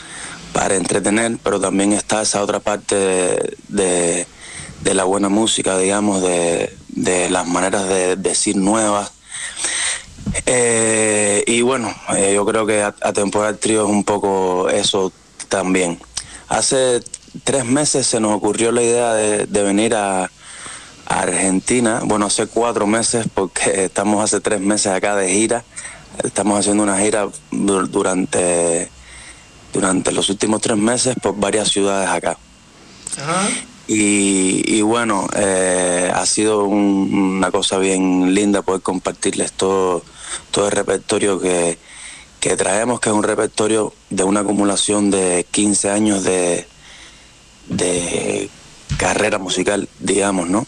[0.52, 4.26] para entretener, pero también está esa otra parte de, de-
[4.82, 9.12] de la buena música, digamos, de, de las maneras de decir nuevas.
[10.46, 15.12] Eh, y bueno, eh, yo creo que a, Atemporal Trío es un poco eso
[15.48, 15.98] también.
[16.48, 17.02] Hace
[17.44, 20.28] tres meses se nos ocurrió la idea de, de venir a, a
[21.06, 22.00] Argentina.
[22.04, 25.64] Bueno, hace cuatro meses porque estamos hace tres meses acá de gira.
[26.22, 28.90] Estamos haciendo una gira du- durante,
[29.72, 32.36] durante los últimos tres meses por varias ciudades acá.
[33.88, 40.02] Y, y bueno, eh, ha sido un- una cosa bien linda poder compartirles todo,
[40.50, 41.78] todo el repertorio que,
[42.40, 46.66] que traemos, que es un repertorio de una acumulación de 15 años de,
[47.68, 48.50] de
[48.98, 50.66] carrera musical, digamos, ¿no?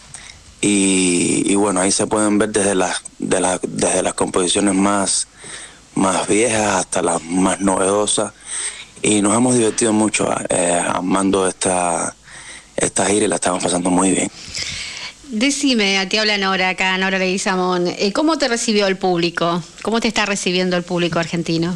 [0.67, 5.29] Y, bueno, ahí se pueden ver desde las, de las, desde las composiciones más,
[5.95, 8.33] más viejas hasta las más novedosas.
[9.03, 12.17] Y nos hemos divertido mucho eh, amando esta,
[12.77, 14.31] esta gira y la estamos pasando muy bien.
[15.29, 17.87] Decime, te habla Nora acá, Nora Leguizamón.
[17.87, 19.63] Eh, ¿Cómo te recibió el público?
[19.83, 21.75] ¿Cómo te está recibiendo el público argentino?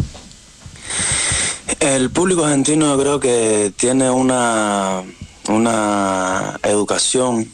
[1.81, 5.03] El público argentino creo que tiene una,
[5.49, 7.51] una educación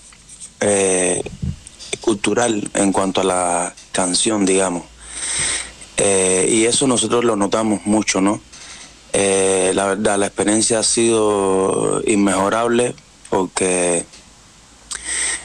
[0.61, 1.23] eh,
[2.01, 4.83] cultural en cuanto a la canción, digamos.
[5.97, 8.41] Eh, y eso nosotros lo notamos mucho, ¿no?
[9.13, 12.95] La verdad, la experiencia ha sido inmejorable
[13.31, 14.05] porque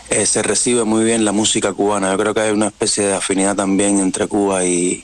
[0.10, 2.12] eh, se recibe muy bien la música cubana.
[2.12, 5.04] Yo creo que hay una especie de afinidad también entre Cuba y,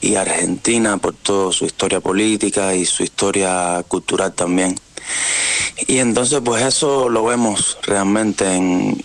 [0.00, 4.78] y Argentina por toda su historia política y su historia cultural también.
[5.86, 9.00] Y entonces pues eso lo vemos realmente en,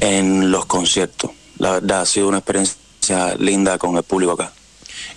[0.00, 1.30] en, los conciertos.
[1.58, 4.52] La verdad ha sido una experiencia linda con el público acá.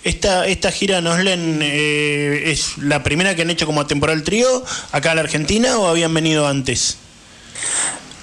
[0.04, 5.12] Esta, esta gira Noslen eh, es la primera que han hecho como temporal trío acá
[5.12, 6.98] a la Argentina o habían venido antes?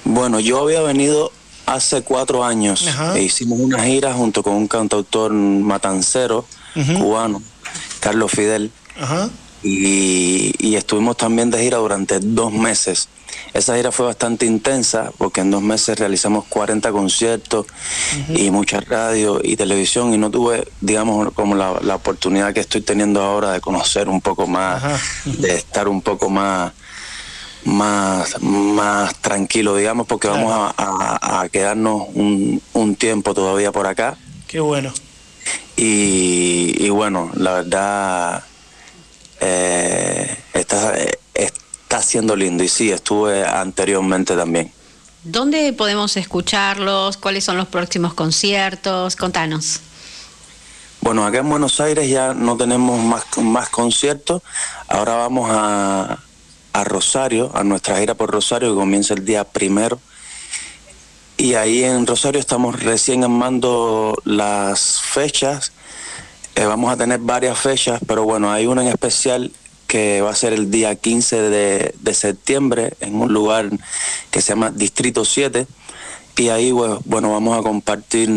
[0.06, 1.32] Bueno, yo había venido
[1.66, 6.45] hace cuatro años e hicimos una gira junto con un cantautor matancero
[6.98, 7.41] cubano,
[7.99, 9.30] Carlos Fidel, Ajá.
[9.61, 13.07] y, y estuvimos también de gira durante dos meses.
[13.53, 17.68] Esa gira fue bastante intensa porque en dos meses realizamos 40 conciertos
[18.34, 22.82] y mucha radio y televisión y no tuve, digamos, como la, la oportunidad que estoy
[22.82, 24.82] teniendo ahora de conocer un poco más,
[25.26, 26.72] de estar un poco más
[27.65, 33.88] más, más tranquilo, digamos, porque vamos a, a- a quedarnos un, un tiempo todavía por
[33.88, 34.18] acá.
[34.48, 34.91] Qué bueno.
[35.76, 38.44] Y, y bueno, la verdad
[39.40, 40.94] eh, está,
[41.34, 42.64] está siendo lindo.
[42.64, 44.72] Y sí, estuve anteriormente también.
[45.23, 47.18] ¿Dónde podemos escucharlos?
[47.18, 49.15] ¿Cuáles son los próximos conciertos?
[49.15, 49.81] Contanos.
[51.02, 54.41] Bueno, acá en Buenos Aires ya no tenemos más, más conciertos.
[54.88, 56.19] Ahora vamos a,
[56.74, 60.00] a Rosario, a nuestra gira por Rosario, que comienza el día primero.
[61.38, 65.72] Y ahí en Rosario estamos recién armando las fechas.
[66.56, 69.52] Eh, vamos a tener varias fechas, pero bueno, hay una en especial
[69.88, 73.70] que va a ser el día 15 de, de septiembre en un lugar
[74.30, 75.66] que se llama Distrito 7.
[76.38, 78.30] Y ahí, bueno, vamos a compartir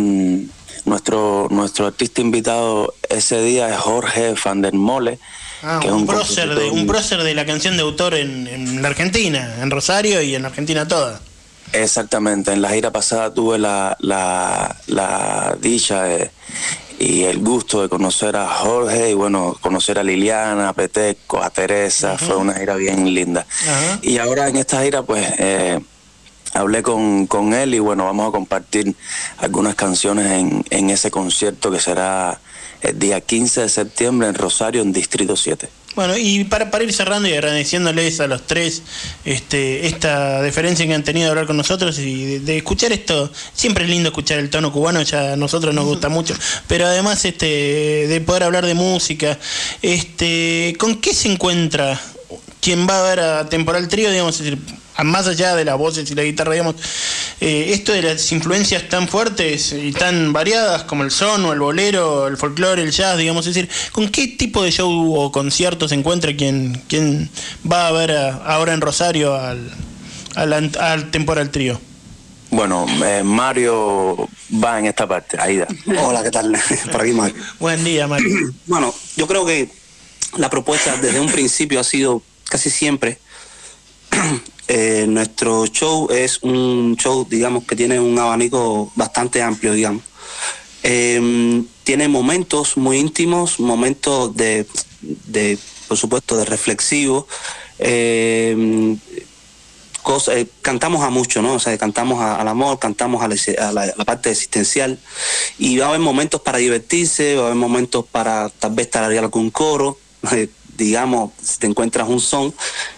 [0.84, 5.18] nuestro, nuestro artista invitado ese día es Jorge Van Mole.
[5.62, 8.88] Ah, que un, prócer de, un prócer de la canción de autor en, en la
[8.88, 11.20] Argentina, en Rosario y en la Argentina toda.
[11.72, 16.30] Exactamente, en la gira pasada tuve la, la, la dicha de-
[16.98, 21.50] y el gusto de conocer a Jorge y bueno, conocer a Liliana, a Peteco, a
[21.50, 23.44] Teresa, fue una gira bien linda.
[24.02, 25.80] Y ahora en esta gira pues eh,
[26.54, 28.94] hablé con, con él y bueno, vamos a compartir
[29.38, 32.38] algunas canciones en, en ese concierto que será
[32.94, 35.68] día 15 de septiembre en Rosario, en Distrito 7.
[35.94, 38.82] Bueno, y para, para ir cerrando y agradeciéndoles a los tres
[39.26, 43.84] este, esta deferencia que han tenido de hablar con nosotros y de, escuchar esto, siempre
[43.84, 46.34] es lindo escuchar el tono cubano, ya a nosotros nos gusta mucho,
[46.66, 49.38] pero además este, de poder hablar de música,
[49.82, 52.00] este, ¿con qué se encuentra
[52.62, 54.40] quien va a ver a Temporal Trío, digamos,
[55.04, 56.76] más allá de las voces y la guitarra, digamos,
[57.40, 61.58] eh, esto de las influencias tan fuertes y tan variadas como el son o el
[61.60, 65.88] bolero, el folclore, el jazz, digamos, es decir, ¿con qué tipo de show o concierto
[65.88, 67.30] se encuentra quien, quien
[67.70, 69.70] va a ver a- ahora en Rosario al,
[70.34, 71.80] al Temporal Trío?
[72.50, 74.28] Bueno, eh, Mario
[74.62, 75.66] va en esta parte, Aida.
[75.98, 76.54] Hola, ¿qué tal?
[76.92, 77.34] Por aquí, Mario.
[77.58, 78.28] Buen día, Mario.
[78.66, 79.70] Bueno, yo creo que
[80.36, 83.18] la propuesta desde un principio ha sido casi siempre.
[84.74, 90.02] Eh, nuestro show es un show, digamos, que tiene un abanico bastante amplio, digamos.
[90.82, 94.66] Eh, tiene momentos muy íntimos, momentos de,
[95.02, 95.58] de
[95.88, 97.26] por supuesto, de reflexivo.
[97.78, 98.96] eh,
[100.02, 101.54] cosas, eh, cantamos a mucho, ¿no?
[101.54, 104.98] O sea, cantamos al amor, cantamos a la parte existencial
[105.58, 109.24] y va a haber momentos para divertirse, va a haber momentos para tal vez tararear
[109.24, 109.98] algún coro,
[110.32, 110.48] eh,
[110.82, 112.54] digamos, si te encuentras un son,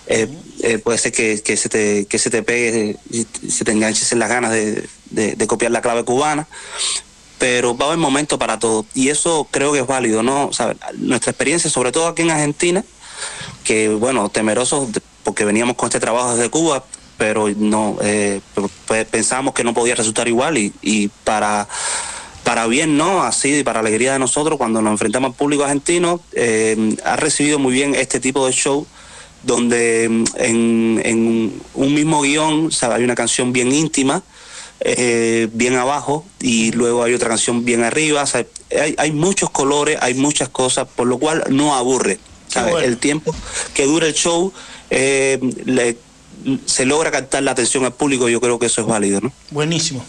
[0.07, 0.29] eh,
[0.63, 2.97] eh, puede ser que, que se te, que se te pegue,
[3.49, 6.47] se te enganches en las ganas de, de- de copiar la clave cubana,
[7.39, 10.47] pero va a haber momentos para todo y eso creo que es válido, ¿no?
[10.47, 12.85] O sea, nuestra experiencia, sobre todo aquí en Argentina,
[13.65, 14.89] que bueno, temerosos
[15.23, 16.85] porque veníamos con este trabajo desde Cuba,
[17.17, 21.69] pero no eh, p- p- pensamos que no podía resultar igual y, y para
[22.45, 26.21] para bien no, así y para alegría de nosotros cuando nos enfrentamos al público argentino,
[26.33, 28.87] eh, ha recibido muy bien este tipo de show
[29.43, 34.23] donde mm, en, en un mismo guion hay una canción bien íntima,
[34.81, 38.27] eh, bien abajo y luego hay otra canción bien arriba.
[38.27, 38.47] sea,
[38.79, 42.19] hay, hay muchos colores, hay muchas cosas, por lo cual no aburre.
[42.85, 43.35] El tiempo
[43.75, 44.53] que dura el show
[44.91, 45.97] eh, le-
[46.67, 49.21] se logra captar la atención al público, yo creo que eso es válido.
[49.21, 49.33] ¿no?
[49.51, 50.05] Buenísimo.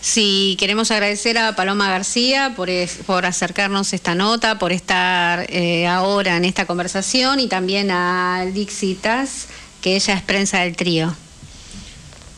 [0.00, 5.86] Sí, queremos agradecer a Paloma García por, es- por acercarnos esta nota, por estar eh,
[5.86, 9.46] ahora en esta conversación y también a Dixitas,
[9.80, 11.14] que ella es prensa del trío.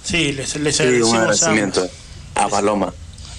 [0.03, 1.89] Sí, les, les Sí, un agradecemos a agradecimiento
[2.35, 2.93] a Paloma.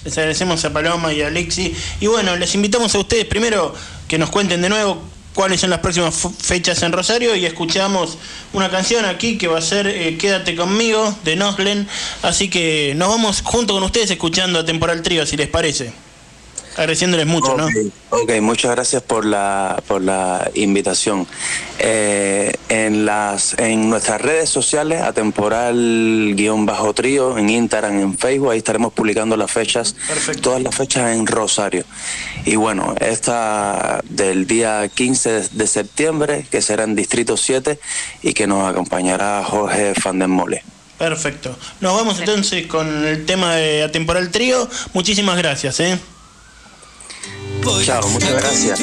[0.04, 1.74] Les agradecemos a Paloma y a Alexi.
[2.00, 3.74] Y bueno, les invitamos a ustedes primero
[4.08, 5.02] que nos cuenten de nuevo
[5.40, 8.18] cuáles son las próximas fechas en Rosario y escuchamos
[8.52, 11.88] una canción aquí que va a ser eh, Quédate conmigo de Noslen.
[12.20, 15.94] Así que nos vamos junto con ustedes escuchando a Temporal Trío, si les parece.
[16.76, 17.66] Agradeciéndoles mucho, ¿no?
[18.10, 21.26] Ok, muchas gracias por la, por la invitación.
[21.78, 28.92] Eh, en, las, en nuestras redes sociales, atemporal-bajo trío, en Instagram, en Facebook, ahí estaremos
[28.92, 29.96] publicando las fechas,
[30.40, 31.84] todas las fechas en Rosario.
[32.44, 37.78] Y bueno, esta del día 15 de, de septiembre, que será en Distrito 7,
[38.22, 40.62] y que nos acompañará Jorge Fandenmole.
[41.00, 41.56] Perfecto.
[41.80, 44.68] Nos vamos entonces con el tema de Atemporal Trío.
[44.92, 45.98] Muchísimas gracias, ¿eh?
[47.82, 48.80] Chao, muchas gracias.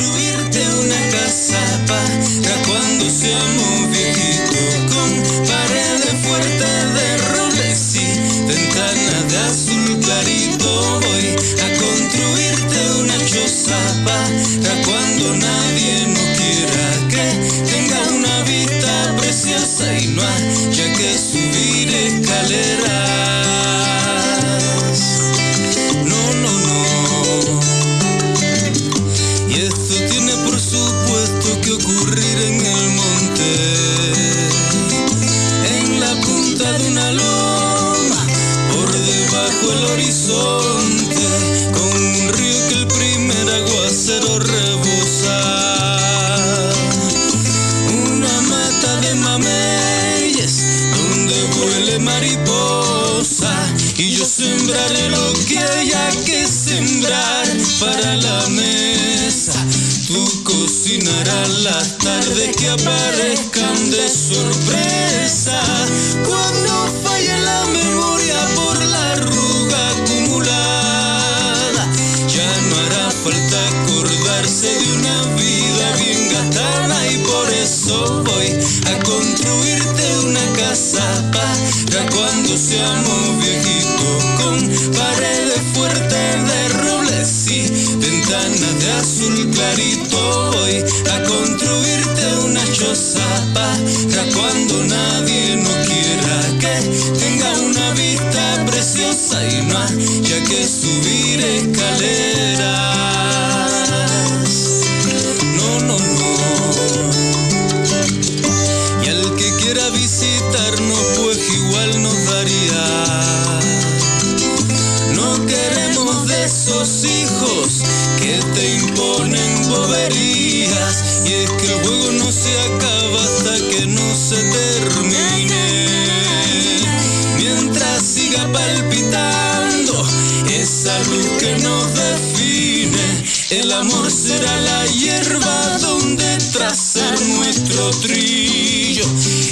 [62.68, 65.77] Aparezcan de sorpresa.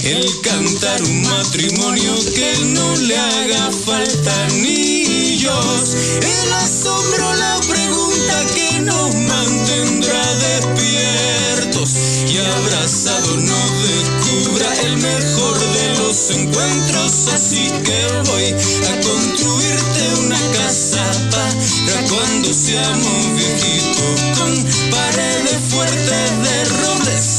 [0.04, 5.96] El cantar un matrimonio que no le haga falta anillos.
[6.22, 11.90] El asombro, la pregunta que nos mantendrá despiertos
[12.28, 17.28] y abrazados nos descubra el mejor de los encuentros.
[17.34, 18.56] Así que voy
[18.90, 27.35] a construirte una casa para cuando seamos viejitos con paredes fuertes de robles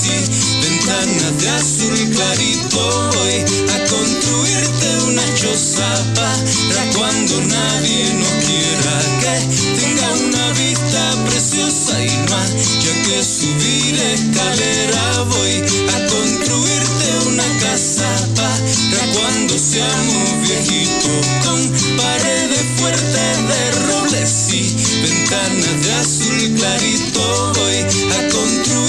[0.87, 3.11] ventanas de azul clarito.
[3.15, 3.35] Voy
[3.75, 9.35] a construirte una choza para cuando nadie nos quiera que
[9.81, 15.23] tenga una vista preciosa y no haya que subir escalera.
[15.25, 15.55] Voy
[15.95, 25.83] a construirte una casa para cuando seamos viejitos con paredes fuertes de robles y ventanas
[25.85, 27.53] de azul clarito.
[27.55, 28.86] Voy a construirte una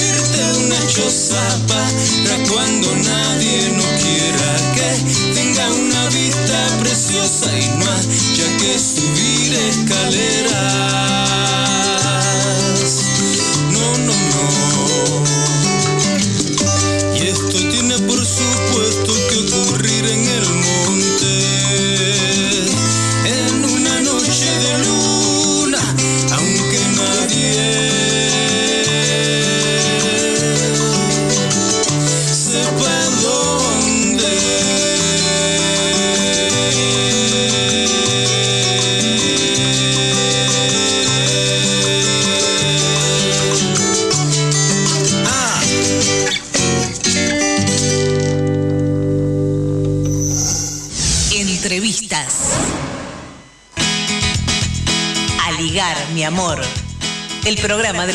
[2.23, 9.53] para cuando nadie nos quiera que tenga una vista preciosa y no haya que subir
[9.69, 11.06] escaleras.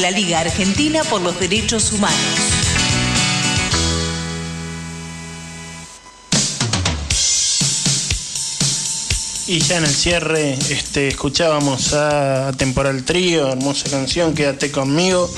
[0.03, 2.19] La Liga Argentina por los Derechos Humanos.
[9.47, 15.31] Y ya en el cierre este, escuchábamos a Temporal Trío, hermosa canción, Quédate conmigo.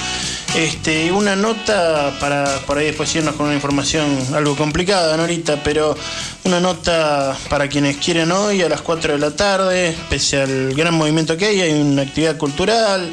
[0.55, 5.95] Este, una nota para por ahí después irnos con una información algo complicada, ahorita, pero
[6.45, 10.95] una nota para quienes quieren hoy a las 4 de la tarde, pese al gran
[10.95, 13.13] movimiento que hay, hay una actividad cultural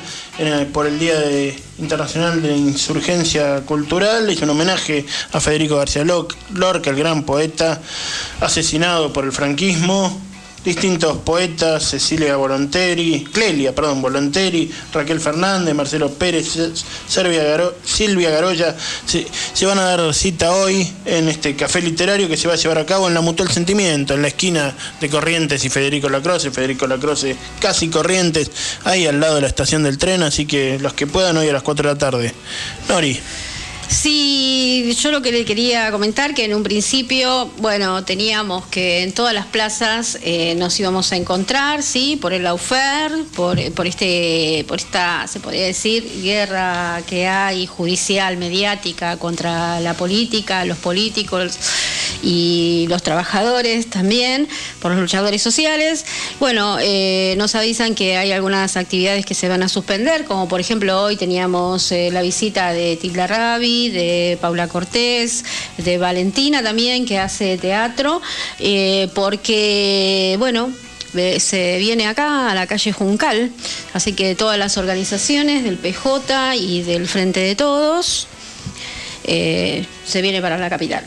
[0.73, 6.89] por el Día de- Internacional de Insurgencia Cultural, es un homenaje a Federico García Lorca,
[6.89, 7.81] el gran poeta
[8.39, 10.19] asesinado por el franquismo
[10.63, 16.45] distintos poetas, Cecilia Volonteri, Clelia, perdón, Volonteri, Raquel Fernández, Marcelo Pérez,
[17.07, 17.73] Silvia, Garo-
[18.31, 18.75] Garoya,
[19.05, 22.57] se, se van a dar cita hoy en este café literario que se va a
[22.57, 26.51] llevar a cabo en la Mutual Sentimiento, en la esquina de Corrientes y Federico Lacroce,
[26.51, 28.51] Federico Lacroce casi Corrientes,
[28.83, 31.53] ahí al lado de la estación del tren, así que los que puedan hoy a
[31.53, 32.33] las 4 de la tarde.
[32.87, 33.19] Nori.
[33.91, 39.11] Sí, yo lo que le quería comentar que en un principio, bueno, teníamos que en
[39.11, 44.63] todas las plazas eh, nos íbamos a encontrar, sí, por el Laufer, por, por este,
[44.65, 51.59] por esta, se podría decir, guerra que hay judicial, mediática contra la política, los políticos
[52.23, 54.47] y los trabajadores también,
[54.79, 56.05] por los luchadores sociales.
[56.39, 60.61] Bueno, eh, nos avisan que hay algunas actividades que se van a suspender, como por
[60.61, 65.43] ejemplo hoy teníamos eh, la visita de Tilda Rabi, de Paula Cortés,
[65.77, 68.21] de Valentina también, que hace teatro,
[68.59, 70.71] eh, porque, bueno,
[71.15, 73.51] eh, se viene acá a la calle Juncal,
[73.93, 78.27] así que todas las organizaciones del PJ y del Frente de Todos
[79.25, 81.03] eh, se viene para la capital.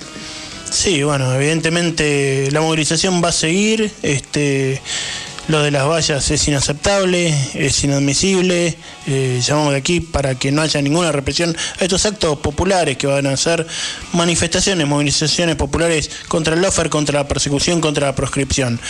[0.70, 3.92] Sí, bueno, evidentemente la movilización va a seguir.
[4.02, 4.82] Este,
[5.48, 8.76] lo de las vallas es inaceptable, es inadmisible.
[9.06, 13.06] Eh, llamamos de aquí para que no haya ninguna represión a estos actos populares que
[13.06, 13.66] van a ser
[14.12, 18.80] manifestaciones, movilizaciones populares contra el lofer, contra la persecución, contra la proscripción.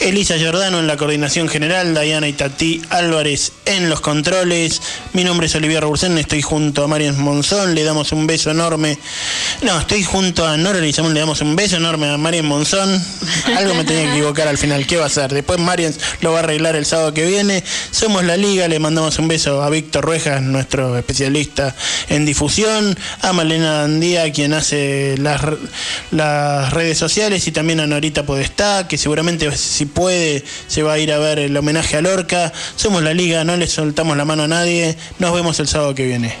[0.00, 4.82] Elisa Giordano en la coordinación general, Dayana Itatí Álvarez en los controles.
[5.12, 8.98] Mi nombre es Olivier Robursen, estoy junto a Marian Monzón, le damos un beso enorme.
[9.62, 13.00] No, estoy junto a Nora Lizamón, le damos un beso enorme a Marian Monzón.
[13.56, 15.32] Algo me tenía que equivocar al final, ¿qué va a hacer?
[15.32, 17.62] Después Marian lo va a arreglar el sábado que viene.
[17.90, 21.76] Somos la Liga, le mandamos un beso a Víctor Ruejas, nuestro especialista
[22.08, 25.42] en difusión, a Malena Andía, quien hace las,
[26.10, 30.92] las redes sociales, y también a Norita Podestá, que seguramente si si puede, se va
[30.92, 32.52] a ir a ver el homenaje a Lorca.
[32.76, 34.96] Somos la liga, no le soltamos la mano a nadie.
[35.18, 36.36] Nos vemos el sábado que viene.